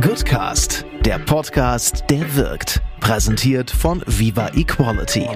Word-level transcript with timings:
Goodcast, 0.00 0.84
der 1.04 1.18
Podcast, 1.18 2.04
der 2.10 2.36
wirkt. 2.36 2.82
Präsentiert 3.00 3.70
von 3.70 4.02
Viva 4.06 4.48
Equality. 4.54 5.26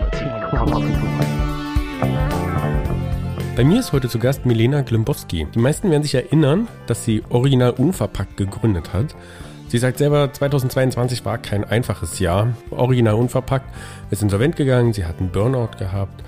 Bei 3.57 3.65
mir 3.65 3.81
ist 3.81 3.93
heute 3.93 4.09
zu 4.09 4.19
Gast 4.19 4.45
Milena 4.45 4.83
Glimbowski. 4.83 5.49
Die 5.55 5.59
meisten 5.59 5.91
werden 5.91 6.03
sich 6.03 6.15
erinnern, 6.15 6.69
dass 6.87 7.05
sie 7.05 7.23
Original 7.31 7.71
Unverpackt 7.71 8.37
gegründet 8.37 8.93
hat. 8.93 9.17
Sie 9.69 9.79
sagt 9.79 9.99
selber, 9.99 10.33
2022 10.33 11.25
war 11.25 11.39
kein 11.39 11.65
einfaches 11.65 12.19
Jahr. 12.19 12.55
Original 12.71 13.15
Unverpackt 13.15 13.75
ist 14.11 14.23
insolvent 14.23 14.57
gegangen, 14.57 14.93
sie 14.93 15.07
hat 15.07 15.19
einen 15.19 15.31
Burnout 15.31 15.79
gehabt. 15.79 16.23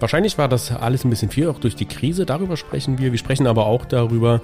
Wahrscheinlich 0.00 0.38
war 0.38 0.48
das 0.48 0.72
alles 0.72 1.04
ein 1.04 1.10
bisschen 1.10 1.30
viel, 1.30 1.48
auch 1.48 1.58
durch 1.58 1.76
die 1.76 1.86
Krise. 1.86 2.26
Darüber 2.26 2.56
sprechen 2.56 2.98
wir. 2.98 3.12
Wir 3.12 3.18
sprechen 3.18 3.46
aber 3.46 3.66
auch 3.66 3.84
darüber, 3.84 4.40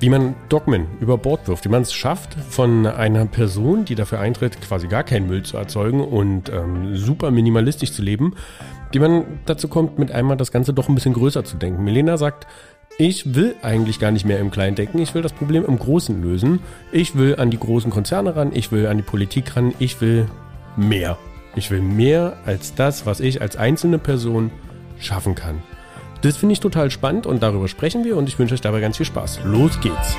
wie 0.00 0.08
man 0.08 0.34
Dogmen 0.48 0.86
über 1.00 1.18
Bord 1.18 1.48
wirft, 1.48 1.64
wie 1.64 1.68
man 1.68 1.82
es 1.82 1.92
schafft, 1.92 2.34
von 2.48 2.86
einer 2.86 3.26
Person, 3.26 3.84
die 3.84 3.94
dafür 3.94 4.20
eintritt, 4.20 4.60
quasi 4.60 4.86
gar 4.86 5.02
keinen 5.02 5.26
Müll 5.26 5.42
zu 5.42 5.56
erzeugen 5.56 6.00
und 6.00 6.50
ähm, 6.50 6.96
super 6.96 7.30
minimalistisch 7.30 7.92
zu 7.92 8.02
leben, 8.02 8.34
wie 8.92 9.00
man 9.00 9.24
dazu 9.44 9.68
kommt, 9.68 9.98
mit 9.98 10.12
einmal 10.12 10.36
das 10.36 10.52
Ganze 10.52 10.72
doch 10.72 10.88
ein 10.88 10.94
bisschen 10.94 11.14
größer 11.14 11.44
zu 11.44 11.56
denken. 11.56 11.82
Milena 11.84 12.16
sagt, 12.16 12.46
ich 12.96 13.34
will 13.34 13.54
eigentlich 13.62 14.00
gar 14.00 14.10
nicht 14.10 14.24
mehr 14.24 14.40
im 14.40 14.50
Kleinen 14.50 14.74
denken, 14.76 14.98
ich 14.98 15.14
will 15.14 15.22
das 15.22 15.32
Problem 15.32 15.64
im 15.64 15.78
Großen 15.78 16.20
lösen. 16.22 16.60
Ich 16.90 17.16
will 17.16 17.36
an 17.36 17.50
die 17.50 17.58
großen 17.58 17.90
Konzerne 17.90 18.34
ran, 18.34 18.50
ich 18.54 18.72
will 18.72 18.86
an 18.86 18.96
die 18.96 19.02
Politik 19.02 19.56
ran, 19.56 19.74
ich 19.78 20.00
will 20.00 20.26
mehr. 20.76 21.18
Ich 21.54 21.70
will 21.70 21.80
mehr 21.80 22.36
als 22.46 22.74
das, 22.74 23.06
was 23.06 23.20
ich 23.20 23.40
als 23.40 23.56
einzelne 23.56 23.98
Person 23.98 24.50
schaffen 24.98 25.34
kann. 25.34 25.62
Das 26.20 26.36
finde 26.36 26.54
ich 26.54 26.58
total 26.58 26.90
spannend 26.90 27.26
und 27.26 27.44
darüber 27.44 27.68
sprechen 27.68 28.04
wir 28.04 28.16
und 28.16 28.28
ich 28.28 28.36
wünsche 28.40 28.52
euch 28.52 28.60
dabei 28.60 28.80
ganz 28.80 28.96
viel 28.96 29.06
Spaß. 29.06 29.38
Los 29.44 29.78
geht's! 29.80 30.16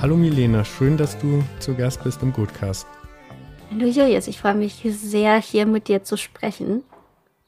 Hallo 0.00 0.16
Milena, 0.16 0.64
schön, 0.64 0.96
dass 0.96 1.18
du 1.18 1.42
zu 1.58 1.74
Gast 1.74 2.04
bist 2.04 2.22
im 2.22 2.32
Goodcast. 2.32 2.86
Hallo 3.72 3.86
Julius, 3.86 4.28
ich 4.28 4.38
freue 4.38 4.54
mich 4.54 4.86
sehr, 4.88 5.40
hier 5.40 5.66
mit 5.66 5.88
dir 5.88 6.04
zu 6.04 6.16
sprechen, 6.16 6.84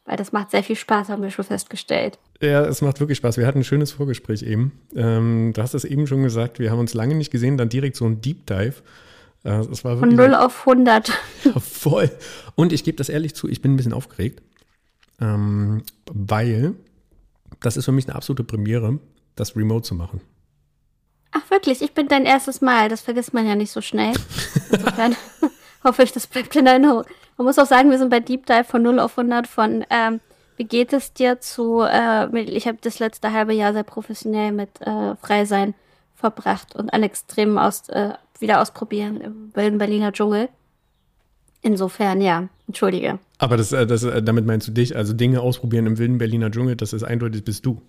weil 0.04 0.16
das 0.16 0.32
macht 0.32 0.50
sehr 0.50 0.64
viel 0.64 0.74
Spaß, 0.74 1.08
haben 1.08 1.22
wir 1.22 1.30
schon 1.30 1.44
festgestellt. 1.44 2.18
Ja, 2.40 2.64
es 2.64 2.82
macht 2.82 2.98
wirklich 2.98 3.18
Spaß. 3.18 3.36
Wir 3.36 3.46
hatten 3.46 3.60
ein 3.60 3.64
schönes 3.64 3.92
Vorgespräch 3.92 4.42
eben. 4.42 4.72
Ähm, 4.96 5.52
du 5.54 5.62
hast 5.62 5.74
es 5.74 5.84
eben 5.84 6.08
schon 6.08 6.24
gesagt, 6.24 6.58
wir 6.58 6.72
haben 6.72 6.80
uns 6.80 6.94
lange 6.94 7.14
nicht 7.14 7.30
gesehen, 7.30 7.56
dann 7.56 7.68
direkt 7.68 7.94
so 7.94 8.06
ein 8.06 8.20
Deep 8.20 8.44
Dive. 8.46 8.82
Es 9.44 9.84
war 9.84 9.98
Von 9.98 10.08
0 10.08 10.34
auf 10.34 10.66
100. 10.66 11.12
Ja, 11.44 11.60
voll. 11.60 12.10
Und 12.54 12.72
ich 12.72 12.82
gebe 12.82 12.96
das 12.96 13.10
ehrlich 13.10 13.34
zu, 13.34 13.46
ich 13.48 13.60
bin 13.60 13.74
ein 13.74 13.76
bisschen 13.76 13.92
aufgeregt, 13.92 14.42
ähm, 15.20 15.82
weil 16.10 16.74
das 17.60 17.76
ist 17.76 17.84
für 17.84 17.92
mich 17.92 18.06
eine 18.06 18.16
absolute 18.16 18.42
Premiere, 18.42 18.98
das 19.36 19.54
Remote 19.54 19.82
zu 19.82 19.94
machen. 19.94 20.22
Ach 21.32 21.50
wirklich, 21.50 21.82
ich 21.82 21.92
bin 21.92 22.08
dein 22.08 22.24
erstes 22.24 22.60
Mal. 22.62 22.88
Das 22.88 23.02
vergisst 23.02 23.34
man 23.34 23.46
ja 23.46 23.54
nicht 23.54 23.70
so 23.70 23.80
schnell. 23.80 24.14
Insofern 24.70 25.14
hoffe 25.84 26.02
ich, 26.04 26.12
das 26.12 26.26
bleibt 26.26 26.56
in 26.56 26.66
Erinnerung. 26.66 27.04
Man 27.36 27.46
muss 27.46 27.58
auch 27.58 27.66
sagen, 27.66 27.90
wir 27.90 27.98
sind 27.98 28.08
bei 28.08 28.20
Deep 28.20 28.46
Dive 28.46 28.64
von 28.64 28.82
0 28.82 28.98
auf 28.98 29.18
100 29.18 29.46
von 29.46 29.84
ähm, 29.90 30.20
wie 30.56 30.64
geht 30.64 30.92
es 30.92 31.12
dir 31.12 31.40
zu, 31.40 31.82
äh, 31.82 32.40
ich 32.42 32.66
habe 32.66 32.78
das 32.80 32.98
letzte 32.98 33.32
halbe 33.32 33.52
Jahr 33.52 33.72
sehr 33.72 33.82
professionell 33.82 34.52
mit 34.52 34.80
äh, 34.80 35.16
Freisein 35.16 35.74
verbracht 36.14 36.76
und 36.76 36.92
an 36.92 37.02
Extremen 37.02 37.58
aus, 37.58 37.88
äh, 37.88 38.14
wieder 38.40 38.60
ausprobieren 38.60 39.20
im 39.20 39.54
wilden 39.54 39.78
Berliner 39.78 40.12
Dschungel. 40.12 40.48
Insofern, 41.62 42.20
ja, 42.20 42.48
entschuldige. 42.68 43.18
Aber 43.38 43.56
das, 43.56 43.72
äh, 43.72 43.86
das, 43.86 44.02
äh, 44.04 44.22
damit 44.22 44.44
meinst 44.44 44.68
du 44.68 44.72
dich, 44.72 44.94
also 44.96 45.14
Dinge 45.14 45.40
ausprobieren 45.40 45.86
im 45.86 45.96
wilden 45.96 46.18
Berliner 46.18 46.50
Dschungel, 46.50 46.76
das 46.76 46.92
ist 46.92 47.04
eindeutig, 47.04 47.42
bist 47.42 47.64
du. 47.64 47.80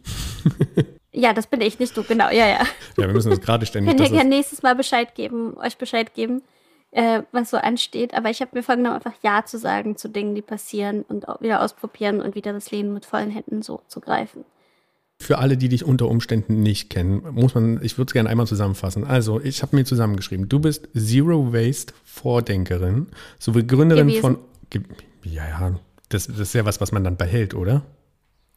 ja, 1.11 1.33
das 1.33 1.47
bin 1.47 1.59
ich, 1.59 1.77
nicht 1.77 1.95
du, 1.95 2.03
genau, 2.03 2.29
ja, 2.29 2.47
ja. 2.47 2.61
Ja, 2.97 3.07
wir 3.07 3.13
müssen 3.13 3.31
das 3.31 3.41
gerade 3.41 3.66
ständig. 3.66 3.93
Ich 3.93 3.97
kann 3.97 4.07
dir 4.07 4.16
gerne 4.16 4.29
nächstes 4.29 4.63
Mal 4.63 4.75
Bescheid 4.75 5.13
geben, 5.13 5.57
euch 5.57 5.78
Bescheid 5.78 6.13
geben, 6.13 6.41
äh, 6.91 7.23
was 7.33 7.50
so 7.50 7.57
ansteht. 7.57 8.13
Aber 8.13 8.29
ich 8.29 8.39
habe 8.39 8.51
mir 8.53 8.63
vorgenommen, 8.63 8.95
einfach 8.95 9.16
Ja 9.22 9.44
zu 9.44 9.57
sagen 9.57 9.97
zu 9.97 10.07
Dingen, 10.07 10.35
die 10.35 10.41
passieren 10.41 11.03
und 11.09 11.27
auch 11.27 11.41
wieder 11.41 11.62
ausprobieren 11.62 12.22
und 12.22 12.35
wieder 12.35 12.53
das 12.53 12.72
Leben 12.72 12.94
mit 12.94 13.06
vollen 13.06 13.29
Händen 13.29 13.62
so 13.62 13.81
zu 13.89 14.00
greifen. 14.00 14.45
Für 15.21 15.39
alle, 15.39 15.57
die 15.57 15.69
dich 15.69 15.85
unter 15.85 16.09
Umständen 16.09 16.61
nicht 16.61 16.89
kennen, 16.89 17.23
muss 17.31 17.55
man, 17.55 17.79
ich 17.81 17.97
würde 17.97 18.09
es 18.09 18.13
gerne 18.13 18.29
einmal 18.29 18.47
zusammenfassen. 18.47 19.05
Also, 19.05 19.39
ich 19.41 19.61
habe 19.61 19.75
mir 19.75 19.85
zusammengeschrieben, 19.85 20.49
du 20.49 20.59
bist 20.59 20.89
Zero 20.93 21.53
Waste 21.53 21.93
Vordenkerin, 22.03 23.07
sowie 23.39 23.65
Gründerin 23.65 24.07
Gewesen. 24.07 24.21
von. 24.21 24.37
Ja, 25.23 25.47
ja, 25.47 25.79
das, 26.09 26.27
das 26.27 26.39
ist 26.39 26.53
ja 26.53 26.65
was, 26.65 26.81
was 26.81 26.91
man 26.91 27.03
dann 27.03 27.15
behält, 27.17 27.55
oder? 27.55 27.83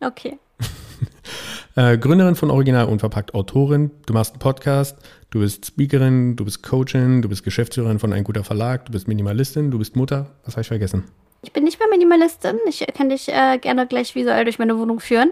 Okay. 0.01 0.39
äh, 1.77 1.97
Gründerin 1.97 2.35
von 2.35 2.51
Original 2.51 2.87
Unverpackt, 2.87 3.35
Autorin, 3.35 3.93
du 4.07 4.13
machst 4.13 4.33
einen 4.33 4.41
Podcast, 4.41 4.99
du 5.31 5.39
bist 5.39 5.67
Speakerin, 5.67 6.35
du 6.35 6.45
bist 6.45 6.63
Coachin, 6.65 7.23
du 7.23 7.29
bist 7.29 7.45
Geschäftsführerin 7.45 8.01
von 8.01 8.13
Ein 8.13 8.25
guter 8.25 8.43
Verlag, 8.43 8.85
du 8.87 8.93
bist 8.93 9.07
Minimalistin, 9.07 9.71
du 9.71 9.79
bist 9.79 9.95
Mutter. 9.97 10.35
Was 10.45 10.55
habe 10.55 10.63
ich 10.63 10.69
vergessen? 10.69 11.05
Ich 11.43 11.53
bin 11.53 11.63
nicht 11.63 11.79
mehr 11.79 11.89
Minimalistin. 11.89 12.57
Ich 12.69 12.85
kann 12.95 13.09
dich 13.09 13.29
äh, 13.29 13.59
gerne 13.59 13.87
gleich 13.87 14.15
visuell 14.17 14.45
durch 14.45 14.59
meine 14.59 14.77
Wohnung 14.77 14.99
führen 14.99 15.31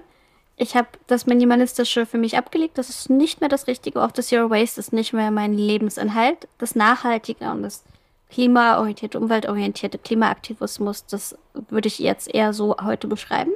ich 0.56 0.75
habe 0.75 0.89
das 1.06 1.27
Minimalistische 1.27 2.06
für 2.06 2.17
mich 2.17 2.39
abgelegt. 2.39 2.78
Das 2.78 2.89
ist 2.89 3.11
nicht 3.11 3.41
mehr 3.41 3.50
das 3.50 3.67
Richtige. 3.67 4.03
Auch 4.03 4.11
das 4.11 4.28
Zero 4.28 4.49
Waste 4.49 4.81
ist 4.81 4.93
nicht 4.93 5.12
mehr 5.12 5.31
mein 5.31 5.53
Lebensinhalt. 5.53 6.49
Das 6.56 6.75
Nachhaltige 6.75 7.50
und 7.50 7.62
das 7.62 7.84
klimaorientierte, 8.31 9.21
umweltorientierte 9.21 9.99
Klimaaktivismus, 9.99 11.06
das 11.06 11.37
würde 11.69 11.89
ich 11.89 11.99
jetzt 11.99 12.34
eher 12.34 12.53
so 12.55 12.75
heute 12.83 13.06
beschreiben. 13.06 13.53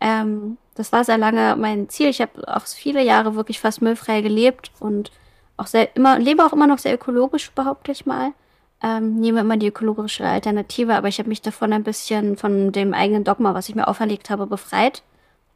Ähm, 0.00 0.56
das 0.74 0.92
war 0.92 1.04
sehr 1.04 1.18
lange 1.18 1.56
mein 1.56 1.88
Ziel. 1.90 2.08
Ich 2.08 2.20
habe 2.20 2.42
auch 2.46 2.66
viele 2.66 3.02
Jahre 3.04 3.34
wirklich 3.34 3.60
fast 3.60 3.82
müllfrei 3.82 4.22
gelebt 4.22 4.70
und 4.80 5.12
auch 5.58 5.66
sehr 5.66 5.94
immer, 5.94 6.18
lebe 6.18 6.44
auch 6.44 6.52
immer 6.52 6.66
noch 6.66 6.78
sehr 6.78 6.94
ökologisch, 6.94 7.50
behaupte 7.50 7.92
ich 7.92 8.06
mal. 8.06 8.32
Ähm, 8.82 9.16
nehme 9.16 9.40
immer 9.40 9.56
die 9.56 9.66
ökologische 9.66 10.24
Alternative, 10.24 10.94
aber 10.94 11.08
ich 11.08 11.18
habe 11.18 11.28
mich 11.28 11.42
davon 11.42 11.72
ein 11.72 11.82
bisschen 11.82 12.36
von 12.36 12.72
dem 12.72 12.94
eigenen 12.94 13.24
Dogma, 13.24 13.52
was 13.52 13.68
ich 13.68 13.74
mir 13.74 13.88
auferlegt 13.88 14.30
habe, 14.30 14.46
befreit 14.46 15.02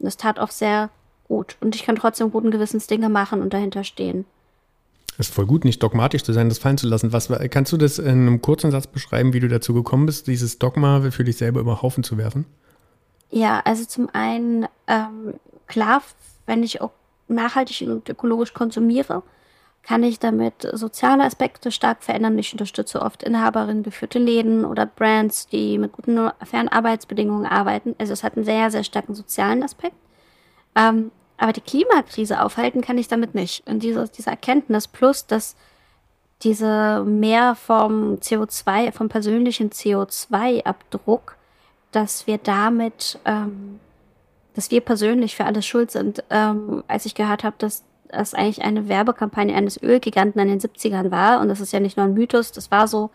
und 0.02 0.08
es 0.08 0.16
tat 0.16 0.38
auch 0.38 0.50
sehr 0.50 0.90
gut. 1.28 1.56
Und 1.60 1.74
ich 1.74 1.84
kann 1.84 1.96
trotzdem 1.96 2.30
guten 2.30 2.50
Gewissens 2.50 2.86
Dinge 2.86 3.08
machen 3.08 3.40
und 3.40 3.54
dahinter 3.54 3.84
stehen. 3.84 4.26
Es 5.18 5.28
ist 5.28 5.34
voll 5.34 5.46
gut, 5.46 5.64
nicht 5.64 5.82
dogmatisch 5.82 6.24
zu 6.24 6.32
sein, 6.32 6.48
das 6.48 6.58
fallen 6.58 6.78
zu 6.78 6.88
lassen. 6.88 7.12
Was, 7.12 7.28
kannst 7.50 7.72
du 7.72 7.76
das 7.76 7.98
in 7.98 8.08
einem 8.08 8.42
kurzen 8.42 8.70
Satz 8.70 8.86
beschreiben, 8.86 9.32
wie 9.32 9.40
du 9.40 9.48
dazu 9.48 9.74
gekommen 9.74 10.06
bist, 10.06 10.26
dieses 10.26 10.58
Dogma 10.58 11.10
für 11.10 11.24
dich 11.24 11.36
selber 11.36 11.60
über 11.60 11.82
Haufen 11.82 12.02
zu 12.02 12.18
werfen? 12.18 12.46
Ja, 13.30 13.60
also 13.64 13.84
zum 13.84 14.08
einen, 14.12 14.66
ähm, 14.88 15.34
klar, 15.66 16.02
wenn 16.46 16.62
ich 16.62 16.80
auch 16.80 16.90
nachhaltig 17.28 17.88
und 17.88 18.08
ökologisch 18.08 18.52
konsumiere, 18.52 19.22
kann 19.82 20.03
ich 20.04 20.19
damit 20.20 20.69
soziale 20.72 21.25
Aspekte 21.25 21.72
stark 21.72 22.03
verändern. 22.03 22.38
Ich 22.38 22.53
unterstütze 22.53 23.03
oft 23.03 23.22
Inhaberinnen 23.22 23.82
geführte 23.82 24.19
Läden 24.19 24.65
oder 24.65 24.87
Brands, 24.87 25.48
die 25.48 25.76
mit 25.76 25.93
guten 25.93 26.31
fairen 26.44 26.69
Arbeitsbedingungen 26.69 27.47
arbeiten. 27.47 27.97
Also 27.98 28.12
es 28.12 28.22
hat 28.22 28.37
einen 28.37 28.44
sehr, 28.44 28.70
sehr 28.70 28.84
starken 28.84 29.15
sozialen 29.15 29.62
Aspekt. 29.62 29.97
Ähm, 30.76 31.10
aber 31.37 31.53
die 31.53 31.60
Klimakrise 31.60 32.41
aufhalten 32.41 32.81
kann 32.81 32.98
ich 32.98 33.09
damit 33.09 33.34
nicht. 33.34 33.66
Und 33.66 33.82
diese, 33.82 34.09
diese 34.09 34.31
Erkenntnis 34.31 34.87
plus, 34.87 35.26
dass 35.26 35.56
diese 36.43 37.03
mehr 37.04 37.56
vom 37.56 38.16
CO2, 38.16 38.93
vom 38.93 39.09
persönlichen 39.09 39.70
CO2-Abdruck, 39.70 41.37
dass 41.91 42.26
wir 42.28 42.38
damit, 42.38 43.19
ähm, 43.25 43.81
dass 44.54 44.70
wir 44.70 44.81
persönlich 44.81 45.34
für 45.34 45.44
alles 45.44 45.66
schuld 45.66 45.91
sind. 45.91 46.22
Ähm, 46.31 46.84
als 46.87 47.06
ich 47.06 47.16
gehört 47.16 47.43
habe, 47.43 47.56
dass 47.59 47.82
das 48.12 48.34
eigentlich 48.34 48.62
eine 48.62 48.88
Werbekampagne 48.88 49.54
eines 49.54 49.82
Ölgiganten 49.82 50.40
in 50.40 50.48
den 50.48 50.60
70ern 50.60 51.10
war, 51.10 51.40
und 51.40 51.48
das 51.48 51.60
ist 51.60 51.72
ja 51.72 51.80
nicht 51.80 51.96
nur 51.96 52.06
ein 52.06 52.14
Mythos, 52.14 52.52
das 52.52 52.70
war 52.70 52.86
so, 52.86 53.10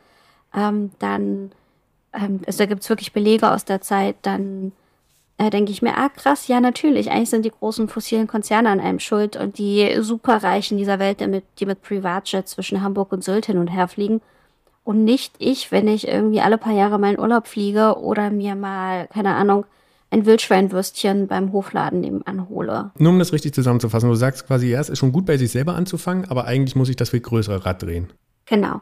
ähm, 0.53 0.91
dann, 0.99 1.51
ähm, 2.13 2.41
also 2.45 2.59
da 2.59 2.65
gibt's 2.65 2.89
wirklich 2.89 3.13
Belege 3.13 3.51
aus 3.51 3.65
der 3.65 3.81
Zeit, 3.81 4.15
dann 4.23 4.73
äh, 5.37 5.49
denke 5.49 5.71
ich 5.71 5.81
mir, 5.81 5.97
ah 5.97 6.09
krass, 6.09 6.47
ja 6.47 6.59
natürlich, 6.59 7.11
eigentlich 7.11 7.29
sind 7.29 7.45
die 7.45 7.51
großen 7.51 7.87
fossilen 7.87 8.27
Konzerne 8.27 8.69
an 8.69 8.79
einem 8.79 8.99
schuld. 8.99 9.35
Und 9.35 9.57
die 9.59 9.97
Superreichen 10.01 10.77
dieser 10.77 10.99
Welt, 10.99 11.19
die 11.19 11.27
mit, 11.27 11.43
die 11.59 11.65
mit 11.65 11.81
Privatjet 11.81 12.47
zwischen 12.47 12.81
Hamburg 12.81 13.11
und 13.11 13.23
Sylt 13.23 13.45
hin 13.45 13.57
und 13.59 13.67
her 13.67 13.87
fliegen. 13.87 14.21
Und 14.83 15.03
nicht 15.03 15.35
ich, 15.37 15.71
wenn 15.71 15.87
ich 15.87 16.07
irgendwie 16.07 16.41
alle 16.41 16.57
paar 16.57 16.73
Jahre 16.73 16.97
meinen 16.97 17.19
Urlaub 17.19 17.47
fliege 17.47 17.99
oder 17.99 18.31
mir 18.31 18.55
mal, 18.55 19.07
keine 19.07 19.35
Ahnung, 19.35 19.65
ein 20.09 20.25
Wildschweinwürstchen 20.25 21.27
beim 21.27 21.51
Hofladen 21.51 21.99
nebenan 21.99 22.49
hole. 22.49 22.91
Nur 22.97 23.11
um 23.11 23.19
das 23.19 23.33
richtig 23.33 23.53
zusammenzufassen, 23.53 24.09
du 24.09 24.15
sagst 24.15 24.47
quasi, 24.47 24.69
ja, 24.69 24.79
es 24.79 24.89
ist 24.89 24.99
schon 24.99 25.11
gut 25.11 25.25
bei 25.25 25.37
sich 25.37 25.51
selber 25.51 25.75
anzufangen, 25.75 26.25
aber 26.29 26.45
eigentlich 26.45 26.75
muss 26.75 26.89
ich 26.89 26.95
das 26.95 27.09
viel 27.09 27.19
größere 27.19 27.65
Rad 27.65 27.83
drehen. 27.83 28.11
Genau. 28.45 28.81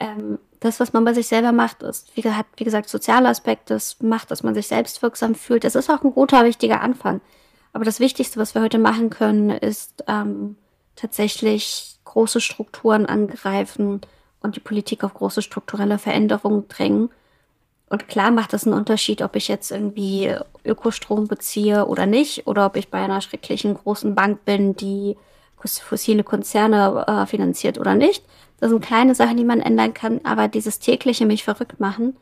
Ähm, 0.00 0.38
das, 0.60 0.80
was 0.80 0.92
man 0.92 1.04
bei 1.04 1.12
sich 1.12 1.26
selber 1.26 1.52
macht, 1.52 1.82
ist, 1.82 2.16
wie, 2.16 2.22
hat, 2.22 2.46
wie 2.56 2.64
gesagt, 2.64 2.88
soziale 2.88 3.28
Aspekte, 3.28 3.74
das 3.74 4.00
macht, 4.00 4.30
dass 4.30 4.42
man 4.42 4.54
sich 4.54 4.66
selbst 4.66 5.02
wirksam 5.02 5.34
fühlt. 5.34 5.64
Das 5.64 5.74
ist 5.74 5.90
auch 5.90 6.02
ein 6.02 6.12
guter, 6.12 6.44
wichtiger 6.44 6.80
Anfang. 6.80 7.20
Aber 7.72 7.84
das 7.84 8.00
Wichtigste, 8.00 8.38
was 8.40 8.54
wir 8.54 8.62
heute 8.62 8.78
machen 8.78 9.10
können, 9.10 9.50
ist 9.50 10.04
ähm, 10.06 10.56
tatsächlich 10.96 11.98
große 12.04 12.40
Strukturen 12.40 13.06
angreifen 13.06 14.00
und 14.40 14.56
die 14.56 14.60
Politik 14.60 15.04
auf 15.04 15.14
große 15.14 15.42
strukturelle 15.42 15.98
Veränderungen 15.98 16.68
drängen 16.68 17.10
Und 17.92 18.08
klar 18.08 18.30
macht 18.30 18.54
das 18.54 18.64
einen 18.64 18.72
Unterschied, 18.72 19.20
ob 19.20 19.36
ich 19.36 19.48
jetzt 19.48 19.70
irgendwie 19.70 20.34
Ökostrom 20.64 21.28
beziehe 21.28 21.84
oder 21.84 22.06
nicht, 22.06 22.46
oder 22.46 22.64
ob 22.64 22.76
ich 22.76 22.88
bei 22.88 22.96
einer 22.96 23.20
schrecklichen 23.20 23.74
großen 23.74 24.14
Bank 24.14 24.46
bin, 24.46 24.74
die 24.74 25.14
fossile 25.58 26.24
Konzerne 26.24 27.04
äh, 27.06 27.26
finanziert 27.26 27.78
oder 27.78 27.94
nicht. 27.94 28.24
Das 28.60 28.70
sind 28.70 28.82
kleine 28.82 29.14
Sachen, 29.14 29.36
die 29.36 29.44
man 29.44 29.60
ändern 29.60 29.92
kann, 29.92 30.22
aber 30.24 30.48
dieses 30.48 30.78
tägliche 30.78 31.26
mich 31.26 31.44
verrückt 31.44 31.80
machen, 31.80 32.16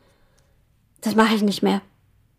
das 0.99 1.15
mache 1.15 1.35
ich 1.35 1.41
nicht 1.41 1.63
mehr. 1.63 1.79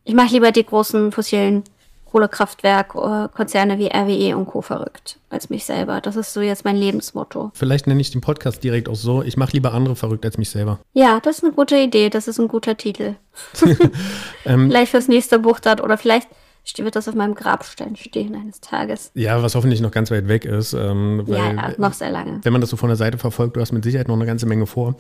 Ich 0.05 0.13
mache 0.13 0.35
lieber 0.35 0.53
die 0.53 0.67
großen 0.67 1.11
fossilen 1.11 1.65
Kohlekraftwerk-Konzerne 2.13 3.79
wie 3.79 3.89
RWE 3.89 4.37
und 4.37 4.47
Co. 4.47 4.61
verrückt 4.61 5.19
als 5.31 5.49
mich 5.49 5.65
selber. 5.65 6.03
Das 6.03 6.17
ist 6.17 6.35
so 6.35 6.43
jetzt 6.43 6.65
mein 6.65 6.77
Lebensmotto. 6.77 7.51
Vielleicht 7.55 7.87
nenne 7.87 8.01
ich 8.03 8.11
den 8.11 8.21
Podcast 8.21 8.63
direkt 8.63 8.89
auch 8.91 8.95
so. 8.95 9.23
Ich 9.23 9.39
mache 9.39 9.53
lieber 9.53 9.73
andere 9.73 9.97
verrückt 9.97 10.27
als 10.27 10.37
mich 10.37 10.51
selber. 10.51 10.79
Ja, 10.93 11.21
das 11.21 11.39
ist 11.39 11.45
eine 11.45 11.55
gute 11.55 11.77
Idee. 11.77 12.11
Das 12.11 12.29
ist 12.29 12.39
ein 12.39 12.49
guter 12.49 12.77
Titel. 12.77 13.15
ähm, 14.45 14.69
vielleicht 14.69 14.91
fürs 14.91 15.09
nächste 15.09 15.39
Buch 15.39 15.59
dann 15.59 15.81
oder 15.81 15.97
vielleicht 15.97 16.29
wird 16.77 16.95
das 16.95 17.09
auf 17.09 17.15
meinem 17.15 17.35
Grabstein 17.35 17.97
stehen 17.97 18.35
eines 18.35 18.61
Tages. 18.61 19.11
Ja, 19.15 19.43
was 19.43 19.55
hoffentlich 19.55 19.81
noch 19.81 19.91
ganz 19.91 20.11
weit 20.11 20.29
weg 20.29 20.45
ist. 20.45 20.75
Ähm, 20.75 21.23
weil, 21.27 21.57
ja, 21.57 21.73
noch 21.77 21.93
sehr 21.93 22.11
lange. 22.11 22.41
Wenn 22.43 22.53
man 22.53 22.61
das 22.61 22.71
so 22.71 22.77
von 22.77 22.89
der 22.89 22.97
Seite 22.97 23.19
verfolgt, 23.19 23.57
du 23.57 23.61
hast 23.61 23.73
mit 23.73 23.83
Sicherheit 23.85 24.09
noch 24.09 24.15
eine 24.15 24.27
ganze 24.27 24.47
Menge 24.47 24.67
vor. 24.67 24.95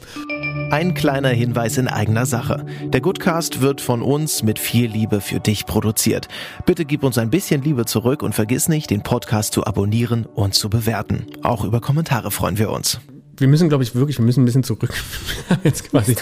Ein 0.73 0.95
kleiner 0.95 1.29
Hinweis 1.29 1.77
in 1.77 1.87
eigener 1.87 2.25
Sache. 2.25 2.65
Der 2.85 3.03
Goodcast 3.03 3.61
wird 3.61 3.83
von 3.83 4.01
uns 4.01 4.43
mit 4.43 4.59
viel 4.59 4.91
Liebe 4.91 5.21
für 5.21 5.39
dich 5.39 5.67
produziert. 5.67 6.29
Bitte 6.65 6.87
gib 6.87 7.03
uns 7.03 7.19
ein 7.19 7.29
bisschen 7.29 7.61
Liebe 7.61 7.85
zurück 7.85 8.23
und 8.23 8.35
vergiss 8.35 8.71
nicht, 8.71 8.89
den 8.89 9.03
Podcast 9.03 9.53
zu 9.53 9.67
abonnieren 9.67 10.25
und 10.25 10.55
zu 10.55 10.71
bewerten. 10.71 11.27
Auch 11.43 11.65
über 11.65 11.83
Kommentare 11.83 12.31
freuen 12.31 12.57
wir 12.57 12.71
uns 12.71 13.03
wir 13.37 13.49
müssen, 13.49 13.69
glaube 13.69 13.82
ich, 13.82 13.94
wirklich, 13.94 14.19
wir 14.19 14.25
müssen 14.25 14.43
ein 14.43 14.44
bisschen 14.44 14.62
zurück. 14.62 14.90
wir 15.49 15.56
haben 15.56 15.62
jetzt 15.64 15.88
quasi 15.88 16.17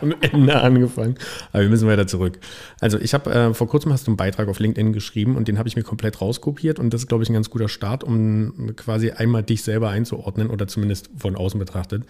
am 0.00 0.14
Ende 0.20 0.60
angefangen. 0.60 1.16
Aber 1.52 1.62
wir 1.62 1.70
müssen 1.70 1.88
weiter 1.88 2.06
zurück. 2.06 2.38
Also 2.80 2.98
ich 2.98 3.14
habe 3.14 3.30
äh, 3.32 3.54
vor 3.54 3.68
kurzem 3.68 3.92
hast 3.92 4.06
du 4.06 4.10
einen 4.10 4.16
Beitrag 4.16 4.48
auf 4.48 4.58
LinkedIn 4.58 4.92
geschrieben 4.92 5.36
und 5.36 5.48
den 5.48 5.58
habe 5.58 5.68
ich 5.68 5.76
mir 5.76 5.82
komplett 5.82 6.20
rauskopiert 6.20 6.78
und 6.78 6.92
das 6.92 7.02
ist, 7.02 7.08
glaube 7.08 7.22
ich, 7.24 7.30
ein 7.30 7.34
ganz 7.34 7.50
guter 7.50 7.68
Start, 7.68 8.04
um 8.04 8.72
quasi 8.76 9.10
einmal 9.10 9.42
dich 9.42 9.62
selber 9.62 9.90
einzuordnen 9.90 10.50
oder 10.50 10.66
zumindest 10.66 11.10
von 11.16 11.36
außen 11.36 11.58
betrachtet. 11.58 12.04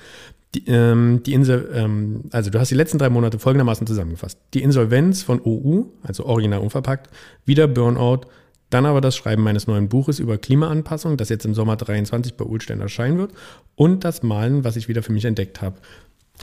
Die, 0.55 0.65
ähm, 0.67 1.23
die 1.25 1.33
Insel, 1.33 1.71
ähm, 1.73 2.23
also 2.33 2.51
du 2.51 2.59
hast 2.59 2.71
die 2.71 2.75
letzten 2.75 2.99
drei 2.99 3.09
Monate 3.09 3.39
folgendermaßen 3.39 3.87
zusammengefasst. 3.87 4.39
Die 4.53 4.63
Insolvenz 4.63 5.23
von 5.23 5.41
OU, 5.41 5.93
also 6.03 6.27
original 6.27 6.61
unverpackt, 6.61 7.09
wieder 7.45 7.69
Burnout, 7.69 8.23
dann 8.71 8.87
aber 8.87 9.01
das 9.01 9.17
Schreiben 9.17 9.43
meines 9.43 9.67
neuen 9.67 9.89
Buches 9.89 10.19
über 10.19 10.39
Klimaanpassung, 10.39 11.17
das 11.17 11.29
jetzt 11.29 11.45
im 11.45 11.55
Sommer 11.55 11.77
23 11.77 12.37
bei 12.37 12.45
Ulstein 12.45 12.81
erscheinen 12.81 13.19
wird. 13.19 13.33
Und 13.75 14.05
das 14.05 14.23
Malen, 14.23 14.65
was 14.65 14.77
ich 14.77 14.89
wieder 14.89 15.03
für 15.03 15.13
mich 15.13 15.25
entdeckt 15.25 15.61
habe. 15.61 15.77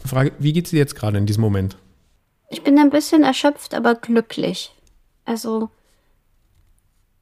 Frage, 0.06 0.34
wie 0.38 0.54
geht 0.54 0.66
es 0.66 0.72
dir 0.72 0.78
jetzt 0.78 0.96
gerade 0.96 1.18
in 1.18 1.26
diesem 1.26 1.42
Moment? 1.42 1.78
Ich 2.50 2.64
bin 2.64 2.78
ein 2.78 2.90
bisschen 2.90 3.24
erschöpft, 3.24 3.74
aber 3.74 3.96
glücklich. 3.96 4.74
Also, 5.26 5.70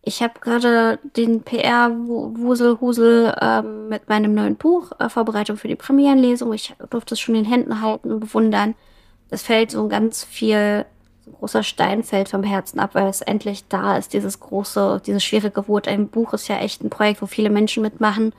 ich 0.02 0.22
habe 0.22 0.40
gerade 0.40 1.00
den 1.16 1.42
PR-Wuselhusel 1.42 3.34
äh, 3.40 3.62
mit 3.62 4.07
meinem 4.10 4.36
neuen 4.36 4.56
Buch, 4.56 4.92
äh, 5.00 5.10
Vorbereitung 5.10 5.57
für 5.57 5.68
die 5.68 5.75
Premierenlesung. 5.75 6.54
Ich 6.54 6.75
durfte 6.90 7.16
es 7.16 7.19
schon 7.19 7.36
in 7.36 7.44
den 7.44 7.52
Händen 7.52 7.81
halten 7.81 8.12
und 8.12 8.19
bewundern. 8.19 8.75
Es 9.30 9.42
fällt 9.42 9.72
so 9.72 9.88
ganz 9.88 10.24
viel 10.24 10.86
so 11.25 11.31
ein 11.31 11.38
großer 11.39 11.63
Stein 11.63 12.04
fällt 12.04 12.30
vom 12.30 12.44
Herzen 12.44 12.80
ab, 12.80 12.92
weil 12.94 13.07
es 13.07 13.22
endlich 13.22 13.68
da 13.68 13.98
ist, 13.98 14.13
dieses 14.13 14.39
große, 14.39 15.01
diese 15.06 15.19
schwere 15.19 15.51
Geburt. 15.51 15.88
Ein 15.88 16.07
Buch 16.07 16.33
ist 16.33 16.48
ja 16.48 16.57
echt 16.60 16.83
ein 16.83 16.89
Projekt, 16.89 17.22
wo 17.22 17.25
viele 17.25 17.50
Menschen 17.50 17.81
mitmachen 17.81 18.33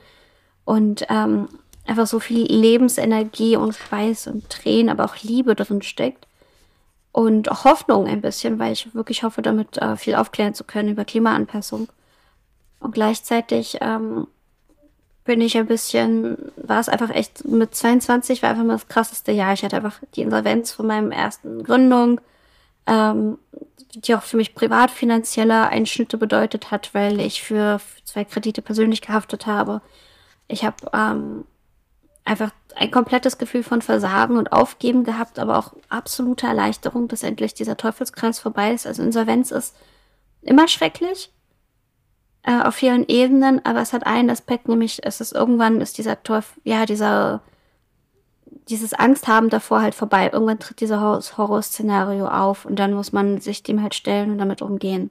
und 0.65 1.05
ähm, 1.09 1.49
einfach 1.85 2.07
so 2.07 2.19
viel 2.19 2.45
Lebensenergie 2.51 3.55
und 3.55 3.75
Schweiß 3.75 4.27
und 4.27 4.49
Tränen, 4.49 4.89
aber 4.89 5.05
auch 5.05 5.17
Liebe 5.17 5.55
drin 5.55 5.81
steckt. 5.81 6.27
Und 7.11 7.49
auch 7.49 7.63
Hoffnung 7.63 8.05
ein 8.05 8.21
bisschen, 8.21 8.59
weil 8.59 8.73
ich 8.73 8.93
wirklich 8.93 9.23
hoffe, 9.23 9.41
damit 9.41 9.77
äh, 9.77 9.97
viel 9.97 10.15
aufklären 10.15 10.53
zu 10.53 10.63
können 10.63 10.89
über 10.89 11.03
Klimaanpassung. 11.03 11.87
Und 12.79 12.93
gleichzeitig 12.93 13.77
ähm, 13.81 14.27
bin 15.23 15.41
ich 15.41 15.57
ein 15.57 15.65
bisschen, 15.65 16.37
war 16.55 16.79
es 16.79 16.89
einfach 16.89 17.09
echt, 17.09 17.45
mit 17.45 17.73
22 17.73 18.43
war 18.43 18.51
einfach 18.51 18.63
mal 18.63 18.73
das 18.73 18.87
krasseste 18.87 19.31
Jahr. 19.31 19.53
Ich 19.53 19.63
hatte 19.63 19.77
einfach 19.77 19.99
die 20.15 20.21
Insolvenz 20.21 20.71
von 20.71 20.85
meinem 20.85 21.11
ersten 21.11 21.63
Gründung 21.63 22.21
ähm, 22.87 23.37
die 23.93 24.15
auch 24.15 24.23
für 24.23 24.37
mich 24.37 24.55
privat 24.55 24.91
finanzielle 24.91 25.67
Einschnitte 25.69 26.17
bedeutet 26.17 26.71
hat, 26.71 26.93
weil 26.93 27.19
ich 27.19 27.41
für 27.41 27.79
zwei 28.03 28.25
Kredite 28.25 28.61
persönlich 28.61 29.01
gehaftet 29.01 29.45
habe. 29.45 29.81
Ich 30.47 30.63
habe 30.63 30.77
ähm, 30.93 31.45
einfach 32.25 32.51
ein 32.75 32.91
komplettes 32.91 33.37
Gefühl 33.37 33.63
von 33.63 33.81
Versagen 33.81 34.37
und 34.37 34.51
Aufgeben 34.51 35.03
gehabt, 35.03 35.39
aber 35.39 35.57
auch 35.57 35.73
absolute 35.89 36.45
Erleichterung, 36.45 37.07
dass 37.07 37.23
endlich 37.23 37.53
dieser 37.53 37.77
Teufelskreis 37.77 38.39
vorbei 38.39 38.73
ist. 38.73 38.85
Also 38.85 39.01
Insolvenz 39.01 39.51
ist 39.51 39.75
immer 40.41 40.67
schrecklich 40.67 41.31
äh, 42.43 42.61
auf 42.61 42.75
vielen 42.75 43.07
Ebenen, 43.07 43.65
aber 43.65 43.81
es 43.81 43.93
hat 43.93 44.05
einen 44.05 44.29
Aspekt, 44.29 44.67
nämlich 44.67 45.03
es 45.03 45.21
ist 45.21 45.33
irgendwann 45.33 45.81
ist 45.81 45.97
dieser 45.97 46.21
Teufel, 46.21 46.61
ja, 46.63 46.85
dieser 46.85 47.41
dieses 48.69 48.93
Angst 48.93 49.27
haben 49.27 49.49
davor 49.49 49.81
halt 49.81 49.95
vorbei. 49.95 50.29
Irgendwann 50.31 50.59
tritt 50.59 50.81
dieser 50.81 51.01
Horrorszenario 51.01 52.27
auf 52.27 52.65
und 52.65 52.77
dann 52.77 52.93
muss 52.93 53.13
man 53.13 53.39
sich 53.39 53.63
dem 53.63 53.81
halt 53.81 53.95
stellen 53.95 54.31
und 54.31 54.37
damit 54.37 54.61
umgehen. 54.61 55.09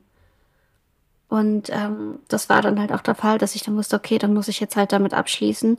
Und 1.29 1.70
ähm, 1.70 2.20
das 2.29 2.49
war 2.49 2.62
dann 2.62 2.79
halt 2.79 2.93
auch 2.93 3.00
der 3.00 3.14
Fall, 3.14 3.38
dass 3.38 3.55
ich 3.55 3.62
dann 3.62 3.76
wusste, 3.76 3.97
okay, 3.97 4.19
dann 4.19 4.35
muss 4.35 4.49
ich 4.49 4.61
jetzt 4.61 4.76
halt 4.76 4.93
damit 4.93 5.12
abschließen. 5.12 5.79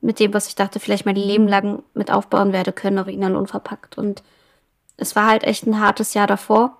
Mit 0.00 0.20
dem, 0.20 0.34
was 0.34 0.48
ich 0.48 0.54
dachte, 0.54 0.80
vielleicht 0.80 1.06
mein 1.06 1.16
Leben 1.16 1.48
lang 1.48 1.82
mit 1.94 2.10
aufbauen 2.10 2.52
werde 2.52 2.72
können, 2.72 2.98
original 2.98 3.36
unverpackt. 3.36 3.96
Und 3.96 4.22
es 4.96 5.16
war 5.16 5.28
halt 5.28 5.44
echt 5.44 5.66
ein 5.66 5.80
hartes 5.80 6.14
Jahr 6.14 6.26
davor. 6.26 6.76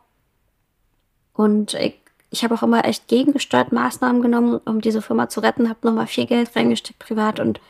Und 1.32 1.74
ich, 1.74 2.00
ich 2.30 2.44
habe 2.44 2.54
auch 2.54 2.62
immer 2.62 2.84
echt 2.84 3.08
gegengesteuert 3.08 3.72
Maßnahmen 3.72 4.20
genommen, 4.20 4.60
um 4.64 4.80
diese 4.80 5.02
Firma 5.02 5.28
zu 5.28 5.40
retten, 5.40 5.68
habe 5.68 5.86
nochmal 5.86 6.06
viel 6.06 6.26
Geld 6.26 6.54
reingesteckt 6.54 6.98
privat 6.98 7.40
und 7.40 7.60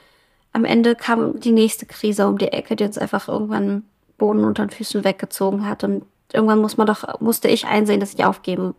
am 0.52 0.64
Ende 0.64 0.94
kam 0.94 1.40
die 1.40 1.52
nächste 1.52 1.86
Krise 1.86 2.26
um 2.28 2.38
die 2.38 2.48
Ecke, 2.48 2.76
die 2.76 2.84
uns 2.84 2.98
einfach 2.98 3.28
irgendwann 3.28 3.84
Boden 4.18 4.44
unter 4.44 4.64
den 4.64 4.70
Füßen 4.70 5.04
weggezogen 5.04 5.66
hat. 5.66 5.84
Und 5.84 6.04
irgendwann 6.32 6.60
muss 6.60 6.76
man 6.76 6.86
doch, 6.86 7.20
musste 7.20 7.48
ich 7.48 7.66
einsehen, 7.66 8.00
dass 8.00 8.14
ich 8.14 8.24
aufgeben 8.24 8.74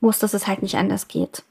muss, 0.00 0.18
dass 0.18 0.34
es 0.34 0.46
halt 0.46 0.62
nicht 0.62 0.76
anders 0.76 1.08
geht. 1.08 1.42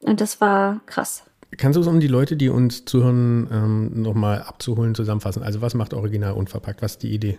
Und 0.00 0.20
das 0.20 0.40
war 0.40 0.80
krass. 0.86 1.24
Kannst 1.56 1.76
du 1.76 1.80
es 1.80 1.86
um 1.86 2.00
die 2.00 2.08
Leute, 2.08 2.36
die 2.36 2.48
uns 2.48 2.84
zuhören, 2.84 3.48
ähm, 3.52 4.02
nochmal 4.02 4.42
abzuholen, 4.42 4.94
zusammenfassen? 4.94 5.42
Also 5.42 5.60
was 5.60 5.74
macht 5.74 5.94
Original 5.94 6.32
unverpackt? 6.32 6.82
Was 6.82 6.92
ist 6.92 7.02
die 7.02 7.12
Idee? 7.12 7.38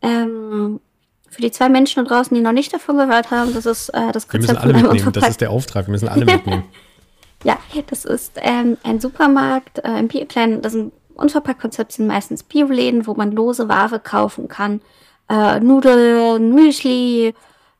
Ähm, 0.00 0.80
für 1.28 1.42
die 1.42 1.50
zwei 1.50 1.68
Menschen 1.68 2.04
da 2.04 2.08
draußen, 2.08 2.34
die 2.34 2.42
noch 2.42 2.52
nicht 2.52 2.72
davon 2.72 2.96
gehört 2.96 3.30
haben, 3.30 3.54
das 3.54 3.66
ist 3.66 3.90
äh, 3.90 4.12
das 4.12 4.28
Konzept 4.28 4.32
Wir 4.32 4.38
müssen 4.38 4.56
alle 4.56 4.72
mitnehmen, 4.74 5.12
das 5.12 5.28
ist 5.28 5.40
der 5.40 5.50
Auftrag, 5.50 5.86
wir 5.86 5.92
müssen 5.92 6.08
alle 6.08 6.24
mitnehmen. 6.24 6.64
Ja, 7.44 7.58
das 7.86 8.04
ist 8.04 8.32
ähm, 8.36 8.76
ein 8.82 9.00
Supermarkt, 9.00 9.78
äh, 9.78 9.88
ein 9.88 10.08
Bio 10.08 10.24
kleinen, 10.26 10.62
das 10.62 10.72
sind 10.72 10.92
Unverpackt-Konzept 11.14 11.92
sind 11.92 12.06
meistens 12.06 12.42
Bioläden, 12.42 13.06
wo 13.06 13.14
man 13.14 13.32
lose 13.32 13.68
Ware 13.68 14.00
kaufen 14.00 14.48
kann. 14.48 14.80
Äh, 15.28 15.60
Nudeln, 15.60 16.54
Müsli, 16.54 17.34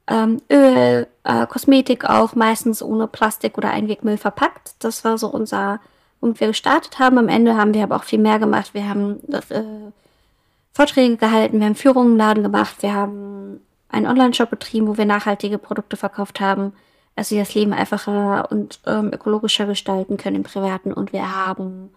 ähm, 0.07 0.40
Öl, 0.50 1.07
äh, 1.25 1.47
Kosmetik 1.47 2.04
auch, 2.04 2.35
meistens 2.35 2.83
ohne 2.83 3.07
Plastik 3.07 3.59
oder 3.59 3.71
Einwegmüll 3.71 4.19
verpackt. 4.19 4.75
Das 4.81 5.04
war 5.04 5.19
so 5.19 5.28
unser, 5.28 5.81
womit 6.21 6.40
wir 6.40 6.49
gestartet 6.49 6.99
haben. 6.99 7.19
Am 7.19 7.28
Ende 7.28 7.57
haben 7.57 7.75
wir 7.75 7.85
aber 7.85 7.97
auch 7.97 8.04
viel 8.04 8.19
mehr 8.19 8.38
gemacht. 8.38 8.75
Wir 8.75 8.88
haben 8.88 9.21
äh, 9.33 9.42
Vorträge 10.73 11.16
gehalten, 11.16 11.61
wir 11.61 11.66
haben 11.66 11.75
Führungen 11.75 12.12
im 12.12 12.19
Laden 12.19 12.42
gemacht, 12.42 12.76
wir 12.81 12.95
haben 12.95 13.61
einen 13.90 14.07
Online-Shop 14.07 14.49
betrieben, 14.49 14.87
wo 14.88 14.97
wir 14.97 15.04
nachhaltige 15.04 15.59
Produkte 15.59 15.97
verkauft 15.97 16.40
haben 16.40 16.73
also 17.16 17.37
das 17.37 17.54
Leben 17.54 17.73
einfacher 17.73 18.50
und 18.50 18.81
ähm, 18.87 19.12
ökologischer 19.12 19.66
gestalten 19.66 20.16
können 20.16 20.37
im 20.37 20.42
Privaten. 20.42 20.92
Und 20.92 21.12
wir 21.12 21.35
haben 21.35 21.90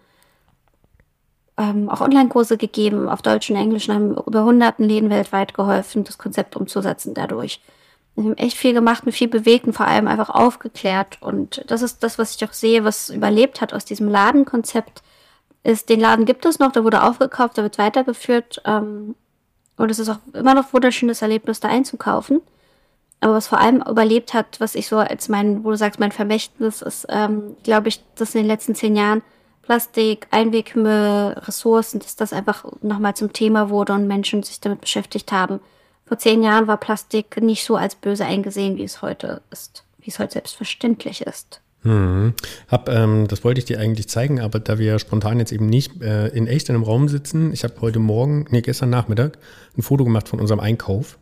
ähm, 1.58 1.90
auch 1.90 2.02
Online-Kurse 2.02 2.58
gegeben 2.58 3.08
auf 3.08 3.22
Deutsch 3.22 3.50
und 3.50 3.56
Englisch 3.56 3.88
und 3.88 3.96
haben 3.96 4.18
über 4.18 4.44
hunderten 4.44 4.86
Läden 4.86 5.10
weltweit 5.10 5.54
geholfen, 5.54 6.04
das 6.04 6.18
Konzept 6.18 6.56
umzusetzen 6.56 7.14
dadurch. 7.14 7.62
Wir 8.16 8.26
haben 8.26 8.38
echt 8.38 8.58
viel 8.58 8.74
gemacht, 8.74 9.06
mit 9.06 9.16
viel 9.16 9.28
bewegt 9.28 9.66
und 9.66 9.74
vor 9.74 9.88
allem 9.88 10.08
einfach 10.08 10.30
aufgeklärt. 10.30 11.18
Und 11.22 11.64
das 11.68 11.82
ist 11.82 12.02
das, 12.02 12.18
was 12.18 12.36
ich 12.36 12.46
auch 12.46 12.54
sehe, 12.54 12.84
was 12.84 13.10
überlebt 13.10 13.62
hat 13.62 13.74
aus 13.74 13.86
diesem 13.86 14.08
Ladenkonzept. 14.08 15.02
Ist, 15.64 15.90
den 15.90 16.00
Laden 16.00 16.26
gibt 16.26 16.46
es 16.46 16.60
noch, 16.60 16.72
der 16.72 16.84
wurde 16.84 17.04
aufgekauft, 17.04 17.58
der 17.58 17.64
wird 17.64 17.78
weitergeführt. 17.78 18.62
Ähm, 18.66 19.16
und 19.78 19.92
es 19.92 20.00
ist 20.00 20.10
auch 20.10 20.20
immer 20.34 20.54
noch 20.54 20.72
wunderschönes 20.74 21.22
Erlebnis, 21.22 21.60
da 21.60 21.68
einzukaufen. 21.68 22.42
Aber 23.20 23.34
was 23.34 23.48
vor 23.48 23.60
allem 23.60 23.82
überlebt 23.82 24.34
hat, 24.34 24.60
was 24.60 24.76
ich 24.76 24.88
so 24.88 24.98
als 24.98 25.30
mein, 25.30 25.64
wo 25.64 25.72
du 25.72 25.78
sagst, 25.78 26.00
mein 26.00 26.12
Vermächtnis 26.12 26.82
ist, 26.82 27.08
ähm, 27.10 27.56
glaube 27.64 27.88
ich, 27.88 28.04
dass 28.16 28.36
in 28.36 28.42
den 28.42 28.48
letzten 28.48 28.76
zehn 28.76 28.96
Jahren 28.96 29.22
Plastik, 29.64 30.28
Einwegmüll, 30.30 31.34
Ressourcen, 31.38 32.00
dass 32.00 32.16
das 32.16 32.34
einfach 32.34 32.66
nochmal 32.82 33.16
zum 33.16 33.34
Thema 33.34 33.70
wurde 33.70 33.94
und 33.94 34.08
Menschen 34.08 34.44
sich 34.44 34.60
damit 34.60 34.82
beschäftigt 34.82 35.32
haben. 35.32 35.60
Vor 36.06 36.20
zehn 36.20 36.44
Jahren 36.44 36.68
war 36.68 36.78
Plastik 36.78 37.42
nicht 37.42 37.66
so 37.66 37.76
als 37.76 37.96
böse 37.96 38.26
eingesehen, 38.26 38.78
wie 38.78 38.84
es 38.84 39.02
heute 39.02 39.42
ist, 39.50 39.84
wie 40.00 40.12
es 40.12 40.20
heute 40.20 40.34
selbstverständlich 40.34 41.22
ist. 41.22 41.62
Hm. 41.82 42.34
Hab, 42.68 42.90
ähm, 42.90 43.28
das 43.28 43.44
wollte 43.44 43.60
ich 43.60 43.66
dir 43.66 43.80
eigentlich 43.80 44.08
zeigen, 44.08 44.40
aber 44.40 44.60
da 44.60 44.78
wir 44.78 45.00
spontan 45.00 45.40
jetzt 45.40 45.52
eben 45.52 45.68
nicht 45.68 46.02
äh, 46.02 46.28
in 46.28 46.48
echt 46.48 46.70
in 46.70 46.76
einem 46.76 46.84
Raum 46.84 47.08
sitzen, 47.08 47.52
ich 47.54 47.64
habe 47.64 47.76
heute 47.82 48.00
Morgen, 48.00 48.46
nee, 48.50 48.62
gestern 48.62 48.90
Nachmittag 48.92 49.38
ein 49.78 49.82
Foto 49.82 50.04
gemacht 50.04 50.30
von 50.30 50.40
unserem 50.40 50.60
Einkauf 50.60 51.18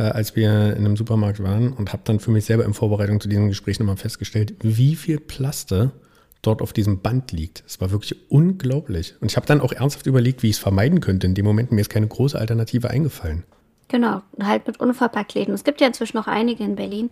äh, 0.00 0.04
als 0.04 0.34
wir 0.34 0.74
in 0.76 0.86
einem 0.86 0.96
Supermarkt 0.96 1.42
waren 1.42 1.74
und 1.74 1.92
habe 1.92 2.02
dann 2.04 2.20
für 2.20 2.30
mich 2.30 2.46
selber 2.46 2.64
in 2.64 2.72
Vorbereitung 2.72 3.20
zu 3.20 3.28
diesem 3.28 3.48
Gespräch 3.48 3.78
nochmal 3.78 3.98
festgestellt, 3.98 4.54
wie 4.60 4.96
viel 4.96 5.20
Plaste 5.20 5.92
dort 6.40 6.62
auf 6.62 6.72
diesem 6.72 7.02
Band 7.02 7.32
liegt. 7.32 7.62
Es 7.66 7.82
war 7.82 7.90
wirklich 7.90 8.30
unglaublich. 8.30 9.14
Und 9.20 9.30
ich 9.30 9.36
habe 9.36 9.46
dann 9.46 9.60
auch 9.60 9.72
ernsthaft 9.72 10.06
überlegt, 10.06 10.42
wie 10.42 10.48
ich 10.48 10.56
es 10.56 10.58
vermeiden 10.58 11.00
könnte. 11.00 11.26
In 11.26 11.34
dem 11.34 11.44
Moment 11.44 11.70
mir 11.70 11.82
ist 11.82 11.90
keine 11.90 12.08
große 12.08 12.38
Alternative 12.38 12.88
eingefallen. 12.88 13.44
Genau, 13.88 14.22
halt 14.42 14.66
mit 14.66 14.80
Unverpacktläden. 14.80 15.52
Es 15.52 15.64
gibt 15.64 15.82
ja 15.82 15.86
inzwischen 15.86 16.16
noch 16.16 16.28
einige 16.28 16.64
in 16.64 16.76
Berlin 16.76 17.10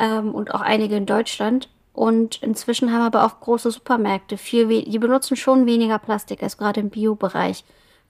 ähm, 0.00 0.34
und 0.34 0.52
auch 0.52 0.60
einige 0.60 0.96
in 0.96 1.06
Deutschland. 1.06 1.68
Und 1.92 2.42
inzwischen 2.42 2.92
haben 2.92 3.02
aber 3.02 3.24
auch 3.24 3.38
große 3.38 3.70
Supermärkte 3.70 4.38
viel, 4.38 4.82
die 4.82 4.98
benutzen 4.98 5.36
schon 5.36 5.66
weniger 5.66 6.00
Plastik 6.00 6.42
als 6.42 6.58
gerade 6.58 6.80
im 6.80 6.90
Bio-Bereich, 6.90 7.64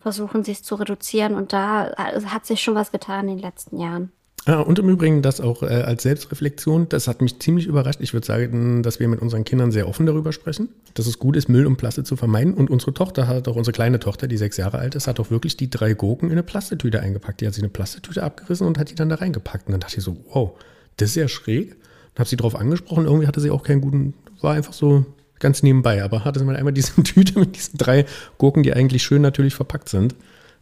versuchen 0.05 0.45
sich 0.45 0.63
zu 0.63 0.75
reduzieren 0.75 1.35
und 1.35 1.55
da 1.55 1.95
hat 1.97 2.45
sich 2.45 2.61
schon 2.61 2.75
was 2.75 2.93
getan 2.93 3.27
in 3.27 3.37
den 3.37 3.43
letzten 3.43 3.81
Jahren. 3.81 4.13
Ah, 4.45 4.61
und 4.61 4.79
im 4.79 4.91
Übrigen 4.91 5.23
das 5.23 5.41
auch 5.41 5.63
äh, 5.63 5.69
als 5.69 6.03
Selbstreflexion, 6.03 6.91
das 6.91 7.09
hat 7.09 7.23
mich 7.23 7.41
ziemlich 7.41 7.67
überrascht. 7.67 8.01
Ich 8.03 8.13
würde 8.13 8.27
sagen, 8.27 8.83
dass 8.83 9.01
wir 9.01 9.09
mit 9.09 9.23
unseren 9.23 9.45
Kindern 9.45 9.73
sehr 9.73 9.89
offen 9.89 10.05
darüber 10.05 10.35
sprechen, 10.35 10.69
dass 10.93 11.07
es 11.07 11.19
gut 11.19 11.37
ist, 11.37 11.49
Müll 11.49 11.67
und 11.67 11.79
Plastik 11.79 12.07
zu 12.07 12.17
vermeiden. 12.17 12.53
Und 12.53 12.69
unsere 12.69 12.93
Tochter 12.93 13.27
hat 13.27 13.49
auch, 13.49 13.57
unsere 13.57 13.73
kleine 13.73 13.99
Tochter, 13.99 14.27
die 14.27 14.37
sechs 14.37 14.59
Jahre 14.59 14.77
alt 14.77 14.95
ist, 14.95 15.07
hat 15.07 15.19
auch 15.19 15.31
wirklich 15.31 15.57
die 15.57 15.71
drei 15.71 15.95
Gurken 15.95 16.29
in 16.29 16.33
eine 16.33 16.43
Plastetüte 16.43 17.01
eingepackt. 17.01 17.41
Die 17.41 17.47
hat 17.47 17.55
sich 17.55 17.63
eine 17.63 17.71
Plastetüte 17.71 18.23
abgerissen 18.23 18.67
und 18.67 18.77
hat 18.77 18.91
die 18.91 18.95
dann 18.95 19.09
da 19.09 19.15
reingepackt. 19.15 19.67
Und 19.67 19.73
dann 19.73 19.81
dachte 19.81 19.97
ich 19.97 20.05
so, 20.05 20.19
wow, 20.35 20.51
das 20.99 21.09
ist 21.09 21.17
ja 21.17 21.29
schräg. 21.29 21.71
Dann 21.71 22.19
habe 22.19 22.29
sie 22.29 22.37
darauf 22.37 22.55
angesprochen, 22.55 23.07
irgendwie 23.07 23.27
hatte 23.27 23.41
sie 23.41 23.51
auch 23.51 23.63
keinen 23.63 23.81
guten, 23.81 24.13
war 24.43 24.53
einfach 24.53 24.75
so 24.75 25.07
ganz 25.45 25.63
nebenbei, 25.63 26.03
aber 26.03 26.25
hatte 26.25 26.43
mal 26.43 26.57
einmal 26.57 26.73
diese 26.73 27.01
Tüte 27.05 27.39
mit 27.39 27.55
diesen 27.55 27.79
drei 27.79 28.07
Gurken, 28.39 28.63
die 28.63 28.73
eigentlich 28.73 29.03
schön 29.03 29.23
natürlich 29.23 29.55
verpackt 29.55 29.89
sind, 29.89 30.17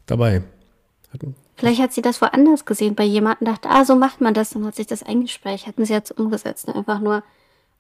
dabei. 0.07 0.43
Hatten 1.13 1.37
Vielleicht 1.63 1.81
hat 1.81 1.93
sie 1.93 2.03
das 2.03 2.21
woanders 2.21 2.65
gesehen, 2.65 2.97
bei 2.97 3.05
jemandem 3.05 3.47
dachte, 3.47 3.71
ah, 3.71 3.85
so 3.85 3.95
macht 3.95 4.21
man 4.21 4.35
das, 4.35 4.57
und 4.57 4.67
hat 4.67 4.75
sich 4.75 4.89
das 4.89 5.05
eingespeichert, 5.05 5.69
hatten 5.69 5.85
sie 5.85 5.93
jetzt 5.93 6.11
umgesetzt, 6.19 6.67
ne? 6.67 6.75
einfach 6.75 6.99
nur. 6.99 7.23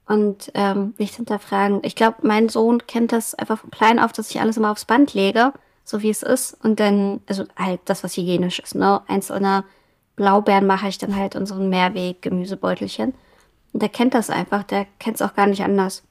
Und 0.06 0.52
ähm, 0.54 0.94
nicht 0.98 1.16
hinterfragen. 1.16 1.80
Ich 1.82 1.96
glaube, 1.96 2.18
mein 2.22 2.48
Sohn 2.48 2.86
kennt 2.86 3.10
das 3.10 3.34
einfach 3.34 3.58
von 3.58 3.72
klein 3.72 3.98
auf, 3.98 4.12
dass 4.12 4.30
ich 4.30 4.40
alles 4.40 4.56
immer 4.56 4.70
aufs 4.70 4.84
Band 4.84 5.14
lege, 5.14 5.52
so 5.84 6.02
wie 6.02 6.10
es 6.10 6.22
ist. 6.22 6.56
Und 6.62 6.78
dann, 6.78 7.22
also 7.26 7.44
halt 7.56 7.80
das, 7.86 8.04
was 8.04 8.16
hygienisch 8.16 8.60
ist, 8.60 8.76
ne? 8.76 9.00
Einzelne 9.08 9.64
Blaubeeren 10.14 10.66
mache 10.66 10.86
ich 10.86 10.98
dann 10.98 11.16
halt 11.16 11.34
in 11.34 11.46
so 11.46 11.54
ein 11.54 11.68
Mehrweg-Gemüsebeutelchen. 11.68 13.14
Und 13.72 13.82
der 13.82 13.88
kennt 13.88 14.14
das 14.14 14.30
einfach, 14.30 14.62
der 14.62 14.86
kennt 15.00 15.16
es 15.16 15.22
auch 15.22 15.34
gar 15.34 15.46
nicht 15.46 15.62
anders. 15.62 16.04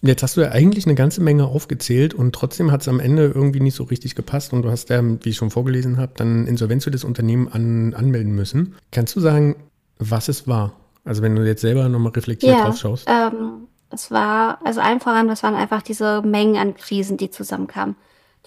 Jetzt 0.00 0.22
hast 0.22 0.36
du 0.36 0.42
ja 0.42 0.50
eigentlich 0.50 0.86
eine 0.86 0.94
ganze 0.94 1.20
Menge 1.20 1.46
aufgezählt 1.46 2.14
und 2.14 2.32
trotzdem 2.34 2.70
hat 2.70 2.82
es 2.82 2.88
am 2.88 3.00
Ende 3.00 3.32
irgendwie 3.34 3.60
nicht 3.60 3.74
so 3.74 3.84
richtig 3.84 4.14
gepasst 4.14 4.52
und 4.52 4.62
du 4.62 4.70
hast 4.70 4.90
ja, 4.90 5.02
wie 5.02 5.30
ich 5.30 5.36
schon 5.36 5.50
vorgelesen 5.50 5.96
habe, 5.96 6.12
dann 6.16 6.46
Insolvenz 6.46 6.84
für 6.84 6.90
das 6.90 7.04
Unternehmen 7.04 7.48
an, 7.48 7.94
anmelden 7.94 8.32
müssen. 8.32 8.76
Kannst 8.92 9.16
du 9.16 9.20
sagen, 9.20 9.56
was 9.98 10.28
es 10.28 10.46
war? 10.46 10.74
Also 11.04 11.22
wenn 11.22 11.34
du 11.34 11.44
jetzt 11.44 11.62
selber 11.62 11.88
nochmal 11.88 12.12
reflektiert 12.12 12.56
ja, 12.56 12.64
drauf 12.64 12.78
schaust. 12.78 13.08
Ähm, 13.08 13.66
es 13.90 14.10
war, 14.10 14.64
also 14.64 14.80
allen 14.80 15.00
voran, 15.00 15.26
das 15.26 15.42
waren 15.42 15.54
einfach 15.54 15.82
diese 15.82 16.22
Mengen 16.22 16.56
an 16.56 16.74
Krisen, 16.74 17.16
die 17.16 17.30
zusammenkamen. 17.30 17.96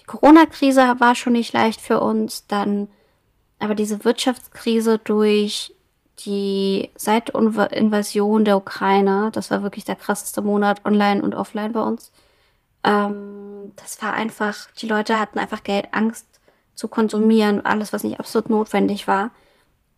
Die 0.00 0.04
Corona-Krise 0.04 0.94
war 0.98 1.14
schon 1.14 1.34
nicht 1.34 1.52
leicht 1.52 1.80
für 1.80 2.00
uns, 2.00 2.46
dann 2.46 2.88
aber 3.58 3.74
diese 3.74 4.04
Wirtschaftskrise 4.04 4.98
durch 4.98 5.74
die 6.24 6.90
seit 6.96 7.30
Invasion 7.30 8.44
der 8.44 8.56
Ukraine, 8.56 9.30
das 9.32 9.50
war 9.50 9.62
wirklich 9.62 9.84
der 9.84 9.96
krasseste 9.96 10.42
Monat 10.42 10.84
online 10.84 11.22
und 11.22 11.34
offline 11.34 11.72
bei 11.72 11.82
uns. 11.82 12.12
Ähm, 12.84 13.72
das 13.76 14.00
war 14.02 14.12
einfach, 14.14 14.70
die 14.78 14.86
Leute 14.86 15.18
hatten 15.18 15.38
einfach 15.38 15.62
Geld, 15.62 15.88
Angst 15.92 16.26
zu 16.74 16.88
konsumieren, 16.88 17.64
alles, 17.64 17.92
was 17.92 18.04
nicht 18.04 18.18
absolut 18.18 18.50
notwendig 18.50 19.06
war 19.06 19.30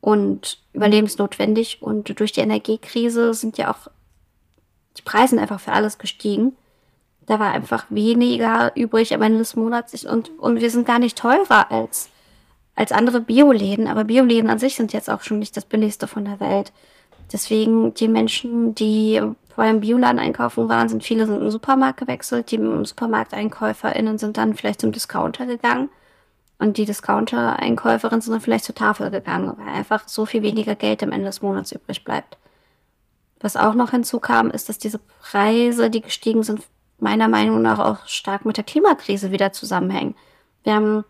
und 0.01 0.59
überlebensnotwendig. 0.73 1.83
Und 1.83 2.19
durch 2.19 2.33
die 2.33 2.41
Energiekrise 2.41 3.33
sind 3.35 3.59
ja 3.59 3.71
auch 3.71 3.91
die 4.97 5.03
Preise 5.03 5.41
einfach 5.41 5.61
für 5.61 5.73
alles 5.73 5.99
gestiegen. 5.99 6.57
Da 7.27 7.41
war 7.41 7.53
einfach 7.53 7.87
weniger 7.89 8.73
übrig 8.77 9.15
am 9.15 9.23
Ende 9.23 9.39
des 9.39 9.57
Monats 9.57 10.05
und, 10.05 10.31
und 10.39 10.61
wir 10.61 10.71
sind 10.71 10.87
gar 10.87 10.99
nicht 10.99 11.17
teurer 11.17 11.71
als 11.71 12.11
als 12.75 12.93
andere 12.93 13.21
Bioläden, 13.21 13.87
aber 13.87 14.05
Bioläden 14.05 14.51
an 14.51 14.59
sich 14.59 14.75
sind 14.75 14.93
jetzt 14.93 15.09
auch 15.09 15.23
schon 15.23 15.39
nicht 15.39 15.57
das 15.57 15.65
billigste 15.65 16.07
von 16.07 16.25
der 16.25 16.41
Welt. 16.41 16.73
Deswegen 17.33 17.95
die 17.95 18.09
Menschen, 18.09 18.75
die 18.75 19.21
vor 19.55 19.65
einem 19.65 19.81
Bioladen 19.81 20.19
einkaufen 20.19 20.69
waren, 20.69 20.89
sind 20.89 21.05
viele 21.05 21.27
sind 21.27 21.37
in 21.37 21.43
den 21.43 21.51
Supermarkt 21.51 22.01
gewechselt. 22.01 22.51
Die 22.51 22.59
Supermarkteinkäuferinnen 22.59 24.19
sind 24.19 24.37
dann 24.37 24.55
vielleicht 24.55 24.81
zum 24.81 24.93
Discounter 24.93 25.47
gegangen. 25.47 25.91
Und 26.59 26.77
die 26.77 26.85
Discounter-Einkäuferinnen 26.85 28.21
sind 28.21 28.33
dann 28.33 28.41
vielleicht 28.41 28.65
zur 28.65 28.75
Tafel 28.75 29.11
gegangen, 29.11 29.53
weil 29.57 29.75
einfach 29.75 30.09
so 30.09 30.27
viel 30.27 30.43
weniger 30.43 30.75
Geld 30.75 31.03
am 31.03 31.13
Ende 31.13 31.27
des 31.27 31.43
Monats 31.43 31.73
übrig 31.73 32.05
bleibt. 32.05 32.37
Was 33.41 33.57
auch 33.57 33.75
noch 33.75 33.91
hinzukam, 33.91 34.51
ist, 34.51 34.69
dass 34.69 34.79
diese 34.79 34.99
Preise, 35.21 35.91
die 35.91 36.01
gestiegen 36.01 36.43
sind, 36.43 36.63
meiner 36.99 37.29
Meinung 37.29 37.61
nach 37.61 37.79
auch 37.79 38.07
stark 38.07 38.45
mit 38.45 38.57
der 38.57 38.65
Klimakrise 38.65 39.31
wieder 39.31 39.53
zusammenhängen. 39.53 40.15
Wir 40.63 40.75
haben 40.75 41.05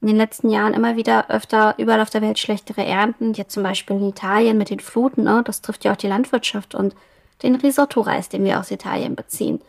in 0.00 0.08
den 0.08 0.16
letzten 0.16 0.48
Jahren 0.48 0.72
immer 0.72 0.96
wieder 0.96 1.28
öfter 1.30 1.74
überall 1.76 2.00
auf 2.00 2.10
der 2.10 2.22
Welt 2.22 2.38
schlechtere 2.38 2.84
Ernten. 2.84 3.34
Jetzt 3.34 3.52
zum 3.52 3.62
Beispiel 3.62 3.96
in 3.96 4.08
Italien 4.08 4.56
mit 4.56 4.70
den 4.70 4.80
Fluten, 4.80 5.24
ne? 5.24 5.42
das 5.44 5.60
trifft 5.60 5.84
ja 5.84 5.92
auch 5.92 5.96
die 5.96 6.08
Landwirtschaft 6.08 6.74
und 6.74 6.94
den 7.42 7.54
Risotto-Reis, 7.54 8.28
den 8.28 8.44
wir 8.44 8.58
aus 8.58 8.70
Italien 8.70 9.14
beziehen. 9.14 9.60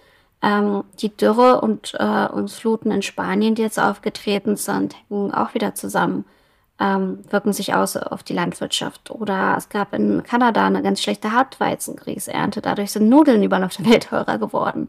Ähm, 0.42 0.84
die 1.00 1.16
Dürre 1.16 1.62
und, 1.62 1.94
äh, 2.00 2.28
und 2.28 2.50
Fluten 2.50 2.92
in 2.92 3.02
Spanien, 3.02 3.56
die 3.56 3.62
jetzt 3.62 3.80
aufgetreten 3.80 4.56
sind, 4.56 4.96
hängen 5.10 5.34
auch 5.34 5.54
wieder 5.54 5.76
zusammen, 5.76 6.26
ähm, 6.80 7.20
wirken 7.30 7.54
sich 7.54 7.74
aus 7.76 7.96
auf 7.98 8.24
die 8.24 8.34
Landwirtschaft. 8.34 9.12
Oder 9.12 9.56
es 9.58 9.70
gab 9.70 9.94
in 9.94 10.24
Kanada 10.24 10.66
eine 10.66 10.82
ganz 10.82 11.02
schlechte 11.02 11.32
Hartweizengrießernte. 11.34 12.62
Dadurch 12.62 12.92
sind 12.92 13.10
Nudeln 13.10 13.44
überall 13.44 13.64
auf 13.66 13.76
der 13.76 13.86
Welt 13.86 14.08
teurer 14.10 14.38
geworden. 14.40 14.88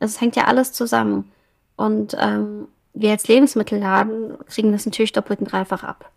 Es 0.00 0.20
hängt 0.20 0.36
ja 0.36 0.44
alles 0.44 0.72
zusammen. 0.72 1.30
Und 1.76 2.16
ähm, 2.18 2.68
wir 2.94 3.10
als 3.10 3.26
Lebensmittelladen 3.28 4.38
kriegen 4.46 4.72
das 4.72 4.86
natürlich 4.86 5.12
doppelt 5.12 5.40
und 5.40 5.50
dreifach 5.50 5.82
ab. 5.82 6.10